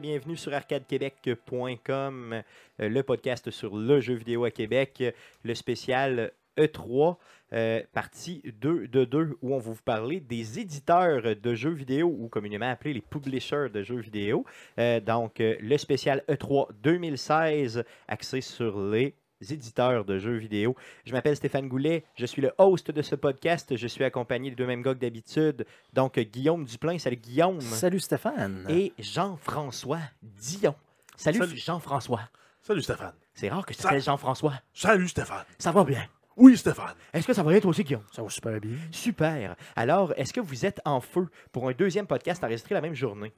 Bienvenue 0.00 0.36
sur 0.36 0.52
arcadequebec.com, 0.52 2.42
euh, 2.80 2.88
le 2.88 3.02
podcast 3.02 3.50
sur 3.50 3.76
le 3.76 4.00
jeu 4.00 4.12
vidéo 4.14 4.44
à 4.44 4.50
Québec, 4.50 5.02
le 5.42 5.54
spécial 5.54 6.32
E3, 6.58 7.16
euh, 7.54 7.82
partie 7.94 8.42
2 8.60 8.88
de 8.88 9.04
2, 9.04 9.38
où 9.40 9.54
on 9.54 9.58
va 9.58 9.70
vous 9.70 9.82
parler 9.82 10.20
des 10.20 10.58
éditeurs 10.58 11.34
de 11.34 11.54
jeux 11.54 11.72
vidéo, 11.72 12.14
ou 12.18 12.28
communément 12.28 12.70
appelés 12.70 12.92
les 12.92 13.00
publishers 13.00 13.68
de 13.72 13.82
jeux 13.82 14.00
vidéo. 14.00 14.44
Euh, 14.78 15.00
donc, 15.00 15.36
le 15.38 15.76
spécial 15.78 16.22
E3 16.28 16.68
2016, 16.82 17.82
axé 18.06 18.42
sur 18.42 18.78
les 18.78 19.14
éditeurs 19.40 20.04
de 20.04 20.18
jeux 20.18 20.36
vidéo. 20.36 20.74
Je 21.04 21.12
m'appelle 21.12 21.36
Stéphane 21.36 21.68
Goulet, 21.68 22.04
je 22.14 22.26
suis 22.26 22.42
le 22.42 22.52
host 22.58 22.90
de 22.90 23.02
ce 23.02 23.14
podcast. 23.14 23.76
Je 23.76 23.86
suis 23.86 24.04
accompagné 24.04 24.50
des 24.50 24.56
deux 24.56 24.66
mêmes 24.66 24.82
gars 24.82 24.94
que 24.94 25.00
d'habitude. 25.00 25.66
Donc, 25.92 26.18
Guillaume 26.18 26.64
Duplain, 26.64 26.98
salut 26.98 27.16
Guillaume. 27.16 27.60
Salut 27.60 28.00
Stéphane. 28.00 28.66
Et 28.68 28.92
Jean-François 28.98 30.00
Dion. 30.22 30.74
Salut, 31.16 31.38
Salut. 31.38 31.56
Jean-François. 31.56 32.20
Salut 32.62 32.82
Stéphane. 32.82 33.14
C'est 33.34 33.48
rare 33.48 33.64
que 33.64 33.72
tu 33.74 33.82
t'appelles 33.82 34.02
Jean-François. 34.02 34.54
Salut 34.72 35.08
Stéphane. 35.08 35.44
Ça 35.58 35.72
va 35.72 35.84
bien? 35.84 36.04
Oui 36.36 36.56
Stéphane. 36.56 36.94
Est-ce 37.14 37.26
que 37.26 37.32
ça 37.32 37.42
va 37.42 37.50
bien 37.50 37.60
toi 37.60 37.70
aussi, 37.70 37.82
Guillaume? 37.84 38.02
Ça 38.12 38.22
va 38.22 38.28
super 38.28 38.60
bien. 38.60 38.76
Super. 38.90 39.56
Alors, 39.74 40.12
est-ce 40.16 40.32
que 40.32 40.40
vous 40.40 40.66
êtes 40.66 40.80
en 40.84 41.00
feu 41.00 41.28
pour 41.52 41.68
un 41.68 41.72
deuxième 41.72 42.06
podcast 42.06 42.44
enregistré 42.44 42.74
la 42.74 42.82
même 42.82 42.94
journée? 42.94 43.32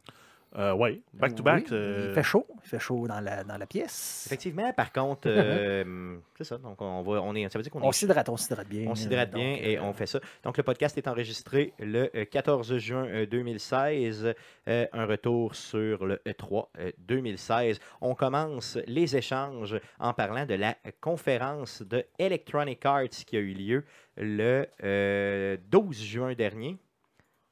Euh, 0.56 0.72
ouais, 0.72 1.02
back 1.12 1.34
to 1.34 1.42
Oui, 1.42 1.44
back. 1.44 1.72
euh, 1.72 2.06
Il 2.08 2.14
fait 2.14 2.22
chaud. 2.22 2.46
Il 2.64 2.68
fait 2.68 2.78
chaud 2.78 3.06
dans 3.06 3.20
la, 3.20 3.44
dans 3.44 3.58
la 3.58 3.66
pièce. 3.66 4.24
Effectivement, 4.27 4.72
par 4.72 4.92
contre, 4.92 5.22
euh, 5.28 6.16
c'est 6.38 6.44
ça. 6.44 6.56
Donc, 6.56 6.80
on 6.80 7.02
va, 7.02 7.20
on 7.22 7.34
est, 7.34 7.48
ça 7.50 7.58
veut 7.58 7.62
dire 7.62 7.70
qu'on 7.70 7.82
On 7.82 7.91
est 7.91 7.92
s'hydrate, 7.92 8.28
on 8.30 8.36
s'hydrate 8.38 8.66
bien. 8.69 8.86
On 8.88 8.94
s'hydrate 8.94 9.30
Donc, 9.30 9.41
bien 9.41 9.56
et 9.60 9.76
euh, 9.76 9.82
on 9.82 9.92
fait 9.92 10.06
ça. 10.06 10.20
Donc, 10.44 10.56
le 10.56 10.62
podcast 10.62 10.96
est 10.96 11.06
enregistré 11.06 11.74
le 11.78 12.10
euh, 12.14 12.24
14 12.24 12.78
juin 12.78 13.06
euh, 13.06 13.26
2016. 13.26 14.34
Euh, 14.69 14.86
un 14.92 15.04
retour 15.06 15.54
sur 15.54 16.06
le 16.06 16.16
E3 16.26 16.66
euh, 16.78 16.91
2016. 16.98 17.78
On 18.00 18.14
commence 18.14 18.78
les 18.86 19.16
échanges 19.16 19.78
en 19.98 20.14
parlant 20.14 20.46
de 20.46 20.54
la 20.54 20.76
conférence 21.00 21.82
de 21.82 22.04
Electronic 22.19 22.84
Arts 22.86 23.08
qui 23.26 23.36
a 23.36 23.41
eu 23.41 23.52
lieu 23.52 23.84
le 24.16 24.66
euh, 24.82 25.56
12 25.70 26.02
juin 26.02 26.32
dernier. 26.34 26.76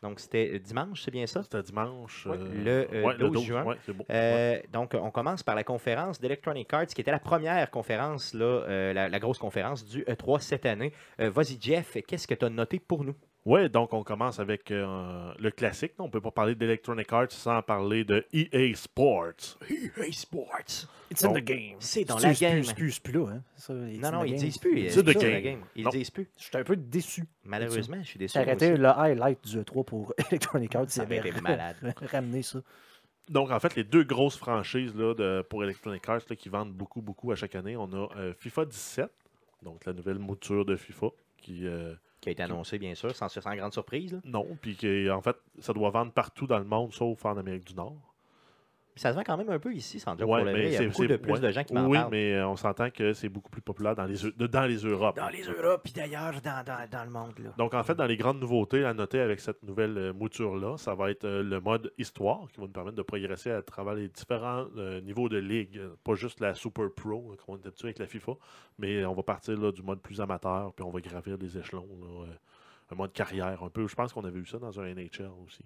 Donc, 0.06 0.20
c'était 0.20 0.58
dimanche, 0.60 1.02
c'est 1.02 1.10
bien 1.10 1.26
ça? 1.26 1.42
C'était 1.42 1.62
dimanche. 1.62 2.28
Euh, 2.30 2.36
le, 2.64 2.94
euh, 2.94 3.02
ouais, 3.04 3.16
12 3.18 3.42
juin. 3.42 3.64
ouais, 3.64 3.76
c'est 3.84 3.92
beau. 3.92 4.04
Ouais. 4.08 4.14
Euh, 4.14 4.60
donc, 4.72 4.94
on 4.94 5.10
commence 5.10 5.42
par 5.42 5.56
la 5.56 5.64
conférence 5.64 6.20
d'Electronic 6.20 6.72
Arts, 6.72 6.86
qui 6.86 7.00
était 7.00 7.10
la 7.10 7.18
première 7.18 7.68
conférence, 7.72 8.32
là, 8.32 8.44
euh, 8.44 8.92
la, 8.92 9.08
la 9.08 9.18
grosse 9.18 9.38
conférence 9.38 9.84
du 9.84 10.02
E3 10.04 10.40
cette 10.40 10.64
année. 10.64 10.92
Euh, 11.20 11.28
Vas-y, 11.30 11.58
Jeff, 11.60 11.96
qu'est-ce 12.06 12.28
que 12.28 12.34
tu 12.34 12.44
as 12.44 12.50
noté 12.50 12.78
pour 12.78 13.02
nous? 13.04 13.16
Ouais, 13.46 13.68
donc 13.68 13.92
on 13.92 14.02
commence 14.02 14.40
avec 14.40 14.70
euh, 14.72 15.32
le 15.38 15.50
classique. 15.52 15.92
On 16.00 16.06
ne 16.06 16.10
peut 16.10 16.20
pas 16.20 16.32
parler 16.32 16.54
d'Electronic 16.56 17.12
Arts 17.12 17.30
sans 17.30 17.62
parler 17.62 18.02
de 18.04 18.26
EA 18.32 18.74
Sports. 18.74 19.56
EA 19.70 20.10
Sports. 20.12 20.88
It's 21.12 21.24
in 21.24 21.28
Donc, 21.28 21.38
the 21.38 21.44
game. 21.44 21.76
C'est 21.78 22.04
dans 22.04 22.18
C'est- 22.18 22.26
la 22.26 22.34
c'est 22.34 22.44
game. 22.44 22.54
plus- 22.56 22.64
C'est 22.66 22.74
plus, 22.74 22.90
c'est 22.92 23.02
plus 23.04 23.12
là. 23.12 23.26
Hein. 23.30 23.42
Ça, 23.54 23.72
it's 23.88 24.00
Non, 24.02 24.08
in 24.08 24.10
non, 24.10 24.24
ils 24.24 24.34
disent 24.34 24.58
plus. 24.58 24.80
It's 24.80 24.98
in 24.98 25.02
the 25.02 25.12
c'est 25.12 25.20
ça, 25.20 25.28
la 25.30 25.40
game. 25.40 25.60
Ils 25.76 25.88
disent 25.90 26.10
plus. 26.10 26.28
J'étais 26.36 26.58
un 26.58 26.64
peu 26.64 26.74
déçu. 26.74 27.24
Malheureusement, 27.44 27.98
je 28.02 28.08
suis 28.08 28.18
déçu. 28.18 28.36
Aussi. 28.36 28.68
le 28.76 28.88
highlight 28.88 29.46
du 29.46 29.58
E3 29.60 29.84
pour 29.84 30.12
Electronic 30.30 30.74
Arts. 30.74 30.90
Ça 30.90 31.02
avait 31.02 31.18
été 31.18 31.40
malade. 31.40 31.76
ramené 32.10 32.42
ça. 32.42 32.58
Donc, 33.28 33.52
en 33.52 33.60
fait, 33.60 33.76
les 33.76 33.84
deux 33.84 34.02
grosses 34.02 34.36
franchises 34.36 34.94
là, 34.96 35.14
de, 35.14 35.42
pour 35.48 35.62
Electronic 35.62 36.08
Arts 36.08 36.22
là, 36.28 36.34
qui 36.34 36.48
vendent 36.48 36.72
beaucoup, 36.72 37.00
beaucoup 37.00 37.30
à 37.30 37.36
chaque 37.36 37.54
année, 37.54 37.76
on 37.76 37.92
a 37.92 38.08
euh, 38.16 38.34
FIFA 38.34 38.64
17, 38.64 39.10
donc 39.62 39.84
la 39.84 39.92
nouvelle 39.92 40.18
mouture 40.18 40.64
de 40.64 40.74
FIFA, 40.76 41.08
qui, 41.38 41.64
euh, 41.66 41.94
Qui 42.26 42.30
a 42.30 42.32
été 42.32 42.42
annoncé, 42.42 42.80
bien 42.80 42.96
sûr, 42.96 43.14
sans, 43.14 43.28
sans 43.28 43.54
grande 43.54 43.72
surprise. 43.72 44.12
là. 44.12 44.18
non, 44.24 44.48
puis 44.60 45.08
en 45.08 45.22
fait, 45.22 45.36
ça 45.60 45.72
doit 45.72 45.90
vendre 45.90 46.10
partout 46.10 46.48
dans 46.48 46.58
le 46.58 46.64
monde, 46.64 46.92
sauf 46.92 47.24
en 47.24 47.36
Amérique 47.36 47.68
du 47.68 47.74
Nord. 47.76 48.15
Puis 48.96 49.02
ça 49.02 49.10
se 49.10 49.14
vend 49.14 49.22
quand 49.26 49.36
même 49.36 49.50
un 49.50 49.58
peu 49.58 49.74
ici, 49.74 50.00
sans 50.00 50.14
dire 50.14 50.26
Ouais, 50.26 50.38
pour 50.38 50.46
le 50.46 50.52
mais 50.54 50.58
vrai. 50.58 50.68
Il 50.68 50.72
y 50.72 50.76
a 50.78 50.88
beaucoup 50.88 51.06
de 51.06 51.16
plus 51.16 51.32
ouais. 51.34 51.40
de 51.40 51.50
gens 51.50 51.64
qui 51.64 51.74
m'en 51.74 51.86
Oui, 51.86 51.98
parlent. 51.98 52.10
mais 52.10 52.32
euh, 52.32 52.48
on 52.48 52.56
s'entend 52.56 52.88
que 52.88 53.12
c'est 53.12 53.28
beaucoup 53.28 53.50
plus 53.50 53.60
populaire 53.60 53.94
dans 53.94 54.06
les, 54.06 54.24
Eu- 54.26 54.32
de- 54.34 54.46
dans 54.46 54.64
les 54.64 54.78
Europes. 54.78 55.16
Dans 55.16 55.28
les 55.28 55.42
Europes, 55.42 55.82
puis 55.84 55.92
d'ailleurs, 55.92 56.40
dans, 56.42 56.64
dans, 56.64 56.88
dans 56.90 57.04
le 57.04 57.10
monde. 57.10 57.38
Là. 57.40 57.50
Donc, 57.58 57.74
en 57.74 57.82
fait, 57.84 57.94
dans 57.94 58.06
les 58.06 58.16
grandes 58.16 58.40
nouveautés 58.40 58.86
à 58.86 58.94
noter 58.94 59.20
avec 59.20 59.40
cette 59.40 59.62
nouvelle 59.64 59.98
euh, 59.98 60.12
mouture-là, 60.14 60.78
ça 60.78 60.94
va 60.94 61.10
être 61.10 61.26
euh, 61.26 61.42
le 61.42 61.60
mode 61.60 61.92
histoire 61.98 62.48
qui 62.50 62.58
va 62.58 62.66
nous 62.66 62.72
permettre 62.72 62.96
de 62.96 63.02
progresser 63.02 63.50
à 63.50 63.60
travers 63.60 63.92
les 63.92 64.08
différents 64.08 64.64
euh, 64.78 65.02
niveaux 65.02 65.28
de 65.28 65.36
ligue. 65.36 65.78
Pas 66.02 66.14
juste 66.14 66.40
la 66.40 66.54
Super 66.54 66.90
Pro, 66.90 67.32
euh, 67.32 67.36
comme 67.36 67.56
on 67.56 67.58
est 67.58 67.66
habitué 67.66 67.88
avec 67.88 67.98
la 67.98 68.06
FIFA, 68.06 68.32
mais 68.78 69.04
on 69.04 69.12
va 69.12 69.22
partir 69.22 69.58
là, 69.60 69.72
du 69.72 69.82
mode 69.82 70.00
plus 70.00 70.22
amateur, 70.22 70.72
puis 70.72 70.82
on 70.86 70.90
va 70.90 71.00
gravir 71.02 71.36
des 71.36 71.58
échelons. 71.58 71.86
là, 72.00 72.22
euh, 72.22 72.34
un 72.92 72.94
mode 72.94 73.12
carrière 73.12 73.62
un 73.62 73.68
peu. 73.68 73.86
Je 73.86 73.94
pense 73.94 74.14
qu'on 74.14 74.24
avait 74.24 74.38
vu 74.40 74.46
ça 74.46 74.58
dans 74.58 74.80
un 74.80 74.84
NHL 74.94 75.28
aussi. 75.44 75.62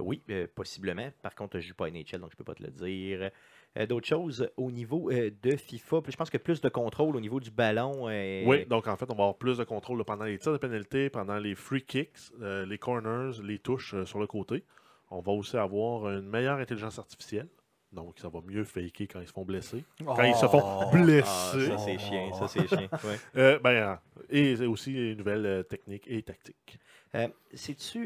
Oui, 0.00 0.22
euh, 0.30 0.46
possiblement. 0.54 1.08
Par 1.22 1.34
contre, 1.34 1.58
je 1.58 1.64
ne 1.64 1.68
joue 1.68 1.74
pas 1.74 1.86
à 1.86 1.90
NHL, 1.90 2.18
donc 2.20 2.30
je 2.30 2.34
ne 2.34 2.38
peux 2.38 2.44
pas 2.44 2.54
te 2.54 2.62
le 2.62 2.70
dire. 2.70 3.30
Euh, 3.78 3.86
D'autres 3.86 4.06
choses 4.08 4.50
au 4.56 4.70
niveau 4.72 5.10
euh, 5.12 5.30
de 5.42 5.54
FIFA, 5.56 6.00
je 6.08 6.16
pense 6.16 6.28
que 6.30 6.38
plus 6.38 6.60
de 6.60 6.68
contrôle 6.68 7.14
au 7.14 7.20
niveau 7.20 7.38
du 7.38 7.50
ballon. 7.52 8.06
Oui, 8.06 8.66
donc 8.66 8.88
en 8.88 8.96
fait, 8.96 9.04
on 9.10 9.14
va 9.14 9.22
avoir 9.24 9.36
plus 9.38 9.58
de 9.58 9.64
contrôle 9.64 9.98
là, 9.98 10.04
pendant 10.04 10.24
les 10.24 10.38
tirs 10.38 10.52
de 10.52 10.58
pénalité, 10.58 11.08
pendant 11.08 11.38
les 11.38 11.54
free 11.54 11.82
kicks, 11.82 12.18
les 12.40 12.78
corners, 12.78 13.40
les 13.44 13.58
touches 13.60 13.94
sur 14.04 14.18
le 14.18 14.26
côté. 14.26 14.64
On 15.12 15.20
va 15.20 15.32
aussi 15.32 15.56
avoir 15.56 16.08
une 16.10 16.28
meilleure 16.28 16.58
intelligence 16.58 16.98
artificielle. 16.98 17.48
Donc, 17.92 18.20
ça 18.20 18.28
va 18.28 18.40
mieux 18.46 18.62
faker 18.62 19.08
quand 19.08 19.20
ils 19.20 19.26
se 19.26 19.32
font 19.32 19.44
blesser. 19.44 19.82
Quand 20.04 20.22
ils 20.22 20.34
se 20.36 20.46
font 20.46 20.62
Oh. 20.62 20.90
blesser. 20.92 21.70
Ah, 21.72 21.76
ça, 21.76 21.78
c'est 21.78 21.98
chiant. 21.98 22.32
Ça, 22.34 22.46
c'est 22.46 22.68
chiant. 22.68 22.78
ouais. 23.04 23.18
Euh, 23.36 23.58
ben, 23.58 23.70
euh, 23.70 23.96
et 24.30 24.66
aussi 24.66 24.92
une 24.92 25.18
nouvelle 25.18 25.44
euh, 25.46 25.62
technique 25.64 26.04
et 26.06 26.22
tactique. 26.22 26.78
Euh, 27.16 27.26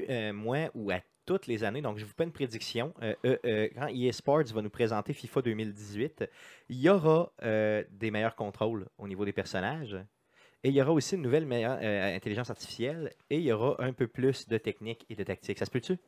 euh, 0.09 0.33
moi, 0.33 0.71
ou 0.75 0.91
à 0.91 1.01
toutes 1.27 1.47
les 1.47 1.65
années, 1.65 1.81
donc 1.83 1.99
je 1.99 2.05
vous 2.05 2.13
fais 2.17 2.25
une 2.25 2.33
prédiction, 2.33 2.93
euh, 3.03 3.15
euh, 3.25 3.37
euh, 3.47 3.69
quand 3.75 3.89
EA 3.89 4.13
Sports 4.13 4.45
va 4.55 4.63
nous 4.63 4.71
présenter 4.71 5.13
FIFA 5.13 5.43
2018, 5.43 6.25
il 6.69 6.81
y 6.81 6.89
aura 6.89 7.33
euh, 7.43 7.83
des 7.91 8.11
meilleurs 8.11 8.35
contrôles 8.35 8.87
au 8.99 9.09
niveau 9.09 9.25
des 9.25 9.33
personnages, 9.33 9.97
et 10.63 10.69
il 10.69 10.75
y 10.75 10.81
aura 10.83 10.93
aussi 10.93 11.15
une 11.15 11.23
nouvelle 11.23 11.47
meilleure 11.47 11.79
euh, 11.83 12.17
intelligence 12.17 12.51
artificielle, 12.51 13.11
et 13.31 13.37
il 13.37 13.43
y 13.45 13.53
aura 13.53 13.77
un 13.83 13.93
peu 13.93 14.07
plus 14.07 14.49
de 14.49 14.59
technique 14.59 15.05
et 15.11 15.15
de 15.15 15.23
tactique. 15.23 15.59
Ça 15.59 15.65
se 15.67 15.71
peut-tu? 15.71 15.99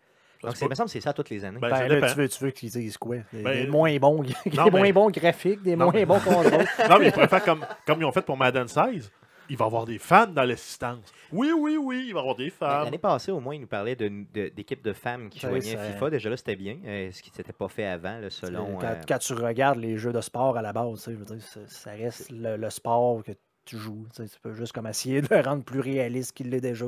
Ça 0.42 0.48
Donc, 0.48 0.60
il 0.60 0.68
me 0.68 0.74
semble 0.74 0.86
que 0.88 0.92
c'est 0.92 1.00
ça 1.00 1.14
toutes 1.14 1.30
les 1.30 1.44
années. 1.46 1.58
Ben, 1.60 1.70
Ben, 1.70 1.88
là, 2.00 2.10
tu 2.12 2.18
veux, 2.18 2.28
tu 2.28 2.44
veux 2.44 2.50
qu'ils 2.50 2.70
disent 2.70 2.98
quoi? 2.98 3.16
Des, 3.32 3.42
Ben, 3.42 3.64
des 3.64 3.66
moins 3.70 3.96
bons, 3.96 4.22
des 4.22 4.34
non, 4.56 4.70
moins 4.70 4.82
mais- 4.82 4.92
bons 4.92 5.10
graphiques, 5.10 5.62
des 5.62 5.76
Non, 5.76 5.90
moins 5.90 6.04
bons 6.04 6.20
contrôles. 6.20 6.64
Non, 6.90 6.98
mais 6.98 7.06
ils 7.06 7.12
pourraient 7.12 7.28
faire 7.28 7.42
comme, 7.44 7.64
comme 7.86 8.00
ils 8.00 8.04
ont 8.04 8.12
fait 8.12 8.20
pour 8.22 8.36
Madden 8.36 8.68
16. 8.68 9.10
Il 9.48 9.56
va 9.56 9.64
y 9.64 9.68
avoir 9.68 9.84
des 9.84 9.98
fans 9.98 10.26
dans 10.26 10.44
l'assistance. 10.44 11.12
Oui, 11.32 11.52
oui, 11.56 11.76
oui, 11.76 12.06
il 12.08 12.12
va 12.14 12.18
y 12.18 12.22
avoir 12.22 12.34
des 12.34 12.44
Mais 12.44 12.50
fans. 12.50 12.84
L'année 12.84 12.98
passée, 12.98 13.30
au 13.32 13.40
moins, 13.40 13.54
il 13.54 13.60
nous 13.60 13.66
parlait 13.66 13.96
de- 13.96 14.08
de- 14.32 14.48
d'équipes 14.48 14.82
de, 14.82 14.92
femmes 14.92 15.28
qui 15.28 15.40
joignaient 15.40 15.76
FIFA. 15.92 16.10
Déjà 16.10 16.30
là, 16.30 16.36
c'était 16.36 16.56
bien, 16.56 16.78
euh, 16.84 17.10
ce 17.12 17.22
qui 17.22 17.30
ne 17.30 17.34
s'était 17.36 17.52
pas 17.52 17.68
fait 17.68 17.86
avant, 17.86 18.18
là, 18.18 18.30
selon... 18.30 18.76
quand, 18.76 18.86
euh, 18.86 19.00
quand 19.06 19.18
tu 19.18 19.32
regardes 19.34 19.78
les 19.78 19.96
jeux 19.96 20.12
de 20.12 20.20
sport 20.20 20.56
à 20.56 20.62
la 20.62 20.72
base, 20.72 20.98
tu 20.98 21.04
sais, 21.04 21.12
je 21.12 21.18
veux 21.18 21.24
dire, 21.24 21.42
ça, 21.42 21.60
ça 21.66 21.90
reste 21.90 22.30
le, 22.30 22.56
le 22.56 22.70
sport 22.70 23.22
que 23.22 23.32
tu 23.64 23.76
joues. 23.76 24.06
tu 24.14 24.22
peux 24.42 24.54
juste 24.54 24.72
comme 24.72 24.86
essayer 24.86 25.20
de 25.22 25.28
le 25.30 25.40
rendre 25.44 25.64
plus 25.64 25.80
réaliste 25.80 26.32
qu'il 26.32 26.50
l'est 26.50 26.60
déjà. 26.60 26.86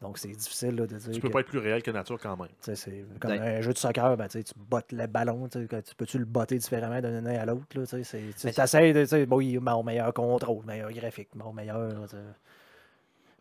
Donc 0.00 0.16
c'est 0.16 0.28
difficile 0.28 0.76
là, 0.76 0.86
de 0.86 0.96
dire. 0.96 1.12
Tu 1.12 1.20
peux 1.20 1.28
que- 1.28 1.32
pas 1.34 1.40
être 1.40 1.46
plus 1.48 1.58
réel 1.58 1.82
que 1.82 1.90
nature 1.90 2.18
quand 2.18 2.36
même. 2.36 2.48
C'est 2.60 3.04
comme 3.20 3.32
Ben- 3.32 3.42
un 3.42 3.60
jeu 3.60 3.72
de 3.74 3.78
soccer, 3.78 4.16
ben, 4.16 4.28
tu 4.28 4.40
bottes 4.56 4.92
le 4.92 5.06
ballon, 5.06 5.46
tu 5.48 5.66
peux-tu 5.96 6.18
le 6.18 6.24
botter 6.24 6.56
différemment 6.56 7.00
d'un 7.02 7.16
année 7.16 7.36
à 7.36 7.44
l'autre? 7.44 7.66
là, 7.78 7.86
tu 7.86 7.96
essaies 7.98 8.92
de, 8.94 9.24
bon, 9.26 9.36
oui, 9.36 9.58
bon, 9.58 9.82
meilleur 9.82 10.12
contrôle, 10.14 10.64
meilleur 10.64 10.90
graphique, 10.92 11.28
bon, 11.34 11.52
meilleur, 11.52 11.92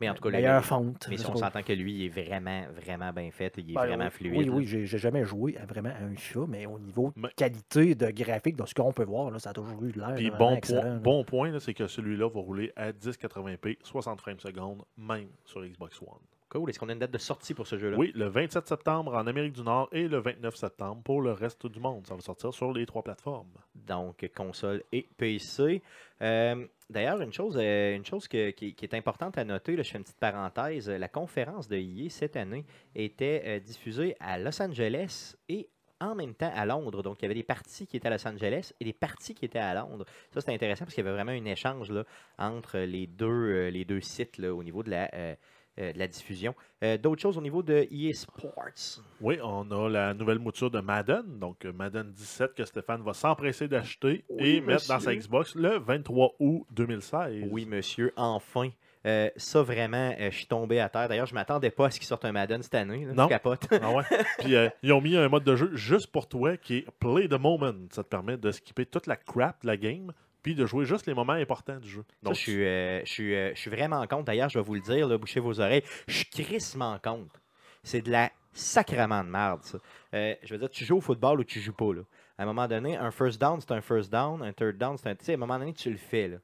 mais 0.01 0.09
en 0.09 0.13
tout 0.13 0.21
cas, 0.23 0.29
meilleure 0.31 0.57
le- 0.61 0.65
fonte. 0.65 1.07
mais 1.09 1.17
si 1.17 1.25
on 1.29 1.35
s'entend 1.35 1.61
que 1.61 1.73
lui, 1.73 1.93
il 1.93 2.05
est 2.05 2.09
vraiment, 2.25 2.63
vraiment 2.81 3.11
bien 3.13 3.31
fait. 3.31 3.53
Il 3.57 3.71
est 3.71 3.73
Ben, 3.75 3.85
vraiment 3.85 4.05
oui, 4.05 4.09
fluide. 4.11 4.35
Oui, 4.37 4.49
oui, 4.49 4.65
j'ai 4.65 4.85
j'ai 4.85 4.97
jamais 4.97 5.23
joué 5.25 5.57
à 5.57 5.65
vraiment 5.65 5.89
à 5.89 6.03
un 6.03 6.15
FIFA, 6.15 6.41
mais 6.47 6.65
au 6.65 6.79
niveau 6.79 7.13
de 7.15 7.21
Mais- 7.21 7.29
qualité 7.35 7.95
de 7.95 8.09
graphique, 8.11 8.55
dans 8.57 8.65
ce 8.65 8.73
qu'on 8.73 8.91
peut 8.93 9.03
voir, 9.05 9.29
là, 9.31 9.39
ça 9.39 9.49
a 9.51 9.53
toujours 9.53 9.81
eu 9.83 9.91
de 9.93 9.99
l'air. 9.99 10.15
Puis 10.15 10.29
bon, 10.31 10.55
excellent, 10.55 10.81
point, 10.81 10.89
là. 10.91 10.99
bon 10.99 11.23
point, 11.23 11.51
là, 11.51 11.59
c'est 11.59 11.73
que 11.73 11.87
celui-là 11.87 12.29
va 12.29 12.39
rouler 12.41 12.71
à 12.77 12.91
1080p, 12.91 13.77
60 13.83 14.19
frames 14.21 14.39
secondes, 14.39 14.83
même 14.97 15.27
sur 15.45 15.61
Xbox 15.65 16.01
One. 16.01 16.19
Cool. 16.49 16.69
Est-ce 16.69 16.79
qu'on 16.79 16.89
a 16.89 16.93
une 16.93 16.99
date 16.99 17.11
de 17.11 17.17
sortie 17.19 17.53
pour 17.53 17.67
ce 17.67 17.77
jeu-là? 17.77 17.95
Oui, 17.97 18.11
le 18.15 18.27
27 18.27 18.67
septembre 18.67 19.13
en 19.15 19.27
Amérique 19.27 19.53
du 19.53 19.61
Nord 19.61 19.87
et 19.91 20.07
le 20.07 20.17
29 20.17 20.55
septembre 20.55 21.01
pour 21.03 21.21
le 21.21 21.31
reste 21.31 21.67
du 21.67 21.79
monde. 21.79 22.07
Ça 22.07 22.15
va 22.15 22.21
sortir 22.21 22.53
sur 22.53 22.73
les 22.73 22.85
trois 22.87 23.03
plateformes. 23.03 23.51
Donc, 23.75 24.27
console 24.35 24.83
et 24.91 25.07
PC. 25.17 25.81
Euh, 26.21 26.65
D'ailleurs, 26.89 27.21
une 27.21 27.31
chose, 27.31 27.55
euh, 27.61 27.95
une 27.95 28.03
chose 28.03 28.27
que- 28.27 28.49
qui, 28.49 28.73
qui 28.73 28.83
est 28.83 28.95
importante 28.95 29.37
à 29.37 29.43
noter, 29.43 29.75
là, 29.75 29.83
je 29.83 29.91
fais 29.91 29.99
une 29.99 30.03
petite 30.03 30.17
parenthèse, 30.19 30.89
la 30.89 31.07
conférence 31.07 31.67
de 31.67 31.77
EA 31.77 32.09
cette 32.09 32.35
année 32.35 32.65
était 32.95 33.43
euh, 33.45 33.59
diffusée 33.59 34.15
à 34.19 34.39
Los 34.39 34.59
Angeles 34.59 35.35
et 35.49 35.69
en 36.01 36.15
même 36.15 36.33
temps 36.33 36.51
à 36.55 36.65
Londres. 36.65 37.03
Donc, 37.03 37.17
il 37.19 37.23
y 37.23 37.25
avait 37.25 37.35
des 37.35 37.43
parties 37.43 37.85
qui 37.85 37.97
étaient 37.97 38.07
à 38.07 38.11
Los 38.17 38.27
Angeles 38.27 38.73
et 38.79 38.85
des 38.85 38.93
parties 38.93 39.35
qui 39.35 39.45
étaient 39.45 39.59
à 39.59 39.75
Londres. 39.75 40.03
Ça, 40.33 40.41
c'était 40.41 40.53
intéressant 40.55 40.85
parce 40.85 40.95
qu'il 40.95 41.03
y 41.05 41.07
avait 41.07 41.15
vraiment 41.15 41.31
un 41.31 41.45
échange 41.45 41.91
là, 41.91 42.05
entre 42.39 42.79
les 42.79 43.05
deux, 43.05 43.67
les 43.67 43.85
deux 43.85 44.01
sites 44.01 44.39
là, 44.39 44.51
au 44.51 44.63
niveau 44.63 44.81
de 44.81 44.89
la, 44.89 45.11
euh, 45.13 45.35
euh, 45.79 45.93
de 45.93 45.99
la 45.99 46.07
diffusion. 46.07 46.53
Euh, 46.83 46.97
D'autres 46.97 47.21
choses 47.21 47.37
au 47.37 47.41
niveau 47.41 47.63
de 47.63 47.87
EA 47.91 48.13
Sports? 48.13 49.01
Oui, 49.21 49.37
on 49.43 49.69
a 49.71 49.89
la 49.89 50.13
nouvelle 50.13 50.39
mouture 50.39 50.71
de 50.71 50.79
Madden, 50.79 51.39
donc 51.39 51.65
euh, 51.65 51.73
Madden 51.73 52.11
17 52.11 52.53
que 52.53 52.65
Stéphane 52.65 53.01
va 53.03 53.13
s'empresser 53.13 53.67
d'acheter 53.67 54.23
Oui, 54.29 54.57
et 54.57 54.61
mettre 54.61 54.87
dans 54.87 54.99
sa. 54.99 55.15
Xbox 55.15 55.55
le 55.55 55.77
23 55.79 56.35
août 56.39 56.65
2016. 56.71 57.47
Oui, 57.51 57.65
monsieur, 57.65 58.13
enfin. 58.15 58.69
Euh, 59.05 59.29
ça, 59.37 59.61
vraiment, 59.61 60.13
euh, 60.19 60.29
je 60.29 60.35
suis 60.35 60.45
tombé 60.45 60.81
à 60.81 60.89
terre. 60.89 61.07
D'ailleurs, 61.07 61.25
je 61.25 61.33
m'attendais 61.33 61.71
pas 61.71 61.85
à 61.85 61.89
ce 61.89 61.99
qu'ils 61.99 62.07
sortent 62.07 62.25
un 62.25 62.33
Madden 62.33 62.61
cette 62.61 62.75
année. 62.75 63.05
là. 63.05 63.13
Non. 63.13 63.23
Je 63.23 63.29
capote. 63.29 63.65
Ah 63.81 63.91
ouais. 63.91 64.03
Puis 64.39 64.55
euh, 64.55 64.67
ils 64.83 64.91
ont 64.91 64.99
mis 64.99 65.15
un 65.15 65.29
mode 65.29 65.45
de 65.45 65.55
jeu 65.55 65.71
juste 65.73 66.07
pour 66.07 66.27
toi 66.27 66.57
qui 66.57 66.79
est 66.79 66.85
Play 66.99 67.29
the 67.29 67.39
Moment. 67.39 67.73
Ça 67.91 68.03
te 68.03 68.09
permet 68.09 68.35
de 68.35 68.51
skipper 68.51 68.85
toute 68.85 69.07
la 69.07 69.15
crap 69.15 69.61
de 69.61 69.67
la 69.67 69.77
game, 69.77 70.11
puis 70.41 70.55
de 70.55 70.65
jouer 70.65 70.85
juste 70.85 71.05
les 71.05 71.13
moments 71.13 71.33
importants 71.33 71.77
du 71.77 71.89
jeu. 71.89 72.03
Ça, 72.07 72.15
Donc, 72.23 72.35
je, 72.35 72.39
suis, 72.39 72.65
euh, 72.65 73.03
je, 73.05 73.11
suis, 73.11 73.35
euh, 73.35 73.51
je 73.53 73.59
suis 73.59 73.69
vraiment 73.69 74.05
contre. 74.07 74.25
D'ailleurs, 74.25 74.49
je 74.49 74.59
vais 74.59 74.63
vous 74.63 74.75
le 74.75 74.81
dire, 74.81 75.07
là, 75.07 75.17
bouchez 75.17 75.39
vos 75.39 75.59
oreilles. 75.59 75.83
Je 76.07 76.13
suis 76.13 76.25
crissement 76.25 76.97
contre. 77.03 77.39
C'est 77.83 78.01
de 78.01 78.11
la 78.11 78.31
sacrement 78.53 79.23
de 79.23 79.29
merde, 79.29 79.63
ça. 79.63 79.77
Euh, 80.13 80.35
je 80.43 80.53
veux 80.53 80.59
dire, 80.59 80.69
tu 80.69 80.85
joues 80.85 80.97
au 80.97 81.01
football 81.01 81.39
ou 81.39 81.43
tu 81.43 81.59
joues 81.59 81.73
pas. 81.73 81.93
Là. 81.93 82.01
À 82.37 82.43
un 82.43 82.45
moment 82.45 82.67
donné, 82.67 82.97
un 82.97 83.11
first 83.11 83.39
down, 83.39 83.59
c'est 83.61 83.71
un 83.71 83.81
first 83.81 84.11
down. 84.11 84.41
Un 84.41 84.53
third 84.53 84.77
down, 84.77 84.97
c'est 84.97 85.09
un. 85.09 85.15
Tu 85.15 85.25
sais, 85.25 85.31
à 85.33 85.35
un 85.35 85.37
moment 85.37 85.59
donné, 85.59 85.73
tu 85.73 85.89
le 85.89 85.97
fais. 85.97 86.27
Là. 86.27 86.37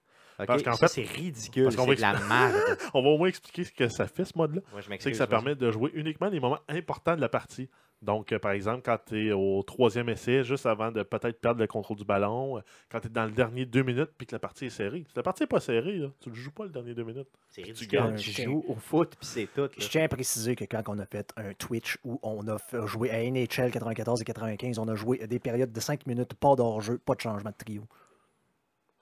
Parce 0.46 0.64
qu'en 0.64 0.76
fait- 0.76 0.88
c'est 0.88 1.04
ridicule. 1.04 1.72
C'est 1.72 1.96
de 1.96 2.02
la 2.02 2.14
merde. 2.14 2.56
on 2.94 3.02
va 3.02 3.10
au 3.10 3.18
moins 3.18 3.30
expliquer 3.30 3.64
ce 3.64 3.72
que 3.72 3.88
ça 3.88 4.08
fait, 4.08 4.26
ce 4.26 4.38
mode-là. 4.38 4.62
Je 4.78 4.82
C'est 5.00 5.12
que 5.12 5.18
ça 5.18 5.28
permet 5.28 5.56
de 5.56 5.72
jouer 5.72 5.92
uniquement 5.94 6.28
les 6.28 6.40
moments 6.40 6.60
importants 6.68 7.16
de 7.16 7.22
la 7.22 7.30
partie. 7.30 7.70
Donc, 8.02 8.32
euh, 8.32 8.40
par 8.40 8.52
exemple, 8.52 8.82
quand 8.84 8.98
tu 9.08 9.28
es 9.28 9.32
au 9.32 9.64
troisième 9.64 10.10
essai, 10.10 10.44
juste 10.44 10.66
avant 10.66 10.92
de 10.92 11.02
peut-être 11.04 11.40
perdre 11.40 11.60
le 11.62 11.68
contrôle 11.68 11.98
du 11.98 12.06
ballon, 12.06 12.58
euh, 12.58 12.62
quand 12.92 13.00
tu 13.00 13.08
es 13.08 13.10
dans 13.10 13.26
le 13.26 13.32
dernier 13.32 13.66
deux 13.66 13.84
minutes 13.84 14.12
puis 14.18 14.28
que 14.28 14.36
la 14.36 14.40
partie 14.40 14.66
est 14.66 14.70
serrée. 14.70 15.06
Si 15.08 15.14
la 15.16 15.24
partie 15.24 15.44
n'est 15.44 15.48
pas 15.48 15.60
serrée, 15.60 15.98
là, 15.98 16.10
tu 16.20 16.30
ne 16.30 16.36
joues 16.36 16.52
pas 16.52 16.66
le 16.66 16.70
dernier 16.70 16.94
deux 16.94 17.04
minutes. 17.04 17.28
C'est 17.50 17.64
tu 17.64 17.88
gagnes. 17.88 18.16
Tu 18.16 18.32
joues 18.44 18.64
au 18.68 18.76
foot, 18.76 19.16
puis 19.20 19.28
c'est 19.28 19.48
tout. 19.54 19.62
là. 19.62 19.70
Je 19.78 19.88
tiens 19.88 20.04
à 20.04 20.08
préciser 20.08 20.56
que 20.56 20.66
quand 20.66 20.84
on 20.88 21.00
a 21.00 21.06
fait 21.06 21.34
un 21.38 21.54
Twitch 21.54 21.98
où 22.04 22.20
on 22.22 22.48
a 22.48 22.58
joué 22.86 23.10
à 23.12 23.20
NHL 23.24 23.72
94 23.72 24.22
et 24.22 24.26
95, 24.26 24.80
on 24.80 24.88
a 24.88 24.96
joué 24.96 25.26
des 25.26 25.40
périodes 25.40 25.72
de 25.72 25.80
5 25.80 26.06
minutes, 26.06 26.34
pas 26.36 26.56
d'hors-jeu, 26.56 26.98
pas 26.98 27.16
de 27.16 27.22
changement 27.22 27.50
de 27.50 27.56
trio. 27.58 27.84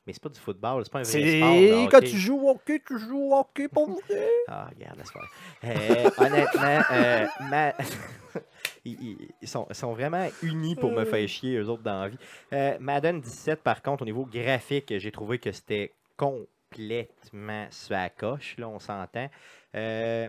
Mais 0.05 0.11
c'est 0.13 0.21
pas 0.21 0.29
du 0.29 0.39
football, 0.39 0.83
c'est 0.83 0.91
pas 0.91 0.99
un 0.99 1.03
vrai 1.03 1.21
sport. 1.37 1.89
quand 1.89 1.99
tu 2.09 2.17
joues 2.17 2.39
au 2.41 2.49
hockey, 2.51 2.81
tu 2.85 2.99
joues 2.99 3.31
au 3.31 3.35
hockey 3.37 3.67
pour 3.69 3.89
vrai. 3.89 4.01
Ah, 4.49 4.67
regarde, 4.75 4.97
laisse 4.97 5.11
faire. 5.11 5.29
Euh, 5.63 6.09
honnêtement, 6.17 6.83
euh, 6.91 7.25
ma- 7.39 7.73
ils, 8.85 9.01
ils- 9.01 9.29
ils 9.41 9.47
sont, 9.47 9.65
ils 9.69 9.75
sont 9.75 9.93
vraiment 9.93 10.27
unis 10.41 10.75
pour 10.75 10.91
me 10.91 11.05
faire 11.05 11.27
chier, 11.29 11.55
eux 11.57 11.69
autres, 11.69 11.83
dans 11.83 12.01
la 12.01 12.09
vie. 12.09 12.17
Euh, 12.51 12.77
Madden 12.81 13.21
17, 13.21 13.61
par 13.63 13.81
contre, 13.81 14.01
au 14.01 14.05
niveau 14.05 14.25
graphique, 14.25 14.93
j'ai 14.97 15.11
trouvé 15.13 15.39
que 15.39 15.51
c'était 15.53 15.93
complètement 16.17 17.67
sur 17.71 17.93
la 17.93 18.09
coche, 18.09 18.55
là, 18.57 18.67
on 18.67 18.79
s'entend. 18.79 19.29
Euh, 19.75 20.27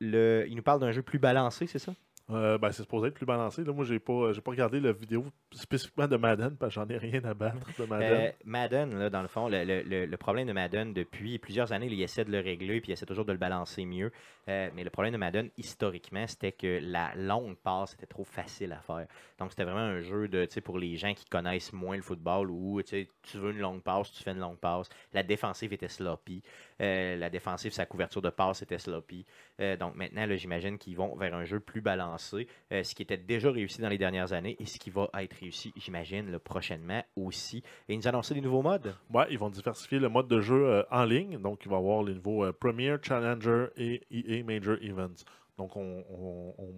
le, 0.00 0.46
il 0.48 0.56
nous 0.56 0.62
parle 0.62 0.80
d'un 0.80 0.92
jeu 0.92 1.02
plus 1.02 1.18
balancé, 1.18 1.66
c'est 1.66 1.78
ça? 1.78 1.92
Euh, 2.30 2.58
ben, 2.58 2.70
c'est 2.70 2.82
supposé 2.82 3.08
être 3.08 3.14
plus 3.14 3.26
balancé. 3.26 3.64
Là, 3.64 3.72
moi, 3.72 3.84
j'ai 3.84 3.98
pas, 3.98 4.32
pas 4.44 4.50
regardé 4.50 4.78
la 4.80 4.92
vidéo 4.92 5.24
spécifiquement 5.50 6.06
de 6.06 6.16
Madden 6.16 6.56
parce 6.56 6.74
que 6.74 6.80
j'en 6.80 6.88
ai 6.88 6.96
rien 6.96 7.24
à 7.24 7.34
battre 7.34 7.66
de 7.78 7.84
Madden. 7.86 8.20
Euh, 8.20 8.30
Madden, 8.44 8.98
là, 8.98 9.10
dans 9.10 9.22
le 9.22 9.28
fond, 9.28 9.48
le, 9.48 9.64
le- 9.64 10.06
le- 10.06 10.16
problème 10.16 10.46
de 10.46 10.52
Madden 10.52 10.92
depuis 10.92 11.38
plusieurs 11.38 11.72
années, 11.72 11.86
il 11.90 12.00
essaie 12.02 12.24
de 12.24 12.30
le 12.30 12.38
régler 12.40 12.80
puis 12.80 12.90
il 12.90 12.92
essaie 12.92 13.06
toujours 13.06 13.24
de 13.24 13.32
le 13.32 13.38
balancer 13.38 13.84
mieux. 13.84 14.12
Euh, 14.48 14.70
mais 14.74 14.84
le 14.84 14.90
problème 14.90 15.12
de 15.12 15.18
Madden, 15.18 15.50
historiquement, 15.58 16.26
c'était 16.26 16.52
que 16.52 16.78
la 16.82 17.14
longue 17.16 17.56
passe 17.56 17.94
était 17.94 18.06
trop 18.06 18.24
facile 18.24 18.72
à 18.72 18.80
faire. 18.80 19.06
Donc, 19.38 19.50
c'était 19.50 19.64
vraiment 19.64 19.78
un 19.80 20.00
jeu 20.00 20.28
de, 20.28 20.46
pour 20.60 20.78
les 20.78 20.96
gens 20.96 21.14
qui 21.14 21.24
connaissent 21.24 21.72
moins 21.72 21.96
le 21.96 22.02
football 22.02 22.50
où 22.50 22.80
tu 22.82 23.06
veux 23.38 23.50
une 23.52 23.58
longue 23.60 23.82
passe, 23.82 24.12
tu 24.12 24.22
fais 24.22 24.32
une 24.32 24.38
longue 24.38 24.58
passe. 24.58 24.88
La 25.12 25.22
défensive 25.22 25.72
était 25.72 25.88
sloppy. 25.88 26.42
Euh, 26.80 27.16
la 27.16 27.28
défensive, 27.30 27.72
sa 27.72 27.86
couverture 27.86 28.22
de 28.22 28.30
passe 28.30 28.62
était 28.62 28.78
sloppy. 28.78 29.24
Euh, 29.60 29.76
donc, 29.76 29.96
maintenant, 29.96 30.26
j'imagine 30.36 30.78
qu'ils 30.78 30.96
vont 30.96 31.14
vers 31.16 31.34
un 31.34 31.44
jeu 31.44 31.60
plus 31.60 31.80
balancé, 31.80 32.46
euh, 32.72 32.82
ce 32.82 32.94
qui 32.94 33.02
était 33.02 33.16
déjà 33.18 33.50
réussi 33.50 33.80
dans 33.80 33.88
les 33.88 33.98
dernières 33.98 34.32
années 34.32 34.56
et 34.58 34.66
ce 34.66 34.78
qui 34.78 34.90
va 34.90 35.08
être 35.18 35.34
réussi, 35.40 35.72
j'imagine, 35.76 36.30
là, 36.30 36.38
prochainement 36.38 37.02
aussi. 37.16 37.58
Et 37.88 37.94
ils 37.94 37.96
nous 37.98 38.08
annonçaient 38.08 38.34
des 38.34 38.40
nouveaux 38.40 38.62
modes. 38.62 38.94
Ouais, 39.12 39.26
ils 39.30 39.38
vont 39.38 39.50
diversifier 39.50 39.98
le 39.98 40.08
mode 40.08 40.28
de 40.28 40.40
jeu 40.40 40.84
en 40.90 41.04
ligne. 41.04 41.38
Donc, 41.38 41.60
il 41.64 41.68
va 41.70 41.76
y 41.76 41.78
avoir 41.78 42.02
les 42.02 42.14
niveaux 42.14 42.44
euh, 42.44 42.52
Premier, 42.52 42.96
Challenger 43.02 43.66
et 43.76 44.02
EA 44.10 44.42
Major 44.44 44.76
Events. 44.80 45.24
Donc, 45.58 45.76
on, 45.76 46.02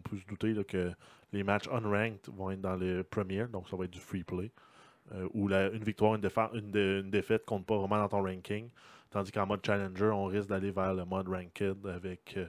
peut 0.03 0.19
se 0.19 0.27
douter 0.27 0.55
que 0.65 0.91
les 1.33 1.45
matchs 1.45 1.69
unranked 1.69 2.29
vont 2.35 2.51
être 2.51 2.61
dans 2.61 2.75
le 2.75 3.05
Premier. 3.05 3.47
Donc, 3.47 3.69
ça 3.69 3.77
va 3.77 3.85
être 3.85 3.93
du 3.93 4.01
free 4.01 4.25
play. 4.25 4.51
euh, 5.13 5.29
où 5.35 5.49
une 5.51 5.85
victoire, 5.85 6.15
une, 6.17 6.29
une, 6.55 6.71
dé- 6.71 7.01
une 7.05 7.11
défaite 7.11 7.45
compte 7.45 7.65
pas 7.67 7.77
vraiment 7.77 7.99
dans 7.99 8.09
ton 8.09 8.23
ranking. 8.23 8.69
Tandis 9.13 9.31
qu'en 9.31 9.47
mode 9.47 9.65
Challenger, 9.65 10.11
on 10.11 10.25
risque 10.25 10.49
d'aller 10.49 10.71
vers 10.71 10.95
le 10.95 11.05
mode 11.05 11.29
Ranked 11.29 11.87
avec 11.87 12.35
euh, 12.39 12.47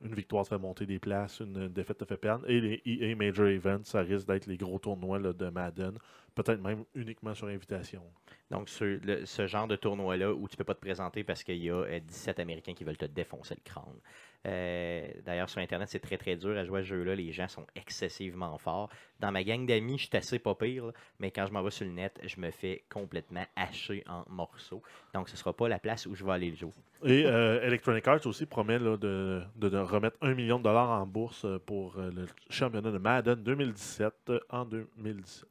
une 0.00 0.14
victoire 0.14 0.44
te 0.44 0.50
fait 0.50 0.58
monter 0.58 0.86
des 0.86 1.00
places, 1.00 1.40
une 1.40 1.68
défaite 1.68 1.98
te 1.98 2.04
fait 2.04 2.16
perdre. 2.16 2.48
Et 2.48 2.60
les 2.60 2.82
EA 2.86 3.16
Major 3.16 3.46
Events, 3.46 3.84
ça 3.84 4.00
risque 4.00 4.28
d'être 4.28 4.46
les 4.46 4.56
gros 4.56 4.78
tournois 4.78 5.18
de 5.18 5.48
Madden. 5.48 5.98
Peut-être 6.34 6.60
même 6.60 6.84
uniquement 6.94 7.34
sur 7.34 7.48
invitation. 7.48 8.02
Donc, 8.50 8.68
ce, 8.68 9.46
genre 9.46 9.66
de 9.66 9.76
tournoi-là 9.76 10.32
où 10.32 10.46
tu 10.46 10.56
peux 10.56 10.64
pas 10.64 10.74
te 10.74 10.80
présenter 10.80 11.24
parce 11.24 11.42
qu'il 11.42 11.62
y 11.62 11.70
a 11.70 11.74
euh, 11.74 12.00
17 12.00 12.38
Américains 12.38 12.74
qui 12.74 12.84
veulent 12.84 12.96
te 12.96 13.06
défoncer 13.06 13.54
le 13.56 13.62
crâne. 13.64 13.98
Euh, 14.46 15.06
D'ailleurs, 15.24 15.48
sur 15.48 15.60
Internet, 15.60 15.88
c'est 15.88 16.00
très 16.00 16.16
très 16.18 16.36
dur 16.36 16.56
à 16.56 16.64
jouer 16.64 16.80
à 16.80 16.82
ce 16.82 16.88
jeu-là. 16.88 17.14
Les 17.14 17.32
gens 17.32 17.48
sont 17.48 17.66
excessivement 17.74 18.56
forts. 18.58 18.90
Dans 19.20 19.32
ma 19.32 19.42
gang 19.44 19.64
d'amis, 19.66 19.98
je 19.98 20.06
suis 20.08 20.16
assez 20.16 20.38
pas 20.38 20.54
pire, 20.54 20.86
là, 20.86 20.92
mais 21.18 21.30
quand 21.30 21.46
je 21.46 21.52
m'en 21.52 21.62
vais 21.62 21.70
sur 21.70 21.86
le 21.86 21.92
net, 21.92 22.20
je 22.22 22.38
me 22.40 22.50
fais 22.50 22.84
complètement 22.90 23.44
hacher 23.56 24.04
en 24.08 24.24
morceaux. 24.28 24.82
Donc, 25.14 25.28
ce 25.28 25.36
sera 25.36 25.52
pas 25.52 25.68
la 25.68 25.78
place 25.78 26.06
où 26.06 26.14
je 26.14 26.24
vais 26.24 26.32
aller 26.32 26.50
le 26.50 26.56
jouer. 26.56 26.72
Et 27.04 27.24
euh, 27.26 27.62
Electronic 27.66 28.06
Arts 28.06 28.26
aussi 28.26 28.44
promet 28.46 28.78
là, 28.78 28.96
de, 28.96 29.42
de- 29.56 29.68
de 29.68 29.78
remettre 29.78 30.16
un 30.20 30.34
million 30.34 30.58
de 30.58 30.64
dollars 30.64 30.90
en 30.90 31.06
bourse 31.06 31.46
pour 31.66 31.98
euh, 31.98 32.10
le 32.10 32.26
championnat 32.50 32.90
de 32.90 32.98
Madden 32.98 33.42
2017 33.42 34.12
euh, 34.30 34.40
en 34.50 34.64
2017. 34.64 35.44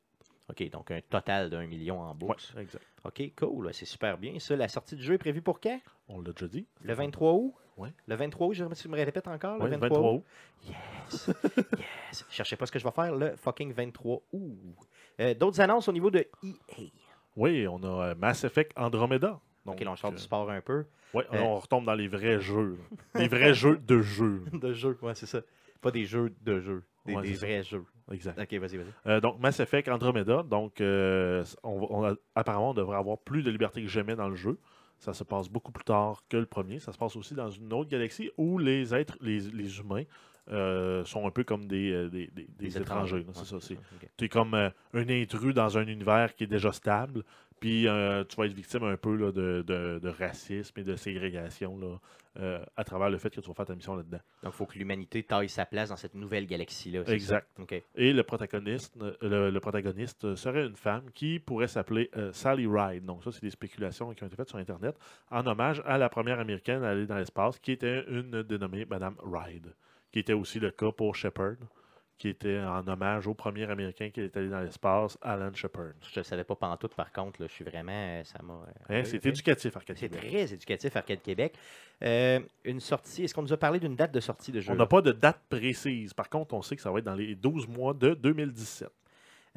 OK, 0.49 0.69
donc 0.69 0.91
un 0.91 0.99
total 1.01 1.49
d'un 1.49 1.65
million 1.65 1.99
en 2.01 2.09
Ouais, 2.11 2.15
bourse. 2.15 2.53
exact. 2.59 2.83
OK, 3.05 3.31
cool, 3.37 3.73
c'est 3.73 3.85
super 3.85 4.17
bien. 4.17 4.37
Ça, 4.39 4.55
la 4.55 4.67
sortie 4.67 4.95
du 4.95 5.03
jeu 5.03 5.13
est 5.15 5.17
prévue 5.17 5.41
pour 5.41 5.59
quand? 5.59 5.79
On 6.09 6.21
l'a 6.21 6.31
déjà 6.31 6.47
dit. 6.47 6.65
Le 6.83 6.93
23 6.93 7.33
août? 7.33 7.53
Ouais. 7.77 7.89
Le 8.07 8.15
23 8.15 8.47
août, 8.47 8.53
je 8.53 8.87
me 8.87 8.95
répètes 8.95 9.27
encore? 9.27 9.59
Ouais, 9.59 9.69
le 9.69 9.77
23 9.77 10.11
août. 10.13 10.23
Yes! 10.67 11.29
yes! 11.77 12.25
Cherchez 12.29 12.55
pas 12.55 12.65
ce 12.65 12.71
que 12.71 12.79
je 12.79 12.83
vais 12.83 12.91
faire 12.91 13.15
le 13.15 13.35
fucking 13.35 13.73
23 13.73 14.21
août. 14.31 14.57
Euh, 15.19 15.33
D'autres 15.33 15.59
annonces 15.61 15.87
au 15.87 15.91
niveau 15.91 16.11
de 16.11 16.25
EA. 16.43 16.83
Oui, 17.35 17.67
on 17.67 17.81
a 17.83 18.09
euh, 18.09 18.15
Mass 18.15 18.43
Effect 18.43 18.71
Andromeda. 18.77 19.39
Donc, 19.65 19.75
ok, 19.75 19.81
là, 19.85 19.91
on 19.91 19.95
sort 19.95 20.11
euh, 20.11 20.15
du 20.15 20.21
sport 20.21 20.49
un 20.51 20.61
peu. 20.61 20.85
Euh, 21.15 21.21
on 21.33 21.55
retombe 21.59 21.85
dans 21.85 21.93
les 21.95 22.07
vrais 22.07 22.39
jeux. 22.39 22.77
Les 23.15 23.27
vrais 23.27 23.53
jeux 23.53 23.77
de 23.77 24.01
jeux. 24.01 24.43
de 24.53 24.74
jeux, 24.74 24.98
ouais, 25.01 25.15
c'est 25.15 25.25
ça. 25.25 25.41
Pas 25.81 25.91
des 25.91 26.05
jeux 26.05 26.33
de 26.41 26.59
jeux, 26.59 26.83
des, 27.05 27.15
Ouais, 27.15 27.21
des 27.21 27.29
c'est 27.29 27.39
ça. 27.39 27.45
vrais 27.45 27.63
jeux. 27.63 27.86
Exact. 28.12 28.39
Ok, 28.39 28.53
vas-y, 28.59 28.77
vas-y. 28.77 28.93
Euh, 29.07 29.19
donc, 29.21 29.39
Mass 29.39 29.59
Effect 29.59 29.88
Andromeda. 29.89 30.43
Donc, 30.43 30.81
euh, 30.81 31.43
on 31.63 32.03
a- 32.05 32.15
apparemment, 32.36 32.71
on 32.71 32.74
devrait 32.74 32.98
avoir 32.98 33.17
plus 33.17 33.41
de 33.43 33.50
liberté 33.51 33.81
que 33.81 33.88
jamais 33.88 34.15
dans 34.15 34.27
le 34.29 34.36
jeu. 34.36 34.57
Ça 35.03 35.13
se 35.13 35.25
passe 35.25 35.50
beaucoup 35.50 35.74
plus 35.74 35.83
tard 35.83 36.24
que 36.29 36.38
le 36.38 36.45
premier. 36.45 36.79
Ça 36.79 36.93
se 36.93 36.98
passe 36.98 37.17
aussi 37.17 37.33
dans 37.33 37.50
une 37.50 37.74
autre 37.74 37.89
galaxie 37.89 38.31
où 38.38 38.57
les 38.57 38.95
êtres, 38.95 39.17
les, 39.19 39.41
les 39.51 39.77
humains, 39.79 40.05
euh, 40.51 41.03
sont 41.05 41.25
un 41.27 41.31
peu 41.31 41.43
comme 41.43 41.67
des, 41.67 42.09
des, 42.09 42.27
des- 42.27 42.47
des 42.57 42.77
étrangers. 42.77 43.25
C'est 43.33 43.45
ça. 43.45 43.57
Tu 44.17 44.25
es 44.25 44.29
comme 44.29 44.53
euh, 44.53 44.69
un 44.93 45.09
intrus 45.09 45.53
dans 45.53 45.77
un 45.77 45.88
univers 45.88 46.35
qui 46.35 46.43
est 46.43 46.47
déjà 46.47 46.71
stable. 46.71 47.23
Puis 47.59 47.88
euh, 47.88 48.25
tu 48.25 48.35
vas 48.35 48.45
être 48.45 48.53
victime 48.53 48.83
un 48.83 48.97
peu 48.97 49.15
là, 49.15 49.31
de, 49.31 49.63
de- 49.65 50.00
de 50.03 50.09
racisme 50.09 50.77
et 50.81 50.83
de 50.83 50.97
ségrégation 50.97 51.77
là, 51.77 51.97
à 52.75 52.83
travers 52.83 53.09
le 53.09 53.17
fait 53.17 53.29
que 53.29 53.39
tu 53.39 53.47
vas 53.47 53.53
faire 53.53 53.67
ta 53.67 53.75
mission 53.75 53.95
là-dedans. 53.95 54.19
Donc, 54.41 54.53
il 54.53 54.57
faut 54.57 54.65
que 54.65 54.77
l'humanité 54.77 55.23
taille 55.23 55.47
sa 55.47 55.65
place 55.65 55.88
dans 55.89 55.95
cette 55.95 56.15
nouvelle 56.15 56.45
galaxie-là. 56.45 57.03
Exact. 57.07 57.47
Et 57.95 58.12
le 58.12 58.23
protagoniste, 58.23 58.97
le, 59.21 59.50
le 59.50 59.59
protagoniste 59.62 60.35
serait 60.35 60.65
une 60.65 60.75
femme 60.75 61.03
qui 61.13 61.39
pourrait 61.39 61.67
s'appeler 61.67 62.09
Sally 62.33 62.67
Ride. 62.67 63.05
Donc 63.05 63.23
ça, 63.23 63.31
c'est 63.31 63.43
des 63.43 63.51
spéculations 63.51 64.13
qui 64.13 64.23
ont 64.23 64.27
été 64.27 64.35
faites 64.35 64.50
sur 64.50 64.57
Internet 64.57 64.97
en 65.31 65.45
hommage 65.47 65.81
à 65.85 65.97
la 65.97 66.09
première 66.09 66.39
américaine 66.39 66.83
à 66.83 66.89
aller 66.89 67.05
dans 67.05 67.17
l'espace, 67.17 67.59
qui 67.59 67.71
était 67.71 68.03
une 68.09 68.43
dénommée 68.43 68.83
Madame 68.85 69.15
Ride, 69.23 69.67
qui 70.13 70.20
était 70.20 70.34
aussi 70.34 70.60
le 70.60 70.72
cas 70.72 70.91
pour 70.93 71.15
Shepard, 71.15 71.55
qui 72.17 72.29
était 72.29 72.60
en 72.60 72.88
hommage 72.88 73.27
au 73.27 73.34
premier 73.34 73.63
américain 73.70 74.10
qui 74.12 74.22
est 74.22 74.38
allé 74.38 74.48
dans 74.48 74.62
l'espace, 74.62 75.17
Alan 75.22 75.51
Shepard. 75.53 75.93
Je 76.13 76.20
ne 76.20 76.24
savais 76.24 76.43
pas 76.46 76.55
pantoute, 76.55 76.93
par 76.96 77.12
contre. 77.12 77.41
Là, 77.41 77.48
je 77.50 77.53
suis 77.53 77.65
vraiment... 77.65 77.91
euh, 77.91 78.24
Ça 78.24 78.39
m'a... 78.43 78.53
euh, 78.53 78.67
Hein, 78.89 79.03
c'est 79.03 79.25
éducatif, 79.25 79.75
Arcade 79.75 79.98
C'est 79.98 80.08
Québec. 80.10 80.29
très 80.29 80.53
éducatif, 80.53 80.96
Arcade 80.96 81.22
Québec. 81.22 81.55
Euh, 82.03 82.39
une 82.63 82.79
sortie, 82.79 83.24
est-ce 83.24 83.34
qu'on 83.34 83.41
nous 83.41 83.51
a 83.51 83.58
parlé 83.58 83.79
d'une 83.79 83.96
date 83.96 84.13
de 84.13 84.20
sortie 84.22 84.51
de 84.53 84.62
jeu? 84.62 84.72
On 84.72 84.75
n'a 84.75 84.86
pas 84.86 85.01
de 85.01 85.12
date 85.12 85.41
précise. 85.50 86.13
Par 86.13 86.29
contre, 86.29 86.53
on 86.53 86.62
sait 86.62 86.75
que 86.77 86.82
ça 86.82 86.91
va 86.91 87.00
être 87.00 87.05
dans 87.05 87.15
les 87.15 87.36
12 87.36 87.67
mois 87.67 87.93
de 87.93 88.13
2017. 88.13 88.89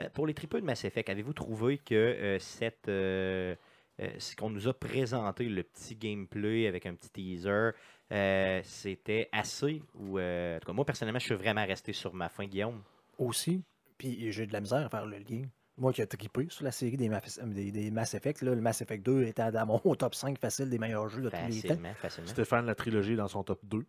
Euh, 0.01 0.09
pour 0.15 0.27
les 0.27 0.35
tripeux 0.35 0.61
de 0.61 0.67
Mass 0.67 0.85
Effect, 0.85 1.09
avez-vous 1.11 1.35
trouvé 1.35 1.79
que 1.79 1.95
euh, 1.95 2.39
cette, 2.39 2.89
euh, 2.89 3.55
euh, 4.01 4.09
ce 4.19 4.35
qu'on 4.35 4.51
nous 4.51 4.67
a 4.69 4.75
présenté, 4.75 5.45
le 5.45 5.63
petit 5.63 5.95
gameplay 5.95 6.67
avec 6.67 6.85
un 6.87 6.95
petit 6.95 7.11
teaser, 7.11 7.71
euh, 8.13 8.61
c'était 8.65 9.29
assez 9.33 9.83
ou 9.99 10.19
euh, 10.19 10.57
en 10.57 10.61
tout 10.61 10.67
cas, 10.67 10.73
moi 10.73 10.85
personnellement, 10.85 11.19
je 11.19 11.25
suis 11.27 11.35
vraiment 11.35 11.65
resté 11.67 11.93
sur 11.93 12.15
ma 12.15 12.29
fin, 12.29 12.47
Guillaume. 12.47 12.81
Aussi, 13.19 13.63
puis 13.99 14.31
j'ai 14.33 14.47
de 14.47 14.53
la 14.53 14.61
misère 14.61 14.85
à 14.87 14.89
faire 14.89 15.07
le 15.07 15.19
lien. 15.19 15.43
Moi 15.79 15.93
qui 15.93 16.01
ai 16.01 16.07
trippé 16.07 16.47
sur 16.49 16.65
la 16.65 16.71
série 16.73 16.97
des, 16.97 17.09
Mass- 17.09 17.39
des, 17.45 17.71
des 17.71 17.91
Mass 17.91 18.15
Effect, 18.15 18.41
là, 18.43 18.55
le 18.55 18.61
Mass 18.63 18.81
Effect 18.81 19.05
2 19.05 19.25
était 19.25 19.51
dans 19.53 19.67
mon 19.67 19.79
top 19.95 20.15
5 20.15 20.39
facile 20.39 20.71
des 20.71 20.79
meilleurs 20.79 21.09
jeux 21.09 21.23
de 21.23 21.29
tous 21.29 21.37
les 21.37 21.61
temps. 21.63 21.69
Facilement, 21.69 21.95
facilement. 21.95 22.29
Stéphane, 22.31 22.67
la 22.67 22.75
trilogie 22.75 23.13
est 23.13 23.17
dans 23.17 23.29
son 23.29 23.43
top 23.43 23.61
2. 23.65 23.85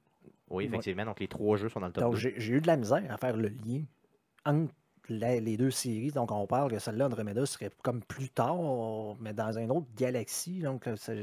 Oui, 0.50 0.66
effectivement. 0.66 1.06
Donc 1.06 1.20
les 1.20 1.28
trois 1.28 1.56
jeux 1.58 1.70
sont 1.70 1.80
dans 1.80 1.88
le 1.88 1.94
top 1.94 2.04
Donc 2.04 2.14
2. 2.14 2.20
j'ai 2.20 2.34
j'ai 2.38 2.54
eu 2.56 2.62
de 2.62 2.68
la 2.68 2.78
misère 2.78 3.04
à 3.10 3.18
faire 3.18 3.38
le 3.38 3.50
lien 3.50 3.84
entre 4.46 4.74
la- 5.10 5.40
les 5.40 5.56
deux 5.56 5.72
séries. 5.72 6.12
Donc, 6.12 6.32
on 6.32 6.46
parle 6.48 6.70
que 6.72 6.80
celle-là, 6.80 7.06
Andromeda, 7.06 7.46
serait 7.46 7.72
comme 7.82 8.02
plus 8.02 8.30
tard, 8.30 9.16
mais 9.22 9.34
dans 9.34 9.58
une 9.58 9.72
autre 9.72 9.88
galaxie. 9.96 10.60
Donc, 10.60 10.84
ça, 10.98 11.14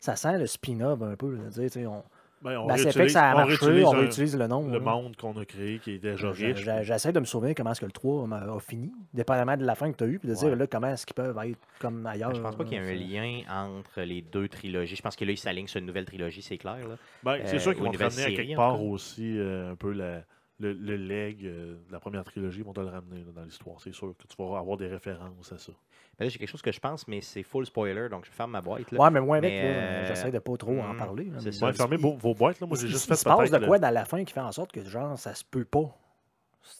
ça 0.00 0.16
sent 0.16 0.38
le 0.38 0.46
spin-off 0.46 1.02
un 1.02 1.16
peu. 1.16 1.36
dire, 1.50 1.70
tu 1.70 1.86
on, 2.42 2.48
Ben, 2.48 2.58
on 2.58 2.66
Mass 2.66 2.80
Effect, 2.80 2.94
réutilise- 2.96 3.12
ça 3.12 3.30
a 3.30 3.34
on 3.34 3.36
marché, 3.38 3.56
réutilise 3.56 3.84
on 3.84 3.94
un- 3.94 3.98
réutilise 3.98 4.36
le 4.38 4.46
nom. 4.46 4.68
le 4.68 4.76
hein. 4.76 4.80
monde 4.80 5.16
qu'on 5.16 5.36
a 5.40 5.44
créé 5.44 5.78
qui 5.78 5.92
est 5.92 5.98
déjà 5.98 6.30
riche. 6.30 6.64
J'essaie 6.82 7.12
de 7.12 7.20
me 7.20 7.24
souvenir 7.24 7.54
comment 7.56 7.72
est-ce 7.72 7.80
que 7.80 7.86
le 7.86 7.92
3 7.92 8.26
m'a- 8.26 8.36
a 8.52 8.60
fini, 8.60 8.92
dépendamment 9.14 9.56
de 9.56 9.64
la 9.64 9.74
fin 9.74 9.90
que 9.90 9.96
tu 9.96 10.04
as 10.04 10.06
eue, 10.06 10.18
puis 10.18 10.28
de 10.28 10.34
dire 10.34 10.54
là, 10.54 10.66
comment 10.66 10.88
est-ce 10.88 11.06
qu'ils 11.06 11.14
peuvent 11.14 11.36
être 11.44 11.58
comme 11.80 12.06
ailleurs. 12.06 12.34
Je 12.34 12.40
pense 12.40 12.54
pas 12.56 12.64
qu'il 12.64 12.74
y 12.74 12.76
ait 12.76 12.80
un 12.80 12.94
lien 12.94 13.40
entre 13.50 14.02
les 14.02 14.22
deux 14.22 14.48
trilogies. 14.48 14.96
Je 14.96 15.02
pense 15.02 15.16
que 15.16 15.24
là, 15.24 15.32
ils 15.32 15.38
s'alignent 15.38 15.66
sur 15.66 15.80
une 15.80 15.86
nouvelle 15.86 16.04
trilogie, 16.06 16.42
c'est 16.42 16.58
clair. 16.58 16.76
Là. 16.88 16.96
Ben, 17.22 17.38
c'est 17.44 17.56
Euh, 17.56 17.58
sûr 17.58 17.74
qu'ils 17.74 17.82
vont 17.82 17.90
ramener 17.90 18.24
à 18.24 18.30
quelque 18.32 18.56
part 18.56 18.82
aussi 18.82 19.38
euh, 19.38 19.72
un 19.72 19.76
peu 19.76 19.92
la- 19.92 20.22
le, 20.58 20.72
le 20.72 20.96
leg 20.96 21.44
euh, 21.44 21.76
de 21.86 21.92
la 21.92 22.00
première 22.00 22.24
trilogie. 22.24 22.60
Ils 22.60 22.64
vont 22.64 22.72
te 22.72 22.80
le 22.80 22.86
ramener 22.88 23.20
là, 23.24 23.32
dans 23.34 23.42
l'histoire. 23.44 23.80
C'est 23.80 23.92
sûr 23.92 24.14
que 24.16 24.26
tu 24.26 24.36
vas 24.42 24.58
avoir 24.58 24.76
des 24.76 24.86
références 24.88 25.52
à 25.52 25.58
ça. 25.58 25.72
Ben 26.18 26.24
là, 26.24 26.28
j'ai 26.30 26.38
quelque 26.38 26.48
chose 26.48 26.62
que 26.62 26.72
je 26.72 26.80
pense, 26.80 27.06
mais 27.08 27.20
c'est 27.20 27.42
full 27.42 27.66
spoiler, 27.66 28.08
donc 28.08 28.24
je 28.24 28.30
ferme 28.30 28.52
ma 28.52 28.62
boîte. 28.62 28.90
Là. 28.90 28.98
Ouais, 29.00 29.10
mais 29.10 29.20
moi, 29.20 29.36
avec, 29.36 29.52
Mais, 29.52 29.62
là, 29.62 29.78
euh, 29.78 30.06
j'essaie 30.08 30.30
de 30.30 30.38
pas 30.38 30.56
trop 30.56 30.78
en 30.80 30.94
hmm, 30.94 30.96
parler. 30.98 31.24
là, 31.24 31.38
c'est 31.40 31.46
mais- 31.46 31.52
ça. 31.52 31.66
Ouais, 31.66 31.72
fermez 31.74 31.96
vos, 31.96 32.16
vos 32.16 32.32
boîtes. 32.34 32.58
Là. 32.60 32.66
Moi, 32.66 32.76
il- 32.78 32.80
j'ai 32.80 32.86
il- 32.86 32.92
juste 32.92 33.04
il 33.04 33.08
fait 33.08 33.16
se 33.16 33.24
passe 33.24 33.50
de 33.50 33.58
quoi 33.66 33.78
dans 33.78 33.90
la 33.90 34.04
fin 34.06 34.24
qui 34.24 34.32
fait 34.32 34.40
en 34.40 34.52
sorte 34.52 34.72
que, 34.72 34.82
genre, 34.84 35.18
ça 35.18 35.34
se 35.34 35.44
peut 35.44 35.64
pas 35.66 35.94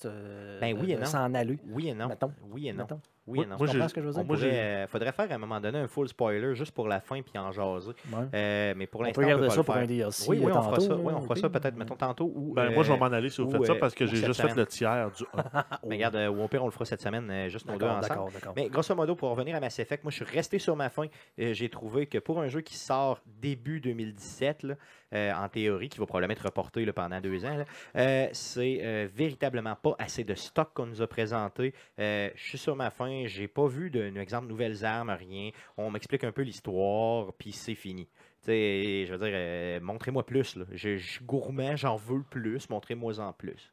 euh, 0.05 0.59
Ben 0.61 0.77
oui 0.81 0.93
et 0.93 0.95
de 0.97 1.01
non. 1.01 1.07
s'en 1.07 1.33
aller. 1.35 1.59
Oui 1.69 1.89
et 1.89 1.95
non. 1.95 2.09
Mettons. 2.09 2.33
Oui 2.51 2.69
et 2.69 2.73
non. 2.73 2.85
mettons? 2.85 3.01
Oui 3.27 3.39
Moi- 3.39 3.47
non. 3.47 3.57
moi, 3.59 3.67
j'ai- 3.67 3.73
comprends 3.73 3.89
ce 3.89 3.95
que 3.95 4.01
je 4.01 4.07
veux 4.07 4.13
dire? 4.13 4.25
moi, 4.25 4.37
pourrait, 4.37 4.51
euh, 4.53 4.87
faudrait 4.87 5.13
faire 5.13 5.31
à 5.31 5.35
un 5.35 5.39
moment 5.39 5.61
donné 5.61 5.79
un 5.79 5.89
full 5.89 6.09
spoiler 6.09 6.55
juste 6.55 6.73
pour 6.73 6.87
la 6.87 7.01
fin 7.01 7.21
puis 7.23 7.37
en 7.39 7.51
jaser. 7.51 7.89
Ouais. 8.13 8.19
Euh, 8.35 8.75
mais 8.77 8.87
pour 8.87 9.01
On 9.01 9.05
l'instant, 9.05 9.21
peut 9.21 9.27
on 9.27 9.29
garder 9.31 9.47
peut 9.49 9.51
ça 9.51 9.57
pas 9.57 9.63
pour 9.65 9.75
le 9.75 9.79
un 9.81 9.87
faire. 9.87 9.97
DLC. 9.97 10.31
Oui, 10.31 10.39
oui, 10.43 10.53
on 10.55 10.63
fera 10.63 10.81
ça. 10.81 10.95
Oui, 10.97 11.13
on 11.17 11.21
fera 11.23 11.37
ça 11.37 11.49
peut-être, 11.51 11.77
mettons, 11.77 11.97
tantôt. 11.97 12.33
Ou, 12.35 12.55
Ben, 12.55 12.73
moi, 12.73 12.85
je 12.85 12.89
vais 12.89 12.95
euh, 12.95 12.99
m'en 13.01 13.07
aller 13.07 13.29
si 13.31 13.41
vous 13.43 13.49
ou, 13.49 13.51
faites 13.51 13.67
ça 13.67 13.73
euh, 13.73 13.79
parce 13.81 13.95
que 13.95 14.07
j'ai 14.07 14.17
juste 14.17 14.35
fait 14.41 14.43
semaine. 14.43 14.57
le 14.57 14.67
tiers 14.67 15.11
du 15.11 15.25
1. 15.35 15.65
Mais 15.89 15.97
regarde, 15.97 16.17
euh, 16.17 16.29
ou 16.29 16.43
au 16.43 16.49
pire, 16.49 16.63
on 16.63 16.67
le 16.67 16.73
fera 16.73 16.85
cette 16.85 17.01
semaine, 17.03 17.29
euh, 17.31 17.49
juste 17.49 17.67
nos 17.67 17.77
deux 17.77 17.87
ensemble. 17.87 18.09
d'accord, 18.09 18.31
d'accord. 18.33 18.53
Mais 18.57 18.69
grosso 18.69 18.95
modo, 18.95 19.17
pour 19.17 19.31
revenir 19.31 19.57
à 19.57 19.61
Mass 19.61 19.79
Effect, 19.81 20.05
moi 20.05 20.11
je 20.13 20.25
suis 20.25 20.35
resté 20.37 20.59
sur 20.59 20.77
ma 20.77 20.89
fin. 20.89 21.07
Euh, 21.41 21.53
J'ai 21.53 21.69
trouvé 21.69 22.07
que 22.07 22.19
pour 22.19 22.41
un 22.41 22.49
jeu 22.49 22.61
qui 22.61 22.77
sort 22.77 23.21
début 23.27 23.81
2017, 23.81 24.63
là, 24.63 24.75
euh, 25.15 25.33
en 25.33 25.49
théorie, 25.49 25.89
qui 25.89 25.99
va 25.99 26.07
probablement 26.07 26.33
être 26.33 26.45
reporté 26.45 26.85
là, 26.85 26.93
pendant 26.93 27.21
deux 27.21 27.45
ans, 27.45 27.57
là, 27.57 27.65
euh, 27.97 28.29
c'est 28.33 28.79
euh, 28.83 29.09
véritablement 29.13 29.75
pas 29.77 29.95
assez 29.99 30.25
de 30.25 30.35
stock 30.35 30.71
qu'on 30.75 30.87
nous 30.87 31.01
a 31.03 31.07
présenté. 31.07 31.75
Euh, 31.99 32.29
je 32.35 32.45
suis 32.45 32.59
sur 32.59 32.75
ma 32.77 32.91
fin, 32.91 33.16
j'ai 33.27 33.49
pas 33.49 33.67
vu 33.67 33.91
de, 33.91 34.03
un 34.03 34.21
exemple 34.21 34.47
de 34.47 34.53
nouvelles 34.53 34.85
armes, 34.85 35.11
rien. 35.11 35.51
On 35.77 35.91
m'explique 35.91 36.25
un 36.25 36.33
peu 36.33 36.43
l'histoire, 36.43 37.33
puis 37.35 37.53
c'est 37.53 37.75
fini. 37.75 38.07
Tu 38.43 38.53
sais, 38.53 39.05
je 39.07 39.13
veux 39.15 39.19
dire, 39.19 39.35
euh, 39.35 39.81
montrez-moi 39.81 40.25
plus. 40.25 40.57
là. 40.57 40.65
Je, 40.73 40.97
suis 40.97 41.25
gourmand, 41.25 41.77
j'en 41.77 41.97
veux 41.97 42.23
plus, 42.23 42.69
montrez-moi 42.69 43.19
en 43.19 43.33
plus. 43.33 43.73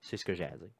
C'est 0.00 0.16
ce 0.16 0.24
que 0.24 0.34
j'ai 0.34 0.44
à 0.44 0.56
dire. 0.56 0.70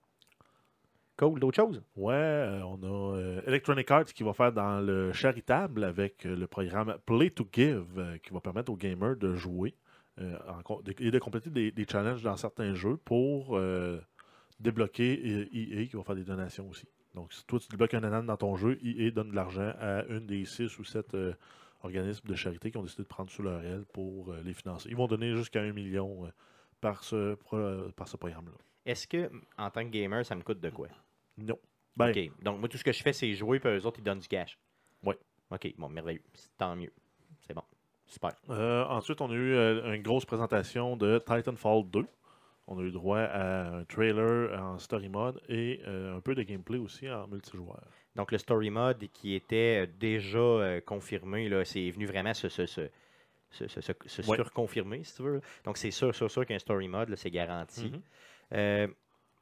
Cool, 1.16 1.40
d'autres 1.40 1.56
choses? 1.56 1.82
Ouais, 1.96 2.14
euh, 2.14 2.62
on 2.62 2.82
a 2.82 3.16
euh, 3.16 3.42
Electronic 3.46 3.90
Arts 3.90 4.04
qui 4.04 4.22
va 4.22 4.32
faire 4.32 4.52
dans 4.52 4.80
le 4.80 5.12
charitable 5.12 5.82
avec 5.82 6.24
le 6.24 6.46
programme 6.46 6.96
Play 7.06 7.30
to 7.30 7.46
Give 7.52 8.18
qui 8.22 8.32
va 8.32 8.40
permettre 8.40 8.70
aux 8.70 8.76
gamers 8.76 9.16
de 9.16 9.34
jouer 9.34 9.74
et 10.18 11.10
de 11.12 11.18
compléter 11.20 11.50
des, 11.50 11.70
des 11.70 11.86
challenges 11.88 12.22
dans 12.22 12.36
certains 12.36 12.74
jeux 12.74 12.96
pour 12.96 13.56
débloquer 14.58 15.48
EA 15.52 15.86
qui 15.86 15.96
va 15.96 16.02
faire 16.02 16.16
des 16.16 16.24
donations 16.24 16.68
aussi. 16.68 16.88
Donc, 17.18 17.32
si 17.32 17.44
toi 17.46 17.58
tu 17.58 17.66
débloques 17.66 17.94
un 17.94 18.04
anan 18.04 18.24
dans 18.24 18.36
ton 18.36 18.54
jeu, 18.54 18.78
EA 18.80 19.10
donne 19.10 19.30
de 19.30 19.34
l'argent 19.34 19.72
à 19.80 20.04
une 20.04 20.24
des 20.24 20.44
six 20.44 20.78
ou 20.78 20.84
sept 20.84 21.14
euh, 21.14 21.34
organismes 21.82 22.28
de 22.28 22.34
charité 22.36 22.70
qui 22.70 22.76
ont 22.76 22.82
décidé 22.84 23.02
de 23.02 23.08
prendre 23.08 23.28
sous 23.28 23.42
leur 23.42 23.60
aile 23.64 23.84
pour 23.92 24.30
euh, 24.30 24.40
les 24.44 24.54
financer. 24.54 24.88
Ils 24.88 24.96
vont 24.96 25.08
donner 25.08 25.34
jusqu'à 25.34 25.60
un 25.60 25.72
million 25.72 26.26
euh, 26.26 26.28
par 26.80 27.02
ce, 27.02 27.34
par 27.96 28.06
ce 28.06 28.16
programme-là. 28.16 28.52
Est-ce 28.86 29.08
que, 29.08 29.28
en 29.58 29.68
tant 29.68 29.84
que 29.84 29.90
gamer, 29.90 30.24
ça 30.24 30.36
me 30.36 30.42
coûte 30.42 30.60
de 30.60 30.70
quoi? 30.70 30.86
Non. 31.36 31.58
Ben, 31.96 32.10
OK. 32.10 32.40
Donc, 32.40 32.60
moi, 32.60 32.68
tout 32.68 32.78
ce 32.78 32.84
que 32.84 32.92
je 32.92 33.02
fais, 33.02 33.12
c'est 33.12 33.34
jouer, 33.34 33.58
puis 33.58 33.68
eux 33.68 33.84
autres, 33.84 33.98
ils 33.98 34.04
donnent 34.04 34.20
du 34.20 34.28
cash. 34.28 34.56
Ouais. 35.02 35.18
OK. 35.50 35.74
Bon, 35.76 35.88
merveilleux. 35.88 36.22
Tant 36.56 36.76
mieux. 36.76 36.92
C'est 37.40 37.52
bon. 37.52 37.64
Super. 38.06 38.30
Ensuite, 38.48 39.20
on 39.20 39.28
a 39.28 39.34
eu 39.34 39.56
une 39.92 40.02
grosse 40.02 40.24
présentation 40.24 40.96
de 40.96 41.18
Titanfall 41.18 41.90
2. 41.90 42.06
On 42.70 42.78
a 42.78 42.82
eu 42.82 42.90
droit 42.90 43.20
à 43.20 43.76
un 43.78 43.84
trailer 43.84 44.52
en 44.62 44.78
story 44.78 45.08
mode 45.08 45.40
et 45.48 45.80
euh, 45.86 46.16
un 46.16 46.20
peu 46.20 46.34
de 46.34 46.42
gameplay 46.42 46.76
aussi 46.78 47.08
en 47.10 47.26
multijoueur. 47.26 47.82
Donc, 48.14 48.30
le 48.30 48.36
story 48.36 48.68
mode 48.68 49.06
qui 49.12 49.34
était 49.34 49.86
euh, 49.86 49.90
déjà 49.98 50.38
euh, 50.38 50.80
confirmé, 50.82 51.48
c'est 51.64 51.90
venu 51.90 52.04
vraiment 52.04 52.34
se, 52.34 52.50
se, 52.50 52.66
se, 52.66 52.82
se, 53.50 53.66
se- 53.68 53.80
se- 53.80 53.92
se 54.06 54.30
Ouais. 54.30 54.36
surconfirmer, 54.36 55.02
si 55.02 55.16
tu 55.16 55.22
veux. 55.22 55.40
Donc, 55.64 55.78
c'est 55.78 55.90
sûr, 55.90 56.14
sûr, 56.14 56.30
sûr 56.30 56.44
qu'un 56.44 56.58
story 56.58 56.88
mode, 56.88 57.14
c'est 57.16 57.30
garanti. 57.30 57.86
Mhm. 57.90 58.02
Euh, 58.52 58.86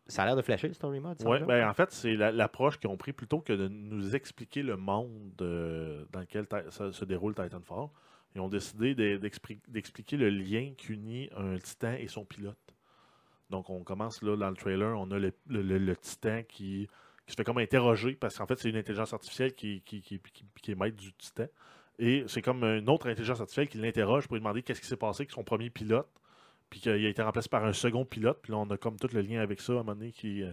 ça 0.07 0.23
a 0.23 0.27
l'air 0.27 0.37
de 0.37 0.43
flasher, 0.43 0.69
le 0.69 0.75
story 0.75 1.01
mode, 1.01 1.21
semble? 1.21 1.47
ben, 1.47 1.69
en 1.69 1.75
fait, 1.75 1.91
c'est 1.91 2.15
la- 2.15 2.31
l'approche 2.31 2.79
qu'ils 2.79 2.91
ont 2.91 2.97
pris 2.97 3.13
plutôt 3.13 3.41
que 3.41 3.53
de 3.53 3.67
nous 3.67 4.15
expliquer 4.15 4.63
le 4.63 4.77
monde 4.77 5.33
euh, 5.41 6.05
dans 6.13 6.21
lequel 6.21 6.47
ça 6.71 6.93
se 6.93 7.05
déroule 7.05 7.35
Titanfall. 7.35 7.89
Ils 8.37 8.41
ont 8.41 8.49
décidé 8.49 8.95
de- 8.95 9.17
d'expli- 9.17 9.59
d'expliquer 9.67 10.17
le 10.17 10.29
lien 10.31 10.75
qui 10.77 10.93
unit 10.93 11.29
un 11.37 11.59
titan 11.59 11.95
et 11.99 12.07
son 12.07 12.25
pilote. 12.25 12.57
Donc, 13.51 13.71
on 13.71 13.83
commence 13.85 14.23
là 14.23 14.37
dans 14.37 14.51
le 14.51 14.57
trailer, 14.57 14.99
on 14.99 15.11
a 15.13 15.19
le, 15.19 15.33
le- 15.49 15.63
le- 15.79 15.97
titan 15.97 16.43
qui, 16.49 16.89
qui 17.27 17.33
se 17.33 17.37
fait 17.37 17.45
comme 17.45 17.59
interroger 17.59 18.15
parce 18.15 18.37
qu'en 18.39 18.47
fait, 18.47 18.59
c'est 18.59 18.71
une 18.71 18.77
intelligence 18.77 19.13
artificielle 19.13 19.55
qui, 19.55 19.83
qui, 19.83 20.01
qui- 20.03 20.21
est 20.73 20.75
maître 20.75 20.97
du 20.97 21.13
titan. 21.13 21.47
Et 21.99 22.25
c'est 22.29 22.43
comme 22.43 22.63
une 22.65 22.91
autre 22.91 23.09
intelligence 23.09 23.41
artificielle 23.41 23.69
qui 23.69 23.79
l'interroge 23.79 24.27
pour 24.27 24.35
lui 24.37 24.41
demander 24.41 24.63
qu'est-ce 24.63 24.81
qui 24.81 24.87
s'est 24.87 24.97
passé 24.97 25.23
avec 25.23 25.31
son 25.31 25.45
premier 25.45 25.71
pilote. 25.71 26.09
Puis 26.69 26.81
qu'il 26.81 26.91
a 26.93 27.09
été 27.09 27.23
remplacé 27.23 27.49
par 27.49 27.65
un 27.65 27.73
second 27.73 28.05
pilote. 28.05 28.41
Puis 28.43 28.53
là, 28.53 28.59
on 28.59 28.69
a 28.71 28.77
comme 28.77 28.99
tout 28.99 29.09
le 29.13 29.21
lien 29.21 29.41
avec 29.41 29.61
ça 29.61 29.73
à 29.73 29.77
un 29.77 29.79
moment 29.79 29.95
donné 29.95 30.13
qui, 30.13 30.43
euh, 30.43 30.51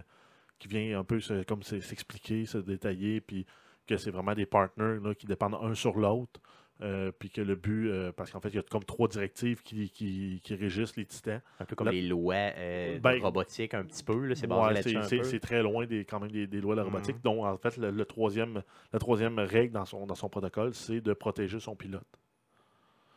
qui 0.58 0.68
vient 0.68 1.00
un 1.00 1.04
peu 1.04 1.18
comme 1.46 1.62
se- 1.64 1.80
s'expliquer, 1.80 2.46
se 2.46 2.58
détailler. 2.58 3.20
Puis 3.20 3.44
que 3.86 3.96
c'est 3.96 4.10
vraiment 4.12 4.34
des 4.34 4.46
partners 4.46 4.98
là, 5.02 5.14
qui 5.14 5.26
dépendent 5.26 5.58
un 5.60 5.74
sur 5.74 5.98
l'autre. 5.98 6.40
Euh, 6.82 7.12
puis 7.16 7.30
que 7.30 7.40
le 7.40 7.54
but, 7.54 7.88
euh, 7.88 8.10
parce 8.10 8.32
qu'en 8.32 8.40
fait, 8.40 8.48
il 8.48 8.56
y 8.56 8.58
a 8.58 8.62
comme 8.62 8.82
trois 8.84 9.06
directives 9.06 9.62
qui, 9.62 9.88
qui, 9.90 10.40
qui 10.42 10.54
régissent 10.56 10.96
les 10.96 11.06
titans. 11.06 11.40
Un 11.60 11.64
peu 11.64 11.76
comme 11.76 11.88
les 11.88 12.02
lois 12.02 12.34
euh, 12.34 12.98
Ben, 12.98 13.22
robotique, 13.22 13.74
un 13.74 13.84
petit 13.84 14.02
peu. 14.02 14.26
là, 14.26 14.34
C'est 14.34 14.48
Ouais, 14.52 14.82
c'est- 14.82 15.22
c'est 15.24 15.38
très 15.40 15.62
loin 15.62 15.86
des, 15.86 16.04
quand 16.04 16.18
même 16.18 16.32
des, 16.32 16.48
des 16.48 16.60
lois 16.60 16.74
de 16.74 16.80
la 16.80 16.84
robotique. 16.84 17.16
Mhm. 17.16 17.22
Donc, 17.22 17.44
en 17.44 17.56
fait, 17.58 17.76
le, 17.76 17.90
le 17.92 18.04
troisième, 18.04 18.62
la 18.92 18.98
troisième 18.98 19.38
règle 19.38 19.72
dans 19.72 19.84
son, 19.84 20.04
dans 20.04 20.16
son 20.16 20.28
protocole, 20.28 20.74
c'est 20.74 21.00
de 21.00 21.12
protéger 21.12 21.60
son 21.60 21.76
pilote. 21.76 22.02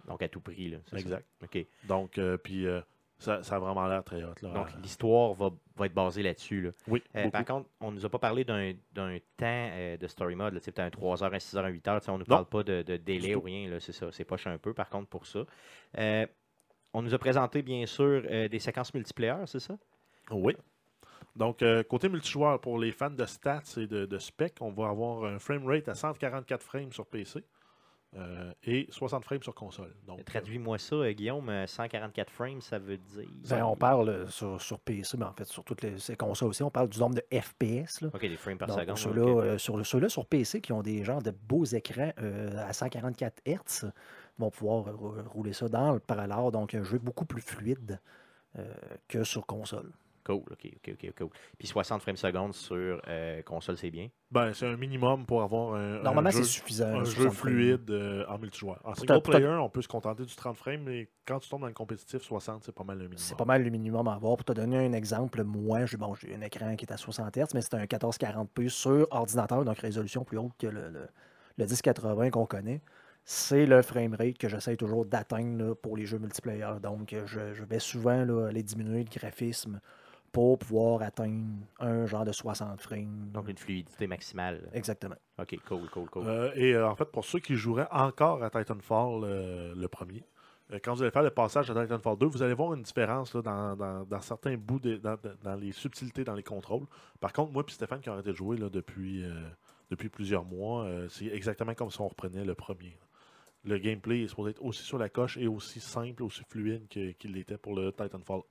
Donc, 0.07 0.21
à 0.21 0.29
tout 0.29 0.39
prix. 0.39 0.69
Là, 0.69 0.77
c'est 0.85 0.91
ça. 0.95 0.99
Exact. 1.01 1.25
OK. 1.43 1.65
Donc, 1.87 2.19
puis 2.43 2.65
ça, 3.19 3.41
ça 3.43 3.55
a 3.55 3.59
vraiment 3.59 3.87
l'air 3.87 4.03
très 4.03 4.23
hot. 4.23 4.33
Là, 4.41 4.49
Donc, 4.53 4.67
l'histoire 4.81 5.33
va, 5.33 5.49
va 5.75 5.85
être 5.87 5.93
basée 5.93 6.21
là-dessus. 6.23 6.61
Là. 6.61 6.69
oui, 6.87 7.01
Euh, 7.15 7.29
par 7.29 7.45
contre, 7.45 7.69
on 7.81 7.91
nous 7.91 8.05
a 8.05 8.09
pas 8.09 8.19
parlé 8.19 8.43
d'un 8.43 8.73
temps 8.95 9.45
euh, 9.45 9.97
de 9.97 10.07
story 10.07 10.35
mode. 10.35 10.53
tu 10.61 10.71
Peut-être 10.71 10.79
un 10.79 10.89
3 10.89 11.23
heures, 11.23 11.33
un 11.33 11.39
6 11.39 11.57
heures, 11.57 11.65
un 11.65 11.69
8 11.69 11.87
heures. 11.87 11.99
tu 12.01 12.05
sais, 12.05 12.11
On 12.11 12.13
ne 12.13 12.19
nous 12.19 12.25
Non. 12.29 12.35
parle 12.43 12.45
pas 12.45 12.63
de, 12.63 12.81
de 12.83 12.97
délai 12.97 13.33
ou 13.35 13.41
rien. 13.41 13.69
là, 13.69 13.79
C'est 13.79 13.91
ça. 13.91 14.11
C'est 14.11 14.23
poche 14.25 14.45
un 14.47 14.57
peu, 14.57 14.73
par 14.73 14.89
contre, 14.89 15.07
pour 15.07 15.25
ça. 15.25 15.39
Euh, 15.97 16.27
on 16.93 17.01
nous 17.01 17.13
a 17.13 17.17
présenté, 17.17 17.61
bien 17.61 17.85
sûr, 17.85 18.21
des 18.49 18.59
séquences 18.59 18.93
multiplayer, 18.93 19.45
c'est 19.45 19.59
ça? 19.59 19.75
Oui. 20.31 20.55
Donc, 21.35 21.63
côté 21.87 22.09
multijoueur, 22.09 22.59
pour 22.59 22.79
les 22.79 22.91
fans 22.91 23.09
de 23.11 23.25
stats 23.25 23.61
et 23.77 23.85
de, 23.87 24.05
de 24.05 24.17
spec, 24.17 24.55
on 24.61 24.71
va 24.71 24.87
avoir 24.89 25.25
un 25.25 25.37
framerate 25.37 25.87
à 25.89 25.93
144 25.95 26.63
frames 26.63 26.91
sur 26.91 27.05
PC 27.05 27.43
euh, 28.15 28.53
et 28.63 28.87
60 28.89 29.23
frames 29.25 29.43
sur 29.43 29.53
console. 29.53 29.93
Donc, 30.05 30.23
Traduis-moi 30.23 30.77
ça, 30.77 30.95
euh, 30.95 31.11
Guillaume. 31.11 31.49
euh, 31.49 31.67
144 31.67 32.29
frames, 32.31 32.61
ça 32.61 32.79
veut 32.79 32.97
dire. 32.97 33.27
Ben, 33.49 33.63
on 33.63 33.75
parle 33.75 34.09
euh, 34.09 34.27
sur, 34.27 34.61
sur 34.61 34.79
PC, 34.79 35.17
mais 35.17 35.25
en 35.25 35.33
fait, 35.33 35.45
sur 35.45 35.63
toutes 35.63 35.81
les, 35.81 35.99
ces 35.99 36.15
consoles 36.15 36.49
aussi, 36.49 36.63
on 36.63 36.71
parle 36.71 36.87
du 36.89 36.99
nombre 36.99 37.15
de 37.15 37.23
FPS. 37.37 38.01
Là. 38.01 38.09
OK, 38.13 38.21
des 38.21 38.37
frames 38.37 38.57
par 38.57 38.69
Donc, 38.69 38.79
seconde. 38.79 38.97
ceux-là, 38.97 39.41
euh, 39.41 39.57
sur, 39.57 39.85
ceux-là 39.85 40.09
sur 40.09 40.25
PC 40.25 40.61
qui 40.61 40.71
ont 40.71 40.81
des 40.81 41.03
genres 41.03 41.21
de 41.21 41.31
beaux 41.31 41.65
écrans 41.65 42.11
euh, 42.19 42.57
à 42.67 42.71
144 42.73 43.41
Hz 43.45 43.91
vont 44.39 44.51
pouvoir 44.51 44.87
euh, 44.87 44.91
rou- 44.93 45.15
rouler 45.29 45.53
ça 45.53 45.67
dans 45.67 45.91
le 45.93 45.99
parallèle, 45.99 46.51
donc 46.51 46.73
un 46.75 46.83
jeu 46.83 46.99
beaucoup 46.99 47.25
plus 47.25 47.41
fluide 47.41 47.99
euh, 48.57 48.73
que 49.07 49.23
sur 49.23 49.45
console. 49.45 49.91
Cool, 50.27 50.43
OK, 50.51 50.65
OK, 50.75 50.91
OK, 50.93 51.13
cool. 51.17 51.29
Puis 51.57 51.69
60 51.69 52.01
frames 52.01 52.17
secondes 52.17 52.53
sur 52.53 53.01
euh, 53.07 53.41
console, 53.43 53.77
c'est 53.77 53.89
bien? 53.89 54.09
ben, 54.29 54.53
c'est 54.53 54.67
un 54.67 54.75
minimum 54.75 55.25
pour 55.25 55.41
avoir 55.41 55.75
un, 55.75 56.01
Normalement, 56.03 56.31
c'est 56.31 56.43
suffisant. 56.43 56.99
un 56.99 57.05
60 57.05 57.23
jeu 57.23 57.29
fluide 57.29 57.89
euh, 57.91 58.25
en 58.27 58.37
multijoueur. 58.37 58.81
En 58.83 58.93
single 58.93 59.21
player, 59.21 59.47
on 59.47 59.69
peut 59.69 59.81
se 59.81 59.87
contenter 59.87 60.25
du 60.25 60.35
30 60.35 60.57
frames, 60.57 60.81
mais 60.83 61.07
quand 61.25 61.39
tu 61.39 61.47
tombes 61.47 61.61
dans 61.61 61.67
le 61.67 61.73
compétitif, 61.73 62.21
60, 62.21 62.63
c'est 62.65 62.75
pas 62.75 62.83
mal 62.83 62.97
le 62.97 63.03
minimum. 63.05 63.17
C'est 63.19 63.37
pas 63.37 63.45
mal 63.45 63.63
le 63.63 63.69
minimum 63.69 64.05
à 64.09 64.15
avoir. 64.15 64.35
Pour 64.35 64.43
te 64.43 64.51
donner 64.51 64.85
un 64.85 64.91
exemple, 64.91 65.41
moi, 65.45 65.85
j'ai 65.85 65.95
bon, 65.95 66.13
un 66.35 66.41
écran 66.41 66.75
qui 66.75 66.83
est 66.83 66.91
à 66.91 66.97
60 66.97 67.37
Hz, 67.37 67.53
mais 67.53 67.61
c'est 67.61 67.75
un 67.75 67.85
1440p 67.85 68.67
sur 68.67 69.07
ordinateur, 69.11 69.63
donc 69.63 69.79
résolution 69.79 70.25
plus 70.25 70.37
haute 70.39 70.51
que 70.59 70.67
le, 70.67 70.89
le, 70.89 71.07
le 71.57 71.65
1080 71.65 72.31
qu'on 72.31 72.45
connaît. 72.45 72.81
C'est 73.23 73.65
le 73.65 73.81
framerate 73.81 74.37
que 74.37 74.49
j'essaie 74.49 74.75
toujours 74.75 75.05
d'atteindre 75.05 75.73
pour 75.73 75.95
les 75.95 76.05
jeux 76.05 76.17
multiplayer. 76.19 76.67
Donc, 76.81 77.15
je, 77.25 77.53
je 77.53 77.63
vais 77.63 77.79
souvent 77.79 78.23
là, 78.25 78.47
aller 78.47 78.63
diminuer 78.63 79.05
le 79.05 79.19
graphisme 79.19 79.79
pour 80.31 80.59
pouvoir 80.59 81.01
atteindre 81.01 81.45
un 81.79 82.05
genre 82.05 82.25
de 82.25 82.31
60 82.31 82.81
frames. 82.81 83.29
Donc, 83.33 83.47
une 83.49 83.57
fluidité 83.57 84.07
maximale. 84.07 84.69
Exactement. 84.73 85.15
OK, 85.39 85.57
cool, 85.67 85.89
cool, 85.89 86.09
cool. 86.09 86.23
Euh, 86.27 86.51
et 86.55 86.73
euh, 86.73 86.87
en 86.87 86.95
fait, 86.95 87.05
pour 87.05 87.25
ceux 87.25 87.39
qui 87.39 87.55
joueraient 87.55 87.87
encore 87.91 88.43
à 88.43 88.49
Titanfall, 88.49 89.23
euh, 89.23 89.73
le 89.75 89.87
premier, 89.87 90.23
euh, 90.71 90.79
quand 90.83 90.93
vous 90.93 91.01
allez 91.01 91.11
faire 91.11 91.23
le 91.23 91.29
passage 91.31 91.71
à 91.71 91.81
Titanfall 91.81 92.17
2, 92.17 92.25
vous 92.27 92.43
allez 92.43 92.53
voir 92.53 92.73
une 92.73 92.83
différence 92.83 93.33
là, 93.33 93.41
dans, 93.41 93.75
dans- 93.75 94.03
dans 94.05 94.21
certains 94.21 94.57
bouts, 94.57 94.79
de- 94.79 94.97
dans, 94.97 95.55
les 95.55 95.71
subtilités 95.71 96.23
dans 96.23 96.35
les 96.35 96.43
contrôles. 96.43 96.85
Par 97.19 97.33
contre, 97.33 97.51
moi 97.53 97.63
et 97.67 97.71
Stéphane 97.71 98.01
qui 98.01 98.09
a 98.09 98.13
arrêté 98.13 98.29
de 98.31 98.35
jouer 98.35 98.57
là, 98.57 98.69
depuis, 98.69 99.23
euh, 99.23 99.31
depuis 99.89 100.09
plusieurs 100.09 100.43
mois, 100.43 100.83
euh, 100.83 101.07
c'est 101.09 101.27
exactement 101.27 101.73
comme 101.73 101.89
si 101.89 101.99
on 102.01 102.07
reprenait 102.09 102.43
le 102.45 102.53
premier. 102.53 102.89
là. 102.99 103.05
Le 103.63 103.77
gameplay 103.79 104.21
est 104.23 104.27
supposé 104.27 104.51
être 104.51 104.63
aussi 104.63 104.83
sur 104.83 104.97
la 104.97 105.09
coche 105.09 105.37
et 105.37 105.47
aussi 105.47 105.79
simple, 105.79 106.21
aussi 106.23 106.43
fluide 106.47 106.87
que- 106.89 107.11
qu'il 107.13 107.33
l'était 107.33 107.57
pour 107.57 107.75
le 107.75 107.91
Titanfall 107.91 108.41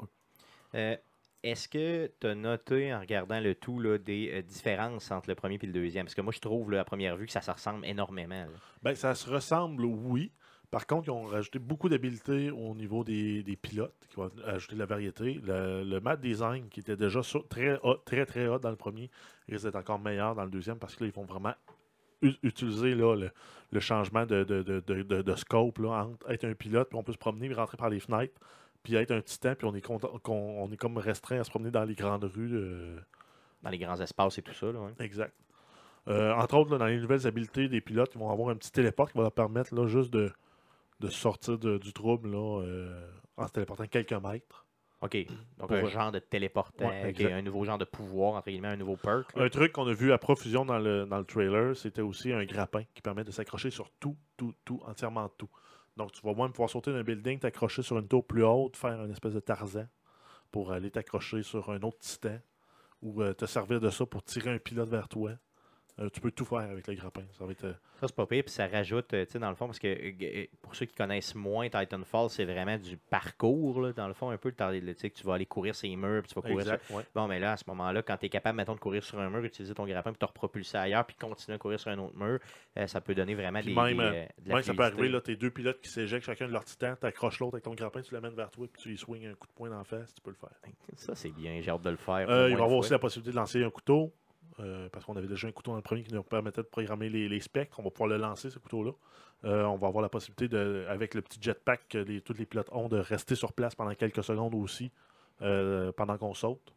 1. 0.74 0.96
Est-ce 1.42 1.68
que 1.68 2.10
tu 2.20 2.26
as 2.26 2.34
noté 2.34 2.92
en 2.92 3.00
regardant 3.00 3.40
le 3.40 3.54
tout 3.54 3.78
là, 3.78 3.98
des 3.98 4.30
euh, 4.32 4.42
différences 4.42 5.10
entre 5.10 5.28
le 5.28 5.34
premier 5.34 5.58
et 5.62 5.66
le 5.66 5.72
deuxième? 5.72 6.06
Parce 6.06 6.14
que 6.14 6.20
moi, 6.20 6.32
je 6.32 6.40
trouve 6.40 6.74
à 6.74 6.84
première 6.84 7.16
vue 7.16 7.26
que 7.26 7.32
ça 7.32 7.40
se 7.40 7.50
ressemble 7.50 7.86
énormément. 7.86 8.46
Ben, 8.82 8.94
ça 8.94 9.14
se 9.14 9.28
ressemble, 9.30 9.84
oui. 9.84 10.32
Par 10.70 10.86
contre, 10.86 11.06
ils 11.08 11.12
ont 11.12 11.24
rajouté 11.24 11.58
beaucoup 11.58 11.88
d'habiletés 11.88 12.50
au 12.50 12.74
niveau 12.74 13.04
des, 13.04 13.42
des 13.42 13.56
pilotes, 13.56 13.94
qui 14.10 14.16
vont 14.16 14.30
ajouter 14.44 14.74
de 14.74 14.80
la 14.80 14.86
variété. 14.86 15.40
Le, 15.44 16.00
map 16.00 16.16
design, 16.16 16.68
qui 16.68 16.80
était 16.80 16.96
déjà 16.96 17.20
très, 17.48 17.78
haut- 17.82 17.96
très, 18.04 18.26
très 18.26 18.48
hot 18.48 18.58
dans 18.58 18.70
le 18.70 18.76
premier, 18.76 19.10
risque 19.48 19.64
d'être 19.64 19.76
encore 19.76 20.00
meilleur 20.00 20.34
dans 20.34 20.44
le 20.44 20.50
deuxième 20.50 20.78
parce 20.78 20.96
que 20.96 21.04
là, 21.04 21.10
ils 21.14 21.14
vont 21.14 21.24
vraiment 21.24 21.54
utiliser 22.42 22.94
le, 22.94 23.30
le 23.70 23.80
changement 23.80 24.26
de, 24.26 24.42
de, 24.42 24.62
de, 24.62 24.80
de- 24.80 25.34
scope 25.36 25.78
entre 25.80 26.30
être 26.30 26.44
un 26.44 26.54
pilote, 26.54 26.88
puis 26.88 26.98
on 26.98 27.04
peut 27.04 27.12
se 27.12 27.18
promener, 27.18 27.46
puis 27.46 27.56
rentrer 27.56 27.76
par 27.76 27.90
les 27.90 28.00
fenêtres, 28.00 28.40
puis 28.86 28.94
être 28.94 29.10
un 29.10 29.20
titan, 29.20 29.56
puis 29.56 29.66
on 29.66 29.74
est, 29.74 29.80
content- 29.80 30.16
qu'on- 30.22 30.62
on 30.62 30.70
est 30.70 30.76
comme 30.76 30.96
restreint 30.96 31.40
à 31.40 31.42
se 31.44 31.50
promener 31.50 31.72
dans 31.72 31.82
les 31.82 31.96
grandes 31.96 32.22
rues. 32.22 32.52
euh, 32.54 33.00
Dans 33.64 33.70
les 33.70 33.78
grands 33.78 34.00
espaces 34.00 34.38
et 34.38 34.42
tout 34.42 34.52
ça. 34.54 34.66
Là, 34.70 34.78
ouais. 34.78 34.92
Exact. 35.00 35.34
Euh, 36.06 36.32
entre 36.34 36.56
autres, 36.56 36.70
là, 36.70 36.78
dans 36.78 36.86
les 36.86 37.00
nouvelles 37.00 37.26
habiletés 37.26 37.68
des 37.68 37.80
pilotes, 37.80 38.12
ils 38.14 38.18
vont 38.18 38.30
avoir 38.30 38.50
un 38.50 38.54
petit 38.54 38.70
téléport 38.70 39.10
qui 39.10 39.16
va 39.18 39.24
leur 39.24 39.32
permettre 39.32 39.74
là, 39.74 39.88
juste 39.88 40.12
de, 40.12 40.30
de 41.00 41.08
sortir 41.08 41.58
de- 41.58 41.78
du 41.78 41.92
trouble 41.92 42.30
là, 42.30 42.60
euh, 42.62 43.10
en 43.36 43.48
se 43.48 43.52
téléportant 43.52 43.86
quelques 43.88 44.12
mètres. 44.12 44.64
OK. 45.00 45.16
Donc, 45.58 45.68
Pour- 45.68 45.72
un 45.76 45.84
genre 45.86 46.12
de 46.12 46.20
téléportant, 46.20 46.86
Ouais, 46.88 47.32
un 47.32 47.42
nouveau 47.42 47.64
genre 47.64 47.76
de 47.78 47.84
pouvoir, 47.84 48.34
entre 48.34 48.48
guillemets, 48.50 48.68
un 48.68 48.76
nouveau 48.76 48.96
perk. 48.96 49.34
là. 49.34 49.42
Un 49.44 49.48
truc 49.48 49.72
qu'on 49.72 49.86
a 49.88 49.92
vu 49.92 50.12
à 50.12 50.18
profusion 50.18 50.64
dans 50.64 50.78
le, 50.78 51.06
dans 51.06 51.18
le 51.18 51.24
trailer, 51.24 51.74
c'était 51.76 52.02
aussi 52.02 52.32
un 52.32 52.44
grappin 52.44 52.84
qui 52.94 53.02
permet 53.02 53.24
de 53.24 53.32
s'accrocher 53.32 53.70
sur 53.70 53.90
tout, 53.98 54.16
tout, 54.36 54.54
tout, 54.64 54.80
entièrement 54.86 55.28
tout. 55.36 55.48
Donc, 55.96 56.12
tu 56.12 56.20
vas 56.22 56.34
même 56.34 56.52
pouvoir 56.52 56.68
sauter 56.70 56.92
d'un 56.92 57.02
building, 57.02 57.38
t'accrocher 57.38 57.82
sur 57.82 57.98
une 57.98 58.08
tour 58.08 58.26
plus 58.26 58.44
haute, 58.44 58.76
faire 58.76 59.02
une 59.04 59.10
espèce 59.10 59.32
de 59.34 59.40
Tarzan 59.40 59.86
pour 60.50 60.72
aller 60.72 60.90
t'accrocher 60.90 61.42
sur 61.42 61.70
un 61.70 61.80
autre 61.82 61.98
titan 61.98 62.38
ou 63.02 63.22
euh, 63.22 63.32
te 63.34 63.46
servir 63.46 63.80
de 63.80 63.90
ça 63.90 64.06
pour 64.06 64.22
tirer 64.22 64.50
un 64.50 64.58
pilote 64.58 64.88
vers 64.88 65.08
toi. 65.08 65.32
Euh, 65.98 66.10
tu 66.10 66.20
peux 66.20 66.30
tout 66.30 66.44
faire 66.44 66.58
avec 66.58 66.86
le 66.88 66.94
grappin. 66.94 67.22
Ça 67.38 67.46
va 67.46 67.52
être. 67.52 67.64
euh, 67.64 67.72
Ça, 68.00 68.06
c'est 68.08 68.14
pas 68.14 68.26
pire, 68.26 68.44
puis 68.44 68.52
ça 68.52 68.66
rajoute, 68.66 69.14
euh, 69.14 69.24
tu 69.24 69.32
sais, 69.32 69.38
dans 69.38 69.48
le 69.48 69.56
fond, 69.56 69.64
parce 69.64 69.78
que 69.78 70.46
pour 70.60 70.74
ceux 70.76 70.84
qui 70.84 70.94
connaissent 70.94 71.34
moins 71.34 71.70
Titanfall, 71.70 72.28
c'est 72.28 72.44
vraiment 72.44 72.76
du 72.76 72.98
parcours, 72.98 73.80
là, 73.80 73.92
dans 73.94 74.06
le 74.06 74.12
fond, 74.12 74.28
un 74.28 74.36
peu, 74.36 74.52
tu 74.52 74.94
sais, 74.98 75.08
tu 75.08 75.24
vas 75.24 75.34
aller 75.34 75.46
courir 75.46 75.74
ces 75.74 75.96
murs, 75.96 76.20
puis 76.22 76.28
tu 76.28 76.34
vas 76.34 76.42
courir 76.42 76.62
sur- 76.66 76.74
exact, 76.74 76.90
ouais. 76.90 77.02
Bon, 77.14 77.26
mais 77.26 77.40
là, 77.40 77.52
à 77.52 77.56
ce 77.56 77.64
moment-là, 77.68 78.02
quand 78.02 78.18
tu 78.18 78.26
es 78.26 78.28
capable, 78.28 78.56
mettons, 78.58 78.74
de 78.74 78.78
courir 78.80 79.02
sur 79.02 79.18
un 79.18 79.30
mur, 79.30 79.42
utiliser 79.42 79.72
ton 79.72 79.86
grappin, 79.86 80.10
puis 80.12 80.18
te 80.18 80.26
repropulser 80.26 80.76
ailleurs, 80.76 81.06
puis 81.06 81.16
continuer 81.16 81.54
à 81.54 81.58
courir 81.58 81.80
sur 81.80 81.90
un 81.90 81.98
autre 81.98 82.14
mur, 82.14 82.40
euh, 82.76 82.86
ça 82.86 83.00
peut 83.00 83.14
donner 83.14 83.34
vraiment 83.34 83.60
Puis 83.60 83.68
des, 83.74 83.74
même, 83.74 83.96
de 83.96 84.50
la 84.50 84.62
ça 84.62 84.74
peut 84.74 84.82
arriver, 84.82 85.08
là, 85.08 85.22
tes 85.22 85.36
deux 85.36 85.50
pilotes 85.50 85.80
qui 85.80 85.88
s'éjectent 85.88 86.26
chacun 86.26 86.46
de 86.46 86.52
leur 86.52 86.66
titan, 86.66 86.94
t'accroches 87.00 87.40
l'autre 87.40 87.54
avec 87.54 87.64
ton 87.64 87.74
grappin, 87.74 88.02
tu 88.02 88.12
l'amènes 88.12 88.34
vers 88.34 88.50
toi, 88.50 88.66
puis 88.70 88.82
tu 88.82 88.92
y 88.92 88.98
swings 88.98 89.26
un 89.28 89.34
coup 89.34 89.46
de 89.46 89.52
poing 89.54 89.70
dans 89.70 89.78
la 89.78 89.84
face, 89.84 90.12
tu 90.12 90.20
peux 90.20 90.28
le 90.30 90.36
faire. 90.36 90.50
Ça, 90.96 91.14
c'est 91.14 91.30
bien, 91.30 91.58
j'ai 91.62 91.70
hâte 91.70 91.80
de 91.80 91.88
le 91.90 91.96
faire. 91.96 92.28
il 92.28 92.34
va 92.34 92.48
y 92.50 92.52
avoir 92.52 92.72
aussi 92.72 92.92
la 92.92 92.98
possibilité 92.98 93.30
de 93.30 93.36
lancer 93.36 93.64
un 93.64 93.70
couteau, 93.70 94.12
euh, 94.60 94.88
parce 94.90 95.04
qu'on 95.04 95.16
avait 95.16 95.26
déjà 95.26 95.48
un 95.48 95.52
couteau 95.52 95.72
dans 95.72 95.76
le 95.76 95.82
premier 95.82 96.02
qui 96.02 96.14
nous 96.14 96.22
permettait 96.22 96.62
de 96.62 96.66
programmer 96.66 97.10
les, 97.10 97.28
les 97.28 97.40
spectres. 97.40 97.78
On 97.78 97.82
va 97.82 97.90
pouvoir 97.90 98.08
le 98.08 98.16
lancer, 98.16 98.48
ce 98.48 98.58
couteau-là. 98.58 98.92
Euh, 99.44 99.64
on 99.64 99.76
va 99.76 99.88
avoir 99.88 100.02
la 100.02 100.08
possibilité, 100.08 100.48
de, 100.48 100.86
avec 100.88 101.14
le 101.14 101.20
petit 101.20 101.38
jetpack 101.40 101.88
que 101.90 101.98
les, 101.98 102.22
tous 102.22 102.32
les 102.32 102.46
pilotes 102.46 102.70
ont, 102.72 102.88
de 102.88 102.96
rester 102.96 103.34
sur 103.34 103.52
place 103.52 103.74
pendant 103.74 103.94
quelques 103.94 104.24
secondes 104.24 104.54
aussi, 104.54 104.90
euh, 105.42 105.92
pendant 105.92 106.16
qu'on 106.16 106.34
saute. 106.34 106.72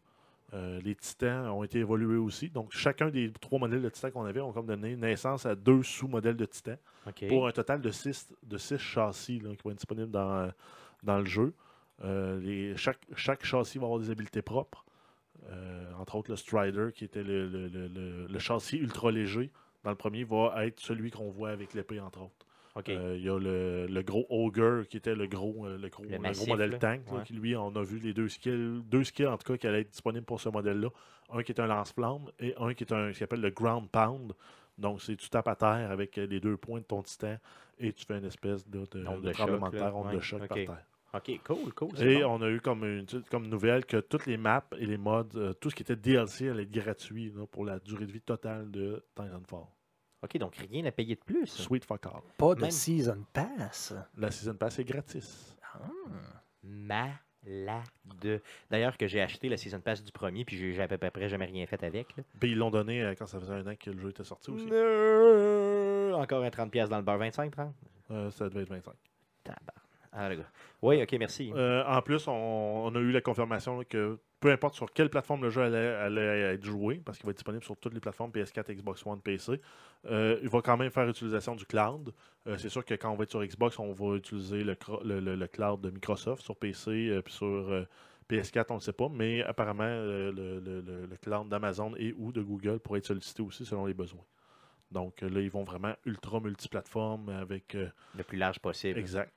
Les 0.52 0.96
titans 0.96 1.48
ont 1.50 1.64
été 1.64 1.78
évolués 1.78 2.18
aussi. 2.18 2.50
Donc, 2.50 2.72
chacun 2.72 3.12
des 3.12 3.32
trois 3.40 3.60
modèles 3.60 3.84
de 3.84 3.90
titans 3.90 4.12
qu'on 4.12 4.26
avait 4.26 4.42
ont 4.42 4.52
comme 4.52 4.66
donné 4.66 4.96
naissance 4.96 5.46
à 5.46 5.54
deux 5.54 5.84
sous-modèles 5.84 6.38
de 6.38 6.46
titans 6.46 6.80
pour 7.28 7.48
un 7.48 7.52
total 7.52 7.82
de 7.82 7.92
6 7.92 8.30
de 8.42 8.58
six 8.58 8.80
châssis 8.80 9.40
là, 9.42 9.52
qui 9.52 9.62
vont 9.64 9.70
être 9.70 9.78
disponibles 9.78 10.10
dans, 10.10 10.52
dans 11.04 11.20
le 11.20 11.26
jeu. 11.26 11.54
Les, 12.04 12.76
chaque, 12.78 12.98
chaque 13.16 13.46
châssis 13.46 13.78
va 13.78 13.86
avoir 13.86 14.00
des 14.00 14.10
habiletés 14.10 14.42
propres. 14.42 14.84
Euh, 15.52 15.92
entre 16.00 16.16
autres, 16.16 16.30
le 16.32 16.36
Strider, 16.38 16.90
qui 16.94 17.06
était 17.06 17.24
le, 17.24 17.48
le- 17.48 17.68
le- 17.68 18.28
le- 18.28 18.40
châssis 18.40 18.78
ultra 18.78 19.12
léger, 19.12 19.50
dans 19.84 19.90
le 19.92 19.96
premier, 19.96 20.24
va 20.24 20.66
être 20.66 20.80
celui 20.80 21.12
qu'on 21.12 21.30
voit 21.30 21.50
avec 21.50 21.74
l'épée, 21.74 22.00
entre 22.00 22.22
autres. 22.22 22.46
Euh, 22.96 23.16
Il 23.18 23.24
y 23.24 23.30
a 23.30 23.38
le, 23.40 23.88
le 23.88 24.02
gros 24.04 24.26
Ogre, 24.30 24.84
qui 24.88 24.98
était 24.98 25.16
le 25.16 25.28
gros, 25.28 25.66
euh, 25.66 25.78
le 25.78 25.90
gros, 25.90 26.04
gros 26.32 26.46
modèle 26.48 26.72
là. 26.72 26.78
tank, 26.78 27.02
là, 27.18 27.24
qui 27.26 27.34
lui, 27.34 27.56
on 27.56 27.76
a 27.76 27.82
vu 27.84 27.98
les 28.00 28.14
deux 28.14 28.30
skills, 28.30 28.82
deux 28.86 29.04
skills 29.04 29.28
en 29.28 29.38
tout 29.38 29.52
cas 29.54 29.58
qui 29.58 29.68
allaient 29.68 29.82
être 29.82 29.90
disponibles 29.92 30.26
pour 30.26 30.40
ce 30.40 30.50
modèle-là. 30.50 30.90
Un 31.32 31.44
qui 31.44 31.52
est 31.52 31.60
un 31.60 31.68
lance-flamme 31.68 32.26
et 32.40 32.54
un 32.58 32.74
qui 32.74 32.84
est 32.84 32.94
un 32.94 33.12
ce 33.12 33.18
qu'il 33.18 33.24
appelle 33.24 33.42
le 33.42 33.50
Ground 33.50 33.90
Pound. 33.90 34.34
Donc, 34.78 35.02
c'est 35.02 35.16
tu 35.18 35.30
tapes 35.30 35.48
à 35.48 35.56
terre 35.56 35.92
avec 35.92 36.16
les 36.16 36.40
deux 36.40 36.56
points 36.58 36.80
de 36.80 36.86
ton 36.86 37.02
titan 37.04 37.36
et 37.80 37.92
tu 37.92 38.06
fais 38.06 38.18
une 38.18 38.26
espèce 38.26 38.68
de, 38.68 38.80
de, 38.92 39.06
Onde 39.06 39.22
de 39.22 39.28
de 39.28 39.32
tremblement 39.34 39.66
choc, 39.66 39.74
de 39.74 39.80
terre, 39.80 39.96
onde 39.96 40.12
de 40.14 40.20
choc 40.20 40.40
par 40.48 40.58
terre. 40.66 40.86
OK, 41.14 41.42
cool, 41.44 41.74
cool. 41.74 41.90
Et 42.02 42.22
bon. 42.22 42.36
on 42.40 42.42
a 42.44 42.50
eu 42.50 42.62
comme, 42.62 42.84
une, 42.86 43.06
comme 43.32 43.48
nouvelle 43.48 43.86
que 43.86 43.98
toutes 43.98 44.26
les 44.28 44.38
maps 44.38 44.64
et 44.78 44.86
les 44.86 44.98
mods, 44.98 45.24
euh, 45.36 45.54
tout 45.54 45.70
ce 45.72 45.76
qui 45.76 45.82
était 45.84 45.96
DLC 45.96 46.50
allait 46.50 46.64
être 46.64 46.72
gratuit 46.72 47.32
là, 47.36 47.48
pour 47.48 47.66
la 47.66 47.80
durée 47.80 48.06
de 48.06 48.12
vie 48.12 48.22
totale 48.22 48.70
de 48.70 49.04
Titanfall. 49.16 49.66
OK, 50.22 50.38
donc 50.38 50.56
rien 50.58 50.86
à 50.86 50.92
payer 50.92 51.16
de 51.16 51.22
plus. 51.22 51.48
Sweet 51.48 51.86
fuck 51.86 52.06
all. 52.06 52.22
Pas 52.38 52.54
de 52.54 52.62
Même- 52.62 52.72
Season 52.72 53.26
Pass. 53.34 53.94
La 54.18 54.30
Season 54.30 54.54
Pass 54.54 54.78
est 54.80 54.84
gratis. 54.84 55.56
Malade. 56.62 58.42
D'ailleurs, 58.70 58.98
que 58.98 59.08
j'ai 59.08 59.22
acheté 59.22 59.50
la 59.50 59.58
Season 59.58 59.80
Pass 59.80 60.04
du 60.04 60.12
premier, 60.12 60.44
puis 60.46 60.58
j'ai 60.58 60.80
à 60.82 60.88
peu 60.88 60.98
près 60.98 61.30
jamais 61.30 61.46
rien 61.46 61.66
fait 61.66 61.82
avec. 61.84 62.16
là. 62.18 62.24
Puis 62.40 62.52
ils 62.52 62.58
l'ont 62.58 62.70
donné 62.70 63.02
euh, 63.02 63.16
quand 63.18 63.26
ça 63.28 63.40
faisait 63.40 63.54
un 63.54 63.66
an 63.66 63.76
que 63.80 63.90
le 63.90 64.00
jeu 64.00 64.10
était 64.10 64.24
sorti 64.26 64.52
aussi. 64.52 64.66
Encore 64.66 66.44
un 66.44 66.50
30$ 66.50 66.70
piastres 66.70 66.92
dans 66.92 66.98
le 66.98 67.04
beurre, 67.04 67.18
25, 67.18 67.52
30? 67.52 67.74
Euh, 68.12 68.30
ça 68.32 68.50
devait 68.50 68.64
être 68.64 68.70
25. 68.70 68.94
Tabarnak. 69.44 69.76
Ah. 70.12 70.30
Oui, 70.82 71.02
ok, 71.02 71.12
merci. 71.20 71.52
Euh, 71.56 71.84
en 71.86 72.02
plus, 72.02 72.28
on, 72.28 72.32
on 72.34 72.96
a 72.96 73.00
eu 73.00 73.12
la 73.12 73.22
confirmation 73.22 73.78
là, 73.78 73.86
que 73.86 74.18
peu 74.40 74.52
importe 74.52 74.74
sur 74.76 74.92
quelle 74.92 75.10
plateforme 75.10 75.44
le 75.44 75.50
jeu 75.50 75.62
allait, 75.62 75.88
allait 75.96 76.54
être 76.54 76.64
joué, 76.64 77.02
parce 77.04 77.18
qu'il 77.18 77.26
va 77.26 77.32
être 77.32 77.38
disponible 77.38 77.64
sur 77.64 77.76
toutes 77.78 77.94
les 77.94 78.00
plateformes 78.00 78.32
PS4, 78.32 78.74
Xbox 78.74 79.06
One, 79.06 79.22
PC, 79.22 79.60
euh, 80.06 80.40
il 80.42 80.50
va 80.50 80.62
quand 80.62 80.78
même 80.78 80.90
faire 80.92 81.08
utilisation 81.08 81.56
du 81.56 81.66
cloud. 81.66 82.14
Euh, 82.48 82.58
c'est 82.58 82.70
sûr 82.70 82.84
que 82.86 82.94
quand 82.94 83.12
on 83.12 83.16
va 83.16 83.24
être 83.24 83.30
sur 83.32 83.44
Xbox, 83.46 83.78
on 83.80 83.92
va 83.94 84.16
utiliser 84.16 84.64
le, 84.64 84.76
cro- 84.76 85.04
le- 85.04 85.20
le- 85.20 85.36
le 85.36 85.48
cloud 85.48 85.82
de 85.82 85.90
Microsoft 85.90 86.42
sur 86.44 86.56
PC, 86.56 87.20
puis 87.24 87.34
sur 87.34 87.46
euh, 87.48 87.86
PS4, 88.30 88.66
on 88.70 88.76
ne 88.76 88.80
sait 88.80 88.94
pas, 88.94 89.10
mais 89.10 89.44
apparemment, 89.44 89.84
le, 89.84 91.08
cloud 91.22 91.50
d'Amazon 91.50 91.94
et 91.98 92.14
ou 92.18 92.32
de 92.32 92.42
Google 92.42 92.80
pourrait 92.80 93.00
être 93.00 93.06
sollicité 93.08 93.42
aussi 93.44 93.66
selon 93.66 93.86
les 93.86 93.94
besoins. 93.94 94.24
Donc 94.92 95.22
là, 95.22 95.40
ils 95.42 95.52
vont 95.52 95.64
vraiment 95.66 95.94
ultra 96.06 96.40
multiplateforme 96.40 97.30
avec. 97.30 97.76
euh, 97.76 97.90
Le 98.18 98.24
plus 98.24 98.38
large 98.38 98.60
possible. 98.60 98.98
exact. 99.00 99.34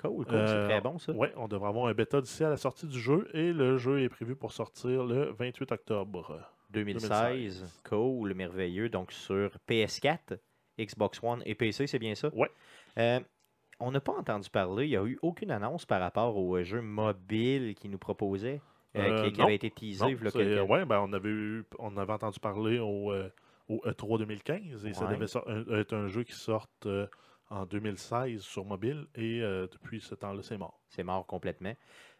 Cool, 0.00 0.24
cool. 0.24 0.34
Euh, 0.34 0.46
c'est 0.46 0.68
très 0.72 0.80
bon, 0.80 0.98
ça. 0.98 1.12
Oui, 1.14 1.28
on 1.36 1.46
devrait 1.46 1.68
avoir 1.68 1.86
un 1.86 1.94
bêta 1.94 2.20
d'ici 2.20 2.42
à 2.42 2.48
la 2.48 2.56
sortie 2.56 2.86
du 2.86 2.98
jeu 2.98 3.28
et 3.34 3.52
le 3.52 3.76
jeu 3.76 4.00
est 4.00 4.08
prévu 4.08 4.34
pour 4.34 4.52
sortir 4.52 5.04
le 5.04 5.32
28 5.32 5.72
octobre. 5.72 6.40
2016. 6.70 7.10
2016. 7.10 7.80
Cool, 7.88 8.34
merveilleux. 8.34 8.88
Donc 8.88 9.12
sur 9.12 9.50
PS4, 9.68 10.38
Xbox 10.78 11.20
One 11.22 11.42
et 11.44 11.54
PC, 11.54 11.86
c'est 11.86 11.98
bien 11.98 12.14
ça? 12.14 12.30
Ouais. 12.34 12.50
Euh, 12.98 13.20
on 13.80 13.90
n'a 13.90 14.00
pas 14.00 14.12
entendu 14.12 14.48
parler, 14.50 14.86
il 14.86 14.90
n'y 14.90 14.96
a 14.96 15.04
eu 15.04 15.18
aucune 15.22 15.50
annonce 15.50 15.84
par 15.86 16.00
rapport 16.00 16.36
au 16.36 16.56
euh, 16.56 16.62
jeu 16.64 16.80
mobile 16.80 17.74
qui 17.74 17.88
nous 17.88 17.98
proposait, 17.98 18.60
euh, 18.96 19.00
Euh, 19.26 19.30
qui, 19.30 19.40
avait 19.42 19.54
été 19.54 19.70
teasé. 19.70 20.04
Ouais, 20.68 20.84
ben, 20.84 21.00
on, 21.00 21.12
avait 21.12 21.28
eu- 21.30 21.64
on 21.78 21.96
avait 21.96 22.12
entendu 22.12 22.38
parler 22.40 22.78
au, 22.78 23.10
euh, 23.12 23.28
au 23.68 23.80
E3 23.86 24.18
2015 24.18 24.86
et 24.86 24.92
ça 24.92 25.06
devait 25.06 25.80
être 25.80 25.94
un 25.94 26.08
jeu 26.08 26.24
qui 26.24 26.32
sorte 26.34 26.86
euh, 26.86 27.06
en 27.50 27.66
2016 27.66 28.40
sur 28.42 28.64
mobile 28.64 29.06
et 29.14 29.42
euh, 29.42 29.66
depuis 29.70 30.00
ce 30.00 30.14
temps-là, 30.14 30.42
c'est 30.42 30.58
mort. 30.58 30.80
C'est 30.88 31.02
mort 31.02 31.26
complètement. 31.26 31.74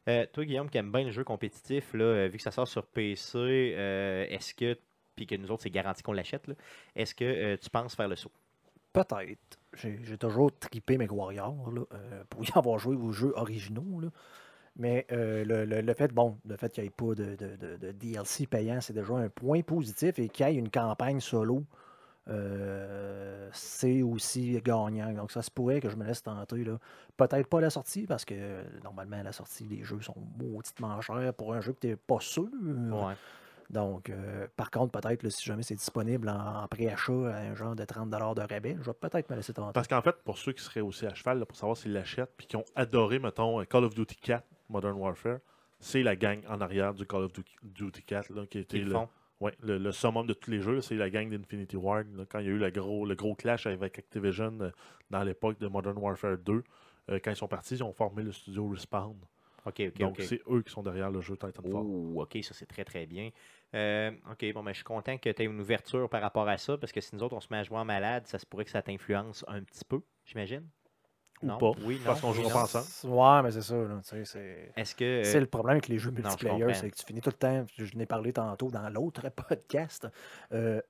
Euh, 0.08 0.26
toi, 0.32 0.44
Guillaume, 0.44 0.68
qui 0.70 0.78
aime 0.78 0.90
bien 0.92 1.04
le 1.04 1.10
jeu 1.10 1.24
compétitif, 1.24 1.94
là, 1.94 2.04
euh, 2.04 2.28
vu 2.28 2.38
que 2.38 2.42
ça 2.42 2.50
sort 2.50 2.66
sur 2.68 2.86
PC, 2.86 3.74
euh, 3.76 4.26
est-ce 4.28 4.54
que, 4.54 4.76
puis 5.16 5.26
que 5.26 5.34
nous 5.36 5.50
autres, 5.50 5.62
c'est 5.62 5.70
garanti 5.70 6.02
qu'on 6.02 6.12
l'achète, 6.12 6.46
là, 6.48 6.54
est-ce 6.96 7.14
que 7.14 7.24
euh, 7.24 7.56
tu 7.56 7.70
penses 7.70 7.94
faire 7.94 8.08
le 8.08 8.16
saut? 8.16 8.32
Peut-être. 8.92 9.58
J'ai 9.74 10.18
toujours 10.18 10.50
tripé 10.58 10.98
mes 10.98 11.08
Warriors 11.08 11.70
là, 11.70 11.82
euh, 11.94 12.24
pour 12.28 12.44
y 12.44 12.48
avoir 12.56 12.78
joué 12.78 12.96
aux 12.96 13.12
jeux 13.12 13.32
originaux. 13.36 14.00
là. 14.00 14.08
Mais 14.76 15.06
euh, 15.12 15.44
le, 15.44 15.64
le- 15.64 15.80
le 15.80 15.94
fait, 15.94 16.12
bon, 16.12 16.38
le 16.44 16.56
fait 16.56 16.72
qu'il 16.72 16.82
n'y 16.82 16.88
ait 16.88 16.90
pas 16.90 17.14
de, 17.14 17.36
de- 17.36 17.56
de- 17.56 17.76
de 17.76 17.92
DLC 17.92 18.46
payant, 18.46 18.80
c'est 18.80 18.92
déjà 18.94 19.14
un 19.14 19.28
point 19.28 19.62
positif. 19.62 20.18
Et 20.18 20.28
qu'il 20.28 20.46
y 20.46 20.48
ait 20.50 20.54
une 20.54 20.70
campagne 20.70 21.20
solo, 21.20 21.64
euh, 22.30 23.48
c'est 23.52 24.02
aussi 24.02 24.60
gagnant. 24.62 25.12
Donc 25.12 25.30
ça 25.32 25.42
se 25.42 25.50
pourrait 25.50 25.80
que 25.80 25.88
je 25.90 25.96
me 25.96 26.04
laisse 26.04 26.22
tenter. 26.22 26.64
là. 26.64 26.78
Peut-être 27.16 27.46
pas 27.48 27.58
à 27.58 27.62
la 27.62 27.70
sortie, 27.70 28.06
parce 28.06 28.24
que 28.24 28.34
euh, 28.36 28.62
normalement, 28.84 29.18
à 29.18 29.22
la 29.22 29.32
sortie, 29.32 29.64
les 29.64 29.82
jeux 29.84 30.00
sont 30.00 30.16
mauditement 30.38 31.00
chers 31.00 31.34
pour 31.34 31.54
un 31.54 31.60
jeu 31.60 31.72
que 31.72 31.80
tu 31.80 31.86
n'es 31.88 31.96
pas 31.96 32.20
sûr. 32.20 32.44
Ouais. 32.62 33.14
Donc, 33.68 34.10
euh, 34.10 34.48
par 34.56 34.70
contre, 34.70 34.98
peut-être, 35.00 35.28
si 35.28 35.44
jamais 35.44 35.62
c'est 35.62 35.76
disponible 35.76 36.28
en, 36.28 36.62
en 36.64 36.66
préachat 36.68 37.12
à 37.12 37.38
un 37.42 37.54
genre 37.54 37.76
de 37.76 37.84
30 37.84 38.10
de 38.10 38.16
rabais, 38.40 38.76
je 38.80 38.84
vais 38.86 38.94
peut-être 38.94 39.30
me 39.30 39.36
laisser 39.36 39.52
tenter. 39.52 39.72
Parce 39.72 39.86
qu'en 39.86 40.02
fait, 40.02 40.16
pour 40.24 40.38
ceux 40.38 40.52
qui 40.52 40.62
seraient 40.64 40.80
aussi 40.80 41.06
à 41.06 41.14
cheval, 41.14 41.38
là, 41.38 41.46
pour 41.46 41.56
savoir 41.56 41.76
s'ils 41.76 41.92
l'achètent, 41.92 42.32
puis 42.36 42.48
qui 42.48 42.56
ont 42.56 42.64
adoré, 42.74 43.20
mettons, 43.20 43.64
Call 43.66 43.84
of 43.84 43.94
Duty 43.94 44.16
4, 44.16 44.44
Modern 44.70 44.96
Warfare, 44.98 45.38
c'est 45.78 46.02
la 46.02 46.16
gang 46.16 46.40
en 46.48 46.60
arrière 46.60 46.94
du 46.94 47.06
Call 47.06 47.22
of 47.22 47.32
Du- 47.32 47.44
Duty 47.62 48.02
4 48.02 48.30
là, 48.34 48.44
qui 48.46 48.58
était 48.58 48.78
le 48.78 48.84
le, 48.86 48.90
font. 48.90 49.08
Ouais, 49.40 49.52
le, 49.60 49.78
le 49.78 49.92
summum 49.92 50.26
de 50.26 50.34
tous 50.34 50.50
les 50.50 50.60
jeux. 50.60 50.80
C'est 50.80 50.94
la 50.94 51.10
gang 51.10 51.28
d'Infinity 51.28 51.76
Ward. 51.76 52.06
là, 52.16 52.24
quand 52.28 52.38
il 52.38 52.46
y 52.46 52.48
a 52.48 52.52
eu 52.52 52.58
le 52.58 52.70
gros, 52.70 53.06
le 53.06 53.14
gros 53.14 53.34
clash 53.34 53.66
avec 53.66 53.98
Activision 53.98 54.58
euh, 54.60 54.70
dans 55.10 55.22
l'époque 55.22 55.58
de 55.58 55.66
Modern 55.66 55.98
Warfare 55.98 56.38
2, 56.38 56.62
euh, 57.10 57.18
quand 57.22 57.30
ils 57.30 57.36
sont 57.36 57.48
partis, 57.48 57.74
ils 57.74 57.82
ont 57.82 57.92
formé 57.92 58.22
le 58.22 58.32
studio 58.32 58.68
Respawn. 58.68 59.16
OK, 59.66 59.82
OK, 59.88 59.98
Donc, 59.98 60.16
c'est 60.20 60.40
eux 60.50 60.62
qui 60.62 60.72
sont 60.72 60.82
derrière 60.82 61.10
le 61.10 61.20
jeu 61.20 61.36
Titanfall. 61.36 61.72
Oh, 61.74 62.22
OK, 62.22 62.38
ça 62.42 62.54
c'est 62.54 62.66
très 62.66 62.84
très 62.84 63.04
bien. 63.04 63.30
Euh, 63.74 64.10
OK, 64.30 64.52
bon, 64.54 64.62
ben, 64.62 64.70
je 64.70 64.76
suis 64.76 64.84
content 64.84 65.18
que 65.18 65.28
tu 65.28 65.42
aies 65.42 65.44
une 65.44 65.60
ouverture 65.60 66.08
par 66.08 66.22
rapport 66.22 66.48
à 66.48 66.56
ça, 66.56 66.78
parce 66.78 66.92
que 66.92 67.00
si 67.00 67.14
nous 67.14 67.22
autres 67.22 67.36
on 67.36 67.40
se 67.40 67.48
met 67.50 67.58
à 67.58 67.62
jouer 67.62 67.76
en 67.76 67.84
malade, 67.84 68.26
ça 68.26 68.38
se 68.38 68.46
pourrait 68.46 68.64
que 68.64 68.70
ça 68.70 68.80
t'influence 68.80 69.44
un 69.48 69.62
petit 69.62 69.84
peu, 69.84 70.00
j'imagine. 70.24 70.66
Ou 71.42 71.46
Non? 71.46 71.58
pas, 71.58 71.72
Oui, 71.84 72.00
parce 72.04 72.22
non, 72.22 72.28
qu'on 72.28 72.34
oui, 72.36 72.42
jouera 72.42 72.48
non. 72.60 72.66
pas 72.66 72.80
ensemble. 72.80 73.14
Ouais, 73.14 73.42
mais 73.42 73.50
c'est 73.50 73.62
ça. 73.62 73.74
là, 73.76 74.00
tu 74.02 74.08
sais, 74.08 74.24
c'est... 74.24 74.72
Est-ce 74.76 74.94
que. 74.94 75.04
euh, 75.04 75.24
C'est 75.24 75.40
le 75.40 75.46
problème 75.46 75.72
avec 75.72 75.88
les 75.88 75.98
jeux 75.98 76.10
je 76.14 76.20
multiplayer, 76.22 76.74
c'est 76.74 76.90
que 76.90 76.96
tu 76.96 77.04
finis 77.06 77.20
tout 77.20 77.30
le 77.30 77.34
temps, 77.36 77.64
je 77.76 77.96
n'ai 77.96 78.06
parlé 78.06 78.32
tantôt 78.32 78.70
dans 78.70 78.88
l'autre 78.90 79.28
podcast, 79.48 80.06
euh, 80.52 80.80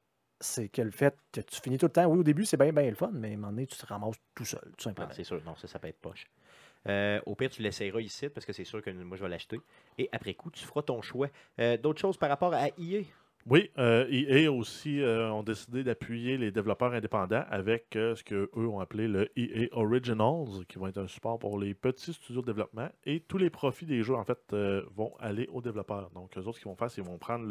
c'est 0.40 0.68
que 0.68 0.82
le 0.82 0.90
fait 0.90 1.16
que 1.32 1.40
tu 1.42 1.60
finis 1.60 1.78
tout 1.78 1.86
le 1.86 1.92
temps, 1.92 2.06
oui, 2.06 2.18
au 2.18 2.22
début, 2.24 2.44
c'est 2.44 2.56
bien, 2.56 2.72
bien 2.72 2.88
le 2.88 2.94
fun, 2.96 3.10
mais 3.12 3.30
à 3.30 3.32
un 3.32 3.36
moment 3.36 3.48
donné, 3.50 3.66
tu 3.66 3.76
te 3.76 3.86
ramasses 3.86 4.16
tout 4.34 4.44
seul, 4.44 4.60
tout 4.60 4.74
Ah, 4.78 4.82
simplement. 4.84 5.10
c'est 5.12 5.24
sûr, 5.24 5.40
non, 5.44 5.54
ça, 5.56 5.68
ça 5.68 5.78
peut 5.78 5.88
être 5.88 6.00
poche. 6.00 6.26
Euh, 6.88 7.20
au 7.26 7.34
pire, 7.34 7.50
tu 7.50 7.60
l'essayeras 7.60 8.00
ici 8.00 8.28
parce 8.30 8.46
que 8.46 8.54
c'est 8.54 8.64
sûr 8.64 8.80
que 8.82 8.88
moi 8.90 9.14
je 9.18 9.22
vais 9.22 9.28
l'acheter. 9.28 9.60
Et 9.98 10.08
après 10.12 10.32
coup, 10.32 10.50
tu 10.50 10.64
feras 10.64 10.80
ton 10.80 11.02
choix. 11.02 11.28
Euh, 11.60 11.76
D'autres 11.76 12.00
choses 12.00 12.16
par 12.16 12.30
rapport 12.30 12.54
à 12.54 12.68
E 12.68 12.72
EA 12.78 13.02
Oui, 13.46 13.70
euh, 13.78 14.06
EA 14.10 14.52
aussi 14.52 15.00
euh, 15.00 15.32
ont 15.32 15.42
décidé 15.42 15.82
d'appuyer 15.82 16.36
les 16.36 16.50
développeurs 16.50 16.92
indépendants 16.92 17.44
avec 17.48 17.96
euh, 17.96 18.14
ce 18.14 18.22
qu'eux 18.22 18.50
ont 18.54 18.80
appelé 18.80 19.08
le 19.08 19.30
EA 19.34 19.68
Originals, 19.72 20.66
qui 20.68 20.78
vont 20.78 20.86
être 20.88 20.98
un 20.98 21.08
support 21.08 21.38
pour 21.38 21.58
les 21.58 21.72
petits 21.74 22.12
studios 22.12 22.42
de 22.42 22.46
développement. 22.46 22.88
Et 23.04 23.20
tous 23.20 23.38
les 23.38 23.48
profits 23.48 23.86
des 23.86 24.02
jeux, 24.02 24.14
en 24.14 24.24
fait, 24.24 24.38
euh, 24.52 24.84
vont 24.94 25.14
aller 25.20 25.48
aux 25.52 25.62
développeurs. 25.62 26.10
Donc, 26.10 26.36
eux 26.36 26.42
autres, 26.42 26.58
ce 26.58 26.62
qu'ils 26.62 26.70
vont 26.70 26.76
faire, 26.76 26.90
c'est 26.90 27.00
qu'ils 27.00 27.10
vont 27.10 27.16
prendre 27.18 27.46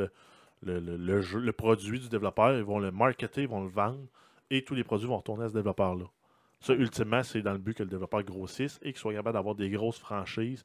le, 0.61 0.79
le, 0.79 1.21
jeu, 1.21 1.39
le 1.39 1.53
produit 1.53 1.99
du 1.99 2.07
développeur, 2.07 2.55
ils 2.55 2.63
vont 2.63 2.79
le 2.79 2.91
marketer, 2.91 3.41
ils 3.41 3.47
vont 3.47 3.63
le 3.63 3.69
vendre, 3.69 4.05
et 4.51 4.63
tous 4.63 4.75
les 4.75 4.83
produits 4.83 5.07
vont 5.07 5.17
retourner 5.17 5.45
à 5.45 5.49
ce 5.49 5.53
développeur-là. 5.55 6.05
Ça, 6.59 6.73
ultimement, 6.73 7.23
c'est 7.23 7.41
dans 7.41 7.53
le 7.53 7.57
but 7.57 7.75
que 7.75 7.83
le 7.83 7.89
développeur 7.89 8.21
grossisse 8.23 8.77
et 8.83 8.91
qu'il 8.91 8.99
soit 8.99 9.13
capable 9.13 9.33
d'avoir 9.33 9.55
des 9.55 9.69
grosses 9.69 9.99
franchises 9.99 10.63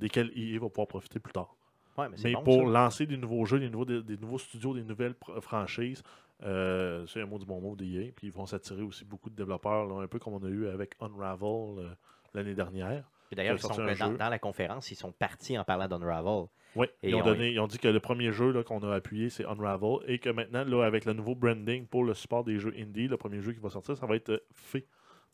desquelles 0.00 0.32
EA 0.34 0.58
va 0.58 0.70
pouvoir 0.70 0.88
profiter 0.88 1.18
plus 1.18 1.32
tard. 1.32 1.54
Ouais, 1.98 2.08
mais 2.08 2.16
c'est 2.16 2.28
Mais 2.28 2.34
bon, 2.34 2.42
pour 2.44 2.54
ça. 2.66 2.70
lancer 2.70 3.06
des 3.06 3.16
nouveaux 3.16 3.44
jeux, 3.44 3.58
des 3.58 3.68
nouveaux, 3.68 3.84
des, 3.84 4.02
des 4.02 4.16
nouveaux 4.16 4.38
studios, 4.38 4.72
des 4.74 4.84
nouvelles 4.84 5.14
franchises, 5.40 6.02
euh, 6.44 7.04
c'est 7.06 7.20
un 7.20 7.26
mot 7.26 7.38
du 7.38 7.44
bon 7.44 7.60
mot 7.60 7.74
d'EA. 7.76 8.12
Puis 8.14 8.28
ils 8.28 8.32
vont 8.32 8.46
s'attirer 8.46 8.82
aussi 8.82 9.04
beaucoup 9.04 9.28
de 9.30 9.34
développeurs, 9.34 9.84
là, 9.86 10.02
un 10.02 10.06
peu 10.06 10.18
comme 10.18 10.34
on 10.34 10.44
a 10.44 10.48
eu 10.48 10.68
avec 10.68 10.94
Unravel 11.00 11.78
euh, 11.78 11.88
l'année 12.34 12.54
dernière. 12.54 13.04
D'ailleurs, 13.32 13.58
dans, 13.58 14.16
dans 14.16 14.28
la 14.30 14.38
conférence, 14.38 14.90
ils 14.90 14.94
sont 14.94 15.12
partis 15.12 15.58
en 15.58 15.64
parlant 15.64 15.86
d'Unravel. 15.88 16.46
Oui, 16.76 16.86
Et 17.02 17.10
ils 17.10 17.14
ont, 17.14 17.20
on- 17.20 17.24
donné, 17.24 17.50
ils 17.50 17.60
ont 17.60 17.66
dit 17.66 17.78
que 17.78 17.88
le 17.88 18.00
premier 18.00 18.32
jeu 18.32 18.62
qu'on 18.62 18.78
a 18.84 18.94
appuyé, 18.94 19.28
c'est 19.28 19.44
Unravel. 19.44 19.98
Et 20.06 20.18
que 20.18 20.30
maintenant, 20.30 20.64
là, 20.64 20.84
avec 20.84 21.04
le 21.04 21.12
nouveau 21.12 21.34
branding 21.34 21.86
pour 21.86 22.04
le 22.04 22.14
support 22.14 22.44
des 22.44 22.58
jeux 22.58 22.72
indie, 22.78 23.08
le 23.08 23.16
premier 23.16 23.42
jeu 23.42 23.52
qui 23.52 23.60
va 23.60 23.68
sortir, 23.70 23.96
ça 23.96 24.06
va 24.06 24.16
être 24.16 24.30
euh, 24.30 24.38
FE. 24.54 24.78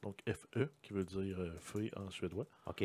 Donc 0.02 0.18
FE, 0.28 0.68
qui 0.82 0.92
veut 0.92 1.04
dire 1.04 1.36
fée 1.60 1.90
en 1.96 2.10
suédois. 2.10 2.46
OK. 2.66 2.84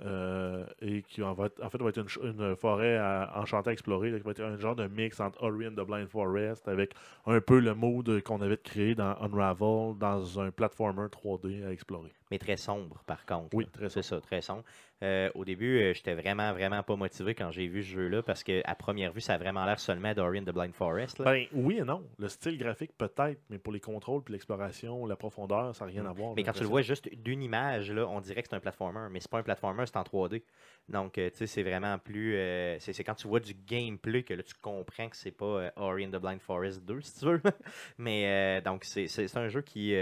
Euh, 0.00 0.66
et 0.82 1.02
qui 1.02 1.22
en, 1.22 1.34
va 1.34 1.46
être- 1.46 1.62
en 1.62 1.70
fait 1.70 1.80
va 1.80 1.88
être 1.90 1.98
une, 2.24 2.56
forêt 2.56 2.96
à, 2.96 3.32
enchantée 3.36 3.70
à 3.70 3.72
explorer, 3.72 4.10
là, 4.10 4.18
qui 4.18 4.24
va 4.24 4.32
être 4.32 4.42
un 4.42 4.56
genre 4.56 4.74
de 4.74 4.88
mix 4.88 5.20
entre 5.20 5.40
Ori 5.44 5.68
and 5.68 5.72
the 5.72 5.86
Blind 5.86 6.08
Forest 6.08 6.66
avec 6.66 6.94
un 7.26 7.40
peu 7.40 7.60
le 7.60 7.74
mode 7.74 8.20
qu'on 8.22 8.40
avait 8.40 8.56
créé 8.56 8.96
dans 8.96 9.14
Unravel 9.20 9.96
dans 9.98 10.40
un 10.40 10.50
platformer 10.50 11.06
3D 11.06 11.64
à 11.64 11.70
explorer. 11.70 12.12
Mais 12.32 12.38
très 12.38 12.56
sombre, 12.56 13.00
par 13.06 13.24
contre. 13.24 13.54
Oui, 13.54 13.66
très 13.72 13.88
C'est 13.88 14.02
ça, 14.02 14.20
très 14.20 14.40
sombre. 14.40 14.64
Euh, 15.02 15.30
au 15.34 15.44
début, 15.44 15.78
euh, 15.80 15.92
j'étais 15.92 16.14
vraiment, 16.14 16.52
vraiment 16.52 16.82
pas 16.82 16.96
motivé 16.96 17.34
quand 17.34 17.50
j'ai 17.50 17.66
vu 17.68 17.82
ce 17.82 17.88
jeu-là 17.90 18.22
parce 18.22 18.42
qu'à 18.42 18.74
première 18.76 19.12
vue, 19.12 19.20
ça 19.20 19.34
a 19.34 19.38
vraiment 19.38 19.64
l'air 19.66 19.78
seulement 19.78 20.14
d'Ori 20.14 20.40
and 20.40 20.44
the 20.44 20.52
Blind 20.54 20.72
Forest. 20.74 21.18
là. 21.18 21.26
Ben 21.26 21.44
oui 21.52 21.78
et 21.78 21.84
non. 21.84 22.02
Le 22.18 22.28
style 22.28 22.56
graphique 22.58 22.92
peut-être, 22.96 23.40
mais 23.50 23.58
pour 23.58 23.72
les 23.72 23.80
contrôles 23.80 24.22
puis 24.22 24.32
l'exploration, 24.32 25.04
la 25.06 25.16
profondeur, 25.16 25.74
ça 25.76 25.84
n'a 25.84 25.90
rien 25.92 26.06
à 26.06 26.12
voir. 26.12 26.32
Mais 26.34 26.42
quand 26.42 26.52
tu 26.52 26.62
le 26.62 26.68
vois 26.68 26.82
juste 26.82 27.08
d'une 27.22 27.42
image, 27.42 27.92
là, 27.92 28.08
on 28.08 28.20
dirait 28.20 28.42
que 28.42 28.48
c'est 28.48 28.56
un 28.56 28.60
platformer, 28.60 29.08
mais 29.14 29.20
c'est 29.20 29.30
pas 29.30 29.38
un 29.38 29.42
platformer, 29.42 29.86
c'est 29.86 29.96
en 29.96 30.02
3D. 30.02 30.42
Donc, 30.88 31.16
euh, 31.16 31.30
tu 31.30 31.36
sais, 31.38 31.46
c'est 31.46 31.62
vraiment 31.62 31.98
plus. 31.98 32.34
euh, 32.36 32.76
c'est 32.80 33.04
quand 33.04 33.14
tu 33.14 33.26
vois 33.26 33.40
du 33.40 33.54
gameplay 33.54 34.22
que 34.24 34.34
là, 34.34 34.42
tu 34.42 34.52
comprends 34.60 35.08
que 35.08 35.16
c'est 35.16 35.30
pas 35.30 35.44
euh, 35.46 35.70
Ori 35.76 36.04
and 36.04 36.10
the 36.10 36.16
Blind 36.20 36.40
Forest 36.40 36.84
2, 36.84 37.00
si 37.00 37.20
tu 37.20 37.24
veux. 37.26 37.40
mais 37.98 38.58
euh, 38.58 38.60
donc, 38.60 38.84
c'est 38.84 39.36
un 39.36 39.48
jeu 39.48 39.62
qui, 39.62 39.92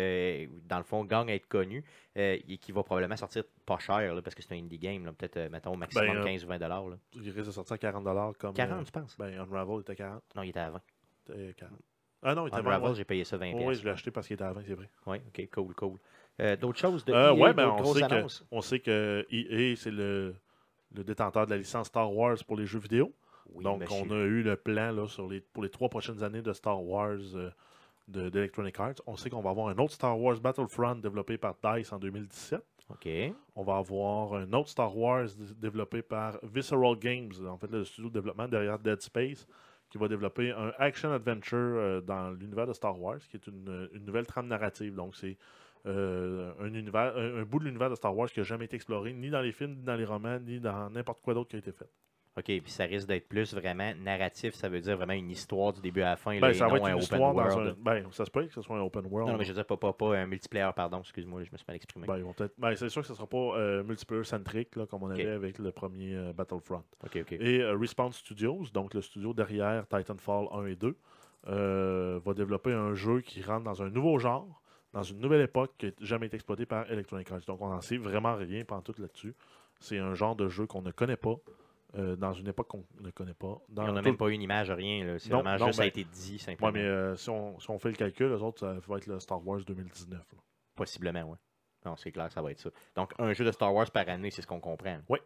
dans 0.65 0.79
le 0.79 0.85
fond, 0.85 1.05
gagne 1.05 1.31
à 1.31 1.35
être 1.35 1.47
connu 1.47 1.85
et 2.17 2.59
qui 2.61 2.73
va 2.73 2.83
probablement 2.83 3.17
sortir 3.17 3.45
pas 3.65 3.79
cher 3.79 4.15
là, 4.15 4.23
parce 4.23 4.35
que 4.35 4.43
c'est 4.43 4.55
un 4.55 4.59
indie 4.59 4.79
game. 4.79 5.05
Peut-être, 5.15 5.51
mettons, 5.51 5.73
au 5.75 5.77
maximum 5.77 6.07
Ben, 6.09 6.17
euh, 6.19 6.25
15 6.25 6.45
ou 6.45 6.49
20 6.49 6.59
dollars. 6.59 6.89
là. 6.89 6.97
Il 7.15 7.31
risque 7.31 7.47
de 7.47 7.51
sortir 7.53 7.75
à 7.75 7.79
40$ 7.79 8.35
comme. 8.39 8.55
40, 8.55 8.81
euh, 8.81 8.85
tu 8.85 8.93
penses? 8.93 9.17
ben 9.19 9.39
Unravel 9.39 9.81
était 9.81 9.95
40. 9.95 10.23
Non, 10.35 10.43
il 10.43 10.49
était 10.51 10.61
à 10.61 10.71
20. 10.71 10.81
était 11.35 11.55
40. 11.55 11.79
Ah 12.25 12.35
non, 12.35 12.47
il 12.47 12.49
était 12.49 12.61
20. 12.63 12.71
Unravel, 12.71 12.95
j'ai 12.97 13.05
payé 13.05 13.25
ça 13.25 13.37
20 13.37 13.53
Oui, 13.55 13.75
je 13.75 13.85
l'ai 13.85 13.91
acheté 13.91 14.11
parce 14.11 14.27
qu'il 14.27 14.35
était 14.35 14.45
à 14.45 14.53
20, 14.53 14.63
c'est 14.67 14.75
vrai. 14.75 14.89
Oui, 15.07 15.19
ok, 15.27 15.49
cool, 15.53 15.75
cool. 15.75 15.99
Euh, 16.41 16.57
D'autres 16.57 16.79
choses 16.79 17.05
de 17.05 17.13
Euh, 17.13 17.31
EA, 17.31 17.35
ouais, 17.35 17.53
ben, 17.55 17.69
on 17.69 17.85
sait, 17.95 18.01
que, 18.01 18.05
annonces? 18.15 18.45
on 18.51 18.61
sait 18.63 18.81
que 18.81 19.27
EA, 19.31 19.77
c'est 19.77 19.91
le, 19.91 20.35
le 20.95 21.05
détenteur 21.05 21.47
de 21.47 21.51
la 21.53 21.59
licence 21.59 21.89
Star 21.89 22.13
Wars 22.13 22.37
pour 22.47 22.57
les 22.57 22.67
jeux 22.67 22.79
vidéo. 22.79 23.13
Oui, 23.55 23.65
Donc, 23.65 23.81
monsieur. 23.81 23.97
on 24.09 24.11
a 24.13 24.19
eu 24.25 24.43
le 24.43 24.57
plan 24.57 24.93
là, 24.93 25.07
sur 25.09 25.29
les, 25.29 25.41
pour 25.41 25.63
les 25.63 25.69
trois 25.69 25.89
prochaines 25.89 26.23
années 26.23 26.41
de 26.43 26.53
Star 26.53 26.83
Wars 26.83 27.19
euh, 27.35 27.51
de- 28.09 28.31
d'Electronic 28.31 28.79
Arts. 28.81 28.95
On 29.07 29.17
sait 29.17 29.29
qu'on 29.31 29.43
va 29.43 29.51
avoir 29.51 29.69
un 29.69 29.77
autre 29.79 29.93
Star 29.93 30.19
Wars 30.19 30.39
Battlefront 30.41 30.95
développé 30.97 31.37
par 31.37 31.55
DICE 31.63 31.93
en 31.93 31.99
2017. 31.99 32.63
OK. 32.89 33.09
On 33.55 33.63
va 33.63 33.77
avoir 33.77 34.35
un 34.35 34.51
autre 34.55 34.69
Star 34.69 34.97
Wars 34.97 35.27
développé 35.59 36.03
par 36.03 36.39
Visceral 36.43 36.97
Games, 36.99 37.33
en 37.49 37.57
fait 37.59 37.71
le 37.71 37.85
studio 37.85 38.09
de 38.09 38.15
développement 38.15 38.49
derrière 38.49 38.79
Dead 38.79 39.01
Space, 39.01 39.47
qui 39.91 39.99
va 39.99 40.09
développer 40.09 40.51
un 40.51 40.73
action-adventure 40.79 41.59
euh, 41.59 42.01
dans 42.01 42.31
l'univers 42.31 42.67
de 42.67 42.73
Star 42.73 42.99
Wars, 42.99 43.19
qui 43.31 43.37
est 43.37 43.47
une, 43.47 43.89
une 43.93 44.05
nouvelle 44.05 44.27
trame 44.27 44.47
narrative. 44.47 44.95
Donc 44.95 45.15
c'est 45.15 45.37
euh, 45.87 46.53
un, 46.61 46.73
univers, 46.75 47.17
un, 47.17 47.41
un 47.41 47.43
bout 47.45 47.59
de 47.59 47.65
l'univers 47.65 47.91
de 47.91 47.95
Star 47.95 48.17
Wars 48.17 48.31
qui 48.31 48.41
n'a 48.41 48.45
jamais 48.45 48.67
été 48.67 48.77
exploré, 48.77 49.13
ni 49.13 49.31
dans 49.31 49.41
les 49.41 49.53
films, 49.53 49.75
ni 49.77 49.83
dans 49.83 49.97
les 49.97 50.05
romans, 50.05 50.39
ni 50.39 50.61
dans 50.61 50.89
n'importe 50.91 51.21
quoi 51.23 51.35
d'autre 51.35 51.51
qui 51.51 51.57
a 51.57 51.59
été 51.59 51.73
fait. 51.73 51.89
OK, 52.35 52.45
puis 52.45 52.63
ça 52.69 52.85
risque 52.85 53.07
d'être 53.09 53.29
plus 53.29 53.53
vraiment 53.53 53.93
narratif, 54.03 54.55
ça 54.55 54.71
veut 54.71 54.81
dire 54.81 54.97
vraiment 54.97 55.13
une 55.13 55.29
histoire 55.31 55.71
du 55.75 55.83
début 55.83 56.01
à 56.01 56.11
la 56.11 56.17
fin, 56.17 56.33
là, 56.33 56.41
Ben, 56.41 56.49
et 56.49 56.55
ça 56.55 56.67
va 56.67 56.77
être 56.79 56.85
un 56.85 56.89
une 56.89 56.93
open 56.95 57.03
histoire 57.03 57.35
dans 57.35 57.43
world. 57.43 57.77
un. 57.79 57.83
Ben, 57.83 58.07
ça 58.11 58.25
se 58.25 58.31
peut 58.31 58.47
que 58.47 58.55
ce 58.55 58.63
soit 58.63 58.75
un 58.79 58.81
open 58.81 59.05
world. 59.11 59.31
Non, 59.31 59.37
mais 59.37 59.45
je 59.45 59.51
veux 59.51 59.55
dire 59.57 59.67
pas, 59.67 59.77
pas, 59.77 59.93
pas 59.93 60.17
un 60.17 60.25
multiplayer, 60.27 60.71
pardon, 60.75 61.01
excuse-moi, 61.01 61.41
là, 61.41 61.45
je 61.45 61.53
me 61.53 61.59
suis 61.59 61.65
mal 61.69 61.77
exprimé. 61.77 62.07
Ben, 62.07 62.17
ils 62.17 62.25
vont 62.25 62.33
peut-être- 62.33 62.55
ben, 62.57 62.75
c'est 62.75 62.89
sûr 62.89 63.03
que 63.03 63.07
ce 63.09 63.13
ne 63.13 63.17
sera 63.17 63.27
pas 63.27 63.37
euh, 63.59 63.83
multiplayer-centrique 63.85 64.77
là, 64.77 64.87
comme 64.87 65.03
on 65.03 65.11
avait 65.11 65.27
avec 65.29 65.59
le 65.59 65.73
premier 65.73 66.15
euh, 66.17 66.33
Battlefront. 66.33 66.85
OK, 67.05 67.19
OK. 67.21 67.33
Et 67.33 67.61
euh, 67.61 67.77
Respawn 67.77 68.13
Studios, 68.13 68.65
donc 68.73 68.95
le 68.95 69.03
studio 69.03 69.35
derrière 69.35 69.87
Titanfall 69.89 70.47
1 70.53 70.67
et 70.69 70.77
2, 70.77 70.97
euh, 71.49 72.19
va 72.25 72.33
développer 72.35 72.73
un 72.73 72.95
jeu 72.95 73.21
qui 73.21 73.43
rentre 73.43 73.65
dans 73.65 73.83
un 73.83 73.91
nouveau 73.91 74.19
genre, 74.19 74.62
dans 74.93 75.03
une 75.03 75.19
nouvelle 75.19 75.41
époque 75.43 75.73
qui 75.79 75.87
n'a 75.87 75.93
jamais 76.01 76.27
été 76.27 76.37
exploitée 76.37 76.67
par 76.67 76.91
Electronic 76.91 77.31
Arts. 77.33 77.41
Donc 77.47 77.61
on 77.61 77.69
n'en 77.69 77.81
sait 77.81 77.97
vraiment 77.97 78.35
rien 78.37 78.65
tout 78.85 78.95
là-dessus. 78.99 79.35
C'est 79.81 79.99
un 79.99 80.15
genre 80.15 80.37
de 80.37 80.49
jeu 80.49 80.67
qu'on 80.67 80.83
ne 80.83 80.91
connaît 80.93 81.17
pas, 81.17 81.37
euh, 81.97 82.17
dans 82.17 82.33
une 82.33 82.49
époque 82.49 82.69
qu'on 82.69 82.85
ne 83.01 83.11
connaît 83.11 83.35
pas. 83.35 83.59
Dans 83.69 83.89
on 83.89 83.93
n'a 83.93 84.03
même 84.03 84.17
pas 84.17 84.29
eu 84.29 84.33
une 84.33 84.43
image, 84.43 84.71
rien, 84.71 85.17
c'est 85.19 85.31
vraiment 85.33 85.57
juste 85.59 85.75
ça 85.75 85.83
a 85.83 85.87
été 85.87 86.05
dit, 86.05 86.39
simplement. 86.39 86.69
Ouais, 86.73 86.73
mais 86.73 86.87
euh, 86.87 87.17
si, 87.17 87.31
on, 87.31 87.59
si 87.59 87.71
on 87.71 87.79
fait 87.79 87.91
le 87.91 87.97
calcul, 87.97 88.29
les 88.33 88.43
autres, 88.43 88.61
ça 88.61 88.75
va 88.87 88.97
être 88.97 89.07
le 89.07 89.19
Star 89.19 89.47
Wars 89.47 89.61
2019. 89.67 90.19
là. 90.19 90.39
Possiblement, 90.75 91.23
oui. 91.23 91.37
Non, 91.85 91.97
c'est 91.97 92.13
clair 92.13 92.29
que 92.29 92.35
ça 92.35 92.43
va 92.43 92.53
être 92.53 92.61
ça. 92.61 92.71
Donc, 92.95 93.13
un 93.19 93.33
jeu 93.33 93.45
de 93.45 93.51
Star 93.51 93.75
Wars 93.75 93.91
par 93.91 94.09
année, 94.09 94.31
c'est 94.31 94.43
ce 94.43 94.47
qu'on 94.47 94.61
comprend. 94.61 95.01
Oui. 95.09 95.19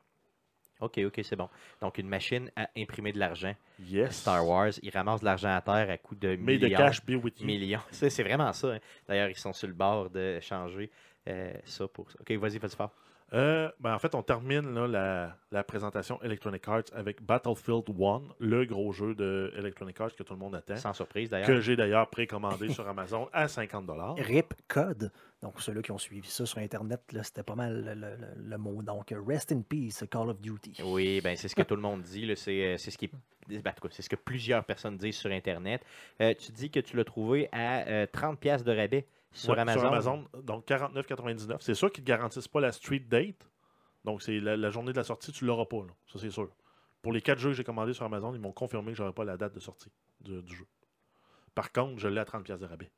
OK, 0.80 0.98
OK, 1.06 1.20
c'est 1.22 1.36
bon. 1.36 1.48
Donc, 1.80 1.98
une 1.98 2.08
machine 2.08 2.50
à 2.56 2.68
imprimer 2.76 3.12
de 3.12 3.18
l'argent. 3.18 3.54
Yes. 3.80 4.16
Star 4.20 4.46
Wars, 4.46 4.72
ils 4.82 4.90
ramassent 4.90 5.20
de 5.20 5.24
l'argent 5.24 5.54
à 5.54 5.60
terre 5.62 5.88
à 5.90 5.96
coût 5.98 6.14
de 6.14 6.34
the 6.36 6.38
millions. 6.38 6.76
cash 6.76 7.04
be 7.04 7.12
with 7.22 7.40
you. 7.40 7.46
millions. 7.46 7.80
C'est 7.90 8.10
c'est 8.10 8.22
vraiment 8.22 8.52
ça. 8.52 8.68
hein. 8.74 8.78
D'ailleurs, 9.08 9.30
ils 9.30 9.36
sont 9.38 9.52
sur 9.52 9.68
le 9.68 9.74
bord 9.74 10.10
de 10.10 10.38
changer 10.40 10.90
euh, 11.28 11.52
ça 11.64 11.88
pour 11.88 12.10
ça. 12.10 12.18
OK, 12.20 12.30
vas-y, 12.32 12.58
vas-y 12.58 12.76
fort. 12.76 12.90
Euh, 13.32 13.68
ben, 13.80 13.92
en 13.92 13.98
fait, 13.98 14.14
on 14.14 14.22
termine 14.22 14.72
là, 14.72 14.86
la, 14.86 15.36
la 15.50 15.64
présentation 15.64 16.22
Electronic 16.22 16.66
Arts 16.68 16.84
avec 16.92 17.20
Battlefield 17.22 17.84
1, 17.90 18.22
le 18.38 18.64
gros 18.66 18.92
jeu 18.92 19.14
de 19.16 19.52
Electronic 19.56 20.00
Arts 20.00 20.14
que 20.14 20.22
tout 20.22 20.32
le 20.34 20.38
monde 20.38 20.54
attend. 20.54 20.76
Sans 20.76 20.92
surprise, 20.92 21.28
d'ailleurs. 21.30 21.48
que 21.48 21.60
j'ai 21.60 21.74
d'ailleurs 21.74 22.08
précommandé 22.08 22.68
sur 22.68 22.86
Amazon 22.88 23.28
à 23.32 23.48
50 23.48 23.90
RIP 24.18 24.54
Code. 24.68 25.10
Donc, 25.42 25.60
ceux-là 25.60 25.82
qui 25.82 25.90
ont 25.90 25.98
suivi 25.98 26.28
ça 26.28 26.46
sur 26.46 26.58
Internet, 26.58 27.00
c'était 27.22 27.42
pas 27.42 27.56
mal 27.56 27.84
le, 27.84 27.94
le- 27.94 28.16
le- 28.16 28.48
le 28.48 28.58
mot. 28.58 28.80
Donc, 28.82 29.12
Rest 29.26 29.50
in 29.52 29.60
Peace, 29.62 30.04
Call 30.10 30.30
of 30.30 30.40
Duty. 30.40 30.80
Oui, 30.84 31.20
ben 31.20 31.36
c'est 31.36 31.48
ce 31.48 31.54
que 31.56 31.62
tout 31.62 31.74
le 31.76 31.82
monde 31.82 32.02
dit. 32.02 32.32
C'est 32.36 32.64
euh, 32.64 32.76
c'est 32.78 32.90
ce 32.92 32.96
qui 32.98 33.06
est- 33.06 33.60
ben, 33.60 33.72
c'est 33.90 34.02
ce 34.02 34.08
que 34.08 34.16
plusieurs 34.16 34.64
personnes 34.64 34.96
disent 34.96 35.16
sur 35.18 35.30
Internet. 35.30 35.82
Euh, 36.22 36.32
tu 36.34 36.52
dis 36.52 36.70
que 36.70 36.80
tu 36.80 36.96
l'as 36.96 37.04
trouvé 37.04 37.48
à 37.52 37.86
euh, 37.86 38.06
30$ 38.06 38.36
piastres 38.36 38.66
de 38.66 38.74
rabais 38.76 39.06
sur, 39.36 39.52
Ouais, 39.52 39.58
Amazon. 39.60 40.24
donc 40.42 40.66
49,99. 40.66 41.56
C'est 41.60 41.74
sûr 41.74 41.90
qu'ils 41.92 42.04
ne 42.04 42.08
garantissent 42.08 42.48
pas 42.48 42.60
la 42.60 42.72
street 42.72 43.00
date. 43.00 43.48
Donc, 44.04 44.22
c'est 44.22 44.38
la, 44.40 44.56
la 44.56 44.70
journée 44.70 44.92
de 44.92 44.96
la 44.96 45.04
sortie, 45.04 45.32
tu 45.32 45.44
ne 45.44 45.48
l'auras 45.48 45.66
pas. 45.66 45.78
là. 45.78 45.92
Ça, 46.06 46.18
c'est 46.18 46.30
sûr. 46.30 46.48
pour 47.02 47.12
les 47.12 47.20
quatre 47.20 47.38
jeux 47.38 47.50
que 47.50 47.56
j'ai 47.56 47.64
commandés 47.64 47.92
sur 47.92 48.04
Amazon, 48.04 48.32
ils 48.34 48.40
m'ont 48.40 48.52
confirmé 48.52 48.92
que 48.92 48.96
j'aurais 48.98 49.12
pas 49.12 49.24
la 49.24 49.36
date 49.36 49.54
de 49.54 49.60
sortie 49.60 49.90
du, 50.20 50.42
du 50.42 50.54
jeu. 50.56 50.66
Par 51.54 51.72
contre, 51.72 51.98
je 51.98 52.08
l'ai 52.08 52.20
à 52.20 52.24
30$ 52.24 52.42
piastres 52.42 52.64
de 52.64 52.68
rabais. 52.70 52.90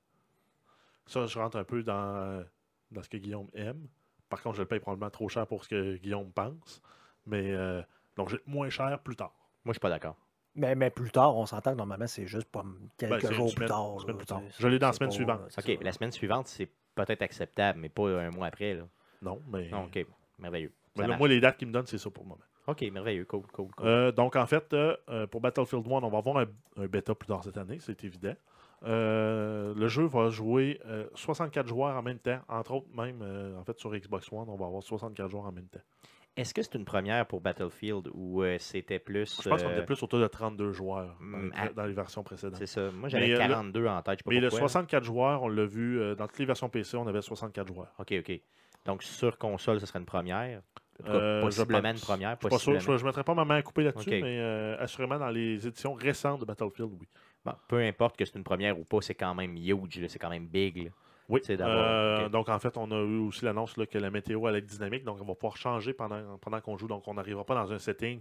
Ça, 1.07 1.27
je 1.27 1.39
rentre 1.39 1.57
un 1.57 1.65
peu 1.65 1.83
dans, 1.83 2.45
dans 2.91 3.03
ce 3.03 3.09
que 3.09 3.17
Guillaume 3.17 3.49
aime. 3.55 3.89
Par 4.29 4.43
contre, 4.43 4.57
je 4.57 4.63
le 4.63 4.69
paye 4.69 4.81
probablement 4.81 5.11
trop 5.11 5.29
cher 5.29 5.47
pour 5.47 5.65
ce 5.65 5.69
que 5.71 5.97
Guillaume 5.97 6.31
pense. 6.33 6.83
Mais 7.27 7.53
euh, 7.55 7.83
donc, 8.17 8.29
j'ai 8.29 8.39
moins 8.47 8.69
cher 8.69 8.99
plus 9.03 9.17
tard. 9.17 9.33
Moi, 9.65 9.73
je 9.73 9.75
suis 9.75 9.81
pas 9.81 9.89
d'accord. 9.91 10.17
Mais, 10.59 10.75
mais 10.75 10.91
plus 10.91 11.11
tard, 11.11 11.37
on 11.37 11.47
s'entend 11.47 11.73
que 11.73 11.77
normalement, 11.79 12.07
c'est 12.07 12.27
juste 12.27 12.49
pas 12.51 12.65
quelques 12.97 13.23
Ben, 13.23 13.31
une 13.31 13.35
jours 13.37 13.51
semaine- 13.51 13.67
plus 13.67 13.67
tard. 13.69 13.97
là, 14.07 14.15
plus 14.15 14.55
Je 14.59 14.69
l'ai 14.69 14.79
dans 14.79 14.89
la 14.89 14.93
semaine 14.93 15.09
pas- 15.11 15.15
suivante. 15.15 15.41
c'est 15.51 15.61
OK, 15.71 15.79
ça. 15.79 15.85
la 15.85 15.93
semaine 15.93 16.13
suivante, 16.13 16.47
c'est 16.49 16.69
peut-être 16.95 17.23
acceptable, 17.23 17.79
mais 17.81 17.89
pas 17.89 18.09
un 18.21 18.31
mois 18.31 18.49
après. 18.49 18.75
Là. 18.75 18.83
Non, 19.23 19.41
mais. 19.51 19.69
Non, 19.71 19.85
OK, 19.85 20.05
merveilleux. 20.39 20.73
mais 20.97 21.07
là, 21.07 21.17
moi, 21.17 21.29
les 21.29 21.41
dates 21.41 21.57
qu'ils 21.57 21.69
me 21.69 21.73
donnent, 21.73 21.87
c'est 21.87 21.99
ça 21.99 22.11
pour 22.11 22.25
le 22.25 22.29
moment. 22.31 22.41
OK, 22.67 22.83
merveilleux, 22.93 23.25
cool, 23.25 23.43
cool, 23.53 23.69
cool. 23.75 23.87
Euh, 23.87 24.13
donc, 24.13 24.37
en 24.37 24.45
fait, 24.47 24.73
euh, 24.75 24.95
euh, 25.09 25.27
pour 25.27 25.41
Battlefield 25.41 25.87
1, 25.87 25.91
on 25.91 26.09
va 26.11 26.19
avoir 26.19 26.37
un, 26.39 26.47
un 26.77 26.87
bêta 26.87 27.15
plus 27.15 27.27
tard 27.27 27.43
cette 27.43 27.57
année, 27.57 27.79
c'est 27.81 28.05
évident. 28.05 28.35
Euh, 28.85 29.75
le 29.75 29.89
jeu 29.89 30.05
va 30.05 30.29
jouer 30.31 30.81
euh, 30.87 31.07
64 31.15 31.67
joueurs 31.67 31.97
en 31.97 32.03
même 32.03 32.19
temps, 32.19 32.39
entre 32.49 32.73
autres, 32.75 32.87
même 32.95 33.21
euh, 33.23 33.57
en 33.59 33.65
fait 33.65 33.79
sur 33.79 33.91
Xbox 33.95 34.31
One, 34.33 34.49
on 34.49 34.57
va 34.57 34.67
avoir 34.67 34.83
64 34.83 35.29
joueurs 35.31 35.47
en 35.47 35.53
même 35.53 35.67
temps. 35.69 35.81
Est-ce 36.39 36.55
que 36.55 36.63
c'est 36.63 36.75
une 36.77 36.85
première 36.85 37.27
pour 37.27 37.41
Battlefield 37.41 38.09
ou 38.15 38.43
euh, 38.43 38.57
c'était 38.59 38.99
plus. 38.99 39.41
Je 39.43 39.49
pense 39.49 39.63
qu'on 39.63 39.69
euh, 39.69 39.73
était 39.77 39.85
plus 39.85 40.03
autour 40.03 40.21
de 40.21 40.27
32 40.27 40.73
joueurs 40.73 41.17
dans, 41.21 41.27
mm, 41.39 41.45
les- 41.47 41.51
ah. 41.57 41.69
dans 41.75 41.85
les 41.87 41.93
versions 41.93 42.23
précédentes. 42.23 42.57
C'est 42.59 42.67
ça. 42.67 42.91
Moi, 42.93 43.09
j'avais 43.09 43.31
euh, 43.31 43.33
le- 43.33 43.39
42 43.39 43.87
en 43.87 44.01
tête. 44.03 44.19
Je 44.19 44.19
sais 44.19 44.25
pas 44.25 44.31
Mais 44.31 44.41
le 44.41 44.49
pourquoi. 44.49 44.69
64 44.69 45.05
joueurs, 45.05 45.43
on 45.43 45.49
l'a 45.49 45.67
vu 45.67 46.01
euh, 46.01 46.15
dans 46.15 46.27
toutes 46.27 46.39
les 46.39 46.47
versions 46.47 46.69
PC, 46.69 46.97
on 46.97 47.07
avait 47.07 47.21
64 47.23 47.67
joueurs. 47.67 47.93
OK, 47.99 48.15
OK. 48.19 48.41
Donc, 48.85 49.03
sur 49.03 49.37
console, 49.37 49.81
ce 49.81 49.87
serait 49.87 49.99
une 49.99 50.05
première? 50.07 50.63
Cas, 51.05 51.11
Euh, 51.13 51.41
je 51.41 51.45
possiblement 51.47 51.91
une 51.91 51.99
première. 52.01 52.37
Je 52.43 52.49
Possiblement. 52.49 52.81
je 52.81 52.91
ne 52.93 53.03
mettrai 53.05 53.23
pas 53.23 53.35
ma 53.35 53.45
main 53.45 53.57
à 53.57 53.63
couper 53.63 53.85
là-dessus, 53.85 54.11
mais 54.11 54.41
euh, 54.41 54.77
assurément 54.81 55.19
dans 55.19 55.31
les 55.31 55.67
éditions 55.67 55.95
récentes 55.95 56.41
de 56.41 56.45
Battlefield, 56.45 56.91
oui. 57.01 57.07
Bon, 57.45 57.53
peu 57.69 57.79
importe 57.79 58.17
que 58.17 58.25
c'est 58.25 58.37
une 58.37 58.43
première 58.45 58.79
ou 58.79 58.85
pas, 58.85 59.01
c'est 59.01 59.15
quand 59.15 59.33
même 59.35 59.57
huge. 59.57 60.07
C'est 60.09 60.19
quand 60.19 60.31
même 60.31 60.47
big. 60.49 60.85
là. 60.87 60.91
Oui. 61.29 61.41
Euh, 61.51 62.27
ok. 62.27 62.31
Donc, 62.31 62.49
en 62.49 62.59
fait, 62.59 62.77
on 62.77 62.91
a 62.91 62.97
eu 62.97 63.19
aussi 63.19 63.45
l'annonce 63.45 63.75
que 63.75 63.99
la 63.99 64.11
météo 64.11 64.47
allait 64.47 64.59
être 64.59 64.67
dynamique. 64.67 65.05
Donc, 65.05 65.19
on 65.21 65.25
va 65.25 65.35
pouvoir 65.35 65.57
changer 65.57 65.93
pendant, 65.93 66.39
pendant 66.39 66.61
qu'on 66.61 66.77
joue. 66.79 66.89
Donc, 66.89 67.07
on 67.07 67.15
n'arrivera 67.15 67.45
pas 67.45 67.55
dans 67.55 67.73
un 67.73 67.79
setting. 67.79 68.21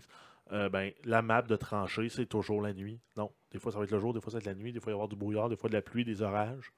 euh, 0.52 0.70
ben, 0.70 0.92
la 1.06 1.22
map 1.22 1.42
de 1.42 1.56
tranchée, 1.56 2.10
c'est 2.10 2.26
toujours 2.26 2.62
la 2.62 2.74
nuit. 2.74 3.00
Non. 3.16 3.32
Des 3.52 3.60
fois, 3.60 3.72
ça 3.72 3.78
va 3.78 3.86
être 3.86 3.92
le 3.92 4.00
jour, 4.00 4.14
des 4.14 4.22
fois, 4.22 4.32
ça 4.32 4.38
va 4.38 4.40
être 4.40 4.46
la 4.46 4.56
nuit. 4.56 4.72
Des 4.72 4.80
fois, 4.80 4.92
il 4.92 4.94
va 4.94 4.98
y 4.98 5.00
avoir 5.00 5.08
du 5.08 5.16
brouillard, 5.16 5.50
des 5.50 5.56
fois, 5.58 5.70
de 5.70 5.76
la 5.76 5.82
pluie, 5.82 6.06
des 6.06 6.22
orages. 6.22 6.72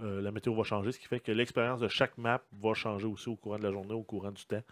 Euh, 0.00 0.20
la 0.20 0.32
météo 0.32 0.54
va 0.54 0.64
changer, 0.64 0.90
ce 0.90 0.98
qui 0.98 1.06
fait 1.06 1.20
que 1.20 1.30
l'expérience 1.30 1.80
de 1.80 1.86
chaque 1.88 2.18
map 2.18 2.42
va 2.52 2.74
changer 2.74 3.06
aussi 3.06 3.28
au 3.28 3.36
courant 3.36 3.58
de 3.58 3.62
la 3.62 3.70
journée, 3.70 3.94
au 3.94 4.02
courant 4.02 4.32
du 4.32 4.44
temps. 4.44 4.62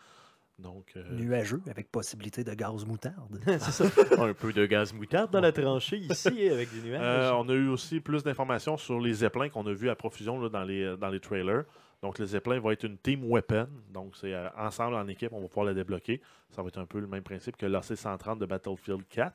Donc, 0.59 0.93
euh, 0.97 1.03
Nuageux 1.13 1.63
avec 1.69 1.91
possibilité 1.91 2.45
de 2.45 2.55
gaz 2.55 2.85
moutarde. 2.85 3.41
c'est 3.47 3.59
ça. 3.59 3.85
Un 4.23 4.35
peu 4.35 4.53
de 4.53 4.67
gaz 4.67 4.93
moutarde 4.93 5.31
dans 5.31 5.41
la 5.41 5.53
tranchée 5.53 5.99
ici 5.99 6.49
avec 6.51 6.73
des 6.73 6.89
nuages. 6.89 7.01
Euh, 7.03 7.33
on 7.33 7.49
a 7.49 7.55
eu 7.55 7.69
aussi 7.69 8.01
plus 8.01 8.23
d'informations 8.23 8.77
sur 8.77 9.01
les 9.01 9.15
zeppelins 9.15 9.49
qu'on 9.49 9.67
a 9.67 9.73
vus 9.73 9.91
à 9.91 9.97
profusion 9.97 10.41
là, 10.41 10.49
dans, 10.49 10.65
les, 10.65 10.97
dans 10.97 11.09
les 11.09 11.21
trailers. 11.21 11.65
Donc, 12.03 12.19
le 12.19 12.27
zeppelin 12.27 12.59
va 12.59 12.73
être 12.73 12.85
une 12.85 12.99
team 12.99 13.25
weapon. 13.25 13.69
Donc, 13.93 14.17
c'est 14.17 14.35
euh, 14.35 14.49
ensemble 14.57 14.97
en 14.97 15.07
équipe, 15.07 15.33
on 15.33 15.41
va 15.41 15.49
pouvoir 15.49 15.67
la 15.67 15.75
débloquer. 15.75 16.21
Ça 16.51 16.63
va 16.63 16.69
être 16.69 16.79
un 16.79 16.87
peu 16.87 16.99
le 16.99 17.07
même 17.07 17.23
principe 17.23 17.57
que 17.57 17.67
l'AC-130 17.67 18.39
de 18.39 18.47
Battlefield 18.47 19.07
4. 19.09 19.35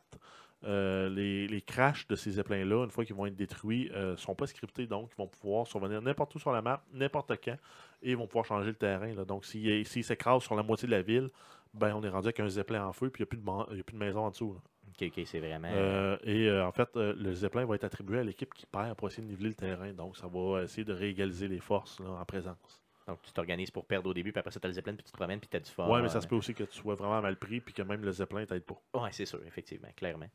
Euh, 0.63 1.07
les, 1.09 1.47
les 1.47 1.61
crashs 1.61 2.07
de 2.07 2.15
ces 2.15 2.31
zeppelins-là, 2.31 2.83
une 2.83 2.91
fois 2.91 3.05
qu'ils 3.05 3.15
vont 3.15 3.25
être 3.25 3.35
détruits, 3.35 3.89
ne 3.95 4.15
sont 4.17 4.35
pas 4.35 4.47
scriptés. 4.47 4.85
Donc, 4.85 5.11
ils 5.13 5.17
vont 5.17 5.27
pouvoir 5.27 5.65
survenir 5.65 6.01
n'importe 6.01 6.35
où 6.35 6.39
sur 6.39 6.51
la 6.51 6.61
map, 6.61 6.83
n'importe 6.93 7.33
quand, 7.43 7.57
et 8.01 8.11
ils 8.11 8.17
vont 8.17 8.27
pouvoir 8.27 8.45
changer 8.45 8.69
le 8.69 8.75
terrain. 8.75 9.13
là. 9.13 9.25
Donc, 9.25 9.45
s'ils 9.45 9.85
s'écrasent 9.85 10.43
sur 10.43 10.55
la 10.55 10.63
moitié 10.63 10.87
de 10.87 10.91
la 10.91 11.01
ville, 11.01 11.29
ben, 11.73 11.93
on 11.95 12.03
est 12.03 12.09
rendu 12.09 12.27
avec 12.27 12.39
un 12.39 12.49
zeppelin 12.49 12.85
en 12.85 12.93
feu, 12.93 13.09
puis 13.09 13.21
il 13.21 13.25
n'y 13.25 13.27
a, 13.27 13.29
plus 13.29 13.73
de 13.75 13.79
a 13.79 13.83
plus 13.83 13.97
maison 13.97 14.21
en 14.21 14.29
dessous. 14.29 14.53
là. 14.53 14.59
OK, 14.89 15.11
OK, 15.15 15.23
c'est 15.25 15.39
vraiment. 15.39 15.69
Euh, 15.71 16.17
et 16.23 16.47
euh, 16.47 16.65
en 16.65 16.71
fait, 16.71 16.89
euh, 16.95 17.13
le 17.17 17.33
Zeppelin 17.33 17.65
va 17.65 17.75
être 17.75 17.83
attribué 17.83 18.19
à 18.19 18.23
l'équipe 18.23 18.53
qui 18.53 18.65
perd 18.65 18.95
pour 18.95 19.07
essayer 19.07 19.23
de 19.23 19.27
niveler 19.27 19.49
le 19.49 19.55
terrain. 19.55 19.91
Donc, 19.93 20.17
ça 20.17 20.27
va 20.27 20.63
essayer 20.63 20.85
de 20.85 20.93
réégaliser 20.93 21.47
les 21.47 21.59
forces 21.59 21.99
là, 21.99 22.09
en 22.09 22.25
présence. 22.25 22.81
Donc, 23.07 23.21
tu 23.21 23.31
t'organises 23.31 23.71
pour 23.71 23.85
perdre 23.85 24.09
au 24.09 24.13
début, 24.13 24.31
puis 24.31 24.39
après 24.39 24.51
ça, 24.51 24.59
tu 24.59 24.65
as 24.65 24.69
le 24.69 24.73
Zeppelin, 24.73 24.95
puis 24.95 25.03
tu 25.03 25.11
te 25.11 25.17
promènes, 25.17 25.39
puis 25.39 25.47
tu 25.47 25.55
as 25.55 25.59
du 25.59 25.71
fun. 25.71 25.87
ouais, 25.87 26.01
mais 26.01 26.09
ça 26.09 26.19
se 26.19 26.27
peut 26.27 26.35
aussi 26.35 26.53
que 26.53 26.63
tu 26.63 26.75
sois 26.75 26.95
vraiment 26.95 27.21
mal 27.21 27.37
pris 27.37 27.61
puis 27.61 27.73
que 27.73 27.81
même 27.81 28.01
le 28.01 28.11
Zeppelin 28.11 28.45
t'aide 28.45 28.63
pas. 28.63 28.81
Ouais, 28.95 29.11
c'est 29.11 29.25
sûr, 29.25 29.39
effectivement, 29.45 29.89
clairement. 29.95 30.29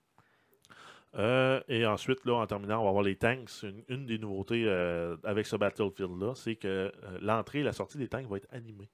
Euh, 1.17 1.61
et 1.69 1.85
ensuite, 1.85 2.25
là, 2.25 2.35
en 2.37 2.47
terminant, 2.47 2.81
on 2.81 2.85
va 2.85 2.89
avoir 2.89 3.05
les 3.05 3.17
tanks. 3.17 3.51
Une, 3.63 3.85
une 3.89 4.07
des 4.07 4.19
nouveautés 4.19 4.65
euh, 4.67 5.17
avec 5.25 5.47
ce 5.47 5.57
Battlefield-là, 5.57 6.35
c'est 6.35 6.57
que 6.57 6.69
euh, 6.69 6.91
l'entrée 7.21 7.61
et 7.61 7.63
la 7.63 7.73
sortie 7.73 7.99
des 7.99 8.09
tanks 8.09 8.27
va 8.27 8.39
être 8.39 8.49
animée. 8.51 8.89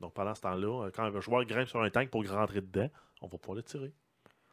Donc, 0.00 0.12
pendant 0.14 0.34
ce 0.34 0.42
temps-là, 0.42 0.90
quand 0.94 1.04
un 1.04 1.20
joueur 1.20 1.44
grimpe 1.44 1.68
sur 1.68 1.80
un 1.80 1.88
tank 1.88 2.10
pour 2.10 2.28
rentrer 2.28 2.60
dedans, 2.60 2.88
on 3.22 3.26
va 3.28 3.38
pouvoir 3.38 3.56
le 3.56 3.62
tirer. 3.62 3.92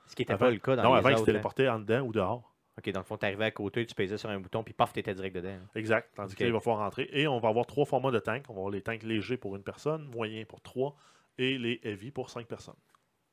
Ce 0.07 0.15
qui 0.15 0.21
n'était 0.21 0.37
pas 0.37 0.49
le 0.49 0.57
cas 0.57 0.75
dans 0.75 0.83
non, 0.83 0.93
les 0.93 0.99
avant, 0.99 1.09
il 1.09 1.17
se 1.17 1.21
hein. 1.21 1.25
téléportait 1.25 1.67
en 1.67 1.79
dedans 1.79 2.01
ou 2.01 2.11
dehors. 2.11 2.55
OK, 2.77 2.89
dans 2.91 3.01
le 3.01 3.05
fond, 3.05 3.17
tu 3.17 3.25
arrivais 3.25 3.45
à 3.45 3.51
côté, 3.51 3.85
tu 3.85 3.93
pesais 3.93 4.17
sur 4.17 4.29
un 4.29 4.39
bouton, 4.39 4.63
puis 4.63 4.73
paf, 4.73 4.93
tu 4.93 4.99
étais 5.01 5.13
direct 5.13 5.35
dedans. 5.35 5.49
hein. 5.49 5.67
Exact. 5.75 6.11
Tandis 6.15 6.33
Ok. 6.33 6.37
que 6.37 6.43
là, 6.43 6.49
il 6.49 6.53
va 6.53 6.59
pouvoir 6.59 6.77
rentrer. 6.77 7.09
Et 7.11 7.27
on 7.27 7.39
va 7.39 7.49
avoir 7.49 7.65
trois 7.65 7.85
formats 7.85 8.11
de 8.11 8.19
tanks. 8.19 8.45
On 8.47 8.53
va 8.53 8.59
avoir 8.59 8.71
les 8.71 8.81
tanks 8.81 9.03
légers 9.03 9.37
pour 9.37 9.55
une 9.57 9.63
personne, 9.63 10.05
moyens 10.05 10.47
pour 10.47 10.61
trois, 10.61 10.95
et 11.37 11.57
les 11.57 11.81
heavy 11.83 12.11
pour 12.11 12.29
cinq 12.29 12.47
personnes. 12.47 12.77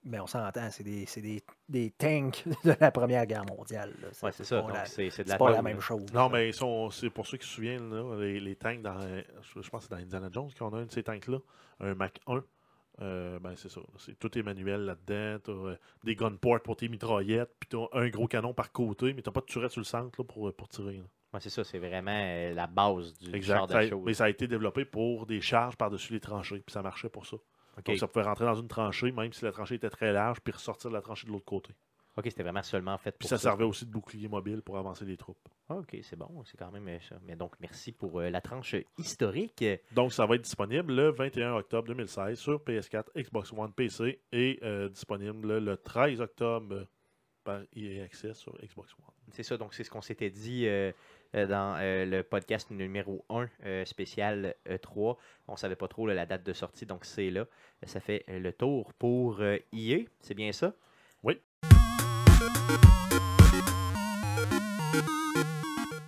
Mais 0.09 0.21
on 0.21 0.27
s'entend, 0.27 0.71
c'est 0.71 0.85
des, 0.85 1.05
c'est 1.07 1.21
des, 1.21 1.43
des 1.69 1.91
tanks 1.91 2.45
de 2.65 2.75
la 2.81 2.91
Première 2.93 3.27
Guerre 3.27 3.45
mondiale. 3.45 3.93
c'est 4.13 4.45
ça. 4.45 4.61
pas 4.63 4.69
Donc, 4.69 4.77
la- 4.77 4.85
c'est 4.87 5.27
la 5.27 5.37
pas 5.37 5.51
la 5.51 5.63
même 5.63 5.81
chose. 5.81 6.05
Non, 6.15 6.29
mais 6.31 6.49
ils 6.49 6.55
sont- 6.55 6.91
c'est 6.91 7.11
pour 7.11 7.27
ceux 7.27 7.39
qui 7.39 7.47
se 7.47 7.55
souviennent, 7.55 7.91
là, 7.93 8.17
les, 8.21 8.39
les 8.39 8.55
tanks 8.57 8.83
dans. 8.83 9.01
Je, 9.01 9.69
pense 9.69 9.87
que 9.87 9.89
c'est 9.89 9.91
dans 9.91 9.97
Indiana 10.03 10.29
Jones 10.33 10.51
qu'on 10.59 10.73
a 10.75 10.79
un 10.79 10.85
de 10.87 10.93
ces 10.93 11.03
tanks-là, 11.03 11.39
un 11.81 11.95
Mac 11.95 12.21
1. 12.29 12.43
Euh, 13.03 13.39
ben, 13.41 13.53
c'est 13.57 13.69
ça. 13.69 13.81
C'est, 13.99 14.19
tout 14.19 14.39
est 14.39 14.43
manuel 14.43 14.83
là-dedans. 14.87 15.39
T'as 15.45 15.53
euh, 15.53 15.77
des 16.05 16.15
gun 16.17 16.33
ports 16.37 16.61
pour 16.63 16.77
tes 16.77 16.89
mitraillettes, 16.89 17.51
puis 17.61 17.69
t'as 17.69 17.87
un 17.99 18.09
gros 18.09 18.27
canon 18.27 18.55
par 18.55 18.73
côté, 18.73 19.13
mais 19.13 19.21
t'as 19.23 19.33
pas 19.33 19.41
de 19.41 19.47
turret 19.47 19.69
sur 19.69 19.81
le 19.81 19.85
centre 19.85 20.19
là, 20.21 20.25
pour, 20.25 20.51
pour 20.55 20.69
tirer. 20.69 21.03
Ouais, 21.35 21.41
c'est 21.41 21.51
ça, 21.51 21.63
c'est 21.65 21.79
vraiment 21.79 22.11
euh, 22.15 22.55
la 22.55 22.67
base 22.67 23.13
du 23.19 23.35
Exact. 23.35 23.57
genre 23.57 23.67
de 23.67 23.73
Ça 23.73 23.79
a- 23.81 23.89
choses. 23.89 24.03
mais 24.07 24.15
ça 24.15 24.25
a 24.25 24.29
été 24.31 24.47
développé 24.47 24.85
pour 24.87 25.27
des 25.27 25.41
charges 25.43 25.77
par-dessus 25.77 26.13
les 26.15 26.21
tranchées, 26.21 26.61
puis 26.65 26.73
ça 26.73 26.81
marchait 26.81 27.09
pour 27.11 27.27
ça. 27.27 27.37
Donc, 27.85 27.99
ça 27.99 28.09
pouvait 28.09 28.25
rentrer 28.25 28.45
dans 28.45 28.55
une 28.55 28.69
tranchée, 28.69 29.13
même 29.13 29.33
si 29.33 29.45
la 29.45 29.53
tranchée 29.53 29.77
était 29.77 29.91
très 29.91 30.13
large, 30.13 30.41
puis 30.41 30.53
ressortir 30.53 30.91
de 30.91 30.95
la 30.95 31.03
tranchée 31.03 31.27
de 31.27 31.33
l'autre 31.33 31.45
côté. 31.45 31.75
OK, 32.17 32.25
c'était 32.25 32.43
vraiment 32.43 32.63
seulement 32.63 32.97
fait 32.97 33.13
Puis 33.13 33.29
pour 33.29 33.29
ça 33.29 33.37
servait 33.37 33.65
aussi 33.65 33.85
de 33.85 33.91
bouclier 33.91 34.27
mobile 34.27 34.63
pour 34.63 34.79
avancer 34.79 35.05
les 35.05 35.19
troupes. 35.19 35.49
OK, 35.69 35.99
c'est 36.03 36.17
bon, 36.17 36.43
c'est 36.45 36.57
quand 36.57 36.71
même 36.71 36.89
euh, 36.89 36.99
ça. 37.01 37.17
Mais 37.27 37.37
donc, 37.37 37.53
merci 37.61 37.93
pour 37.93 38.21
euh, 38.21 38.31
la 38.31 38.41
tranche 38.41 38.75
historique. 38.97 39.63
Donc, 39.93 40.15
ça 40.15 40.25
va 40.25 40.37
être 40.37 40.43
disponible 40.43 40.95
le 40.95 41.11
21 41.11 41.57
octobre 41.57 41.89
2016 41.89 42.39
sur 42.39 42.59
PS4, 42.61 43.05
Xbox 43.15 43.53
One, 43.53 43.73
PC 43.73 44.23
et 44.33 44.59
euh, 44.63 44.89
disponible 44.89 45.59
le 45.59 45.77
13 45.77 46.23
octobre 46.23 46.87
par 47.45 47.61
EA 47.75 48.03
Access 48.05 48.39
sur 48.39 48.53
Xbox 48.59 48.95
One. 48.95 49.15
C'est 49.33 49.43
ça, 49.43 49.57
donc 49.57 49.75
c'est 49.75 49.85
ce 49.85 49.91
qu'on 49.91 50.03
s'était 50.03 50.31
dit 50.31 50.67
euh, 50.67 50.93
dans 51.45 51.77
euh, 51.79 52.07
le 52.07 52.23
podcast 52.23 52.71
numéro 52.71 53.25
1 53.29 53.49
euh, 53.65 53.85
spécial 53.85 54.55
E3. 54.67 55.17
On 55.49 55.57
savait 55.57 55.77
pas 55.77 55.89
trop 55.89 56.07
la 56.07 56.25
date 56.25 56.45
de 56.45 56.53
sortie, 56.55 56.87
donc 56.87 57.05
c'est 57.05 57.31
là. 57.31 57.47
Ça 57.83 58.01
fait 58.01 58.25
euh, 58.31 58.39
le 58.39 58.53
tour 58.53 58.95
pour 58.95 59.41
euh, 59.41 59.59
EA, 59.73 60.07
c'est 60.21 60.35
bien 60.35 60.53
ça? 60.53 60.73
Oui. 61.23 61.39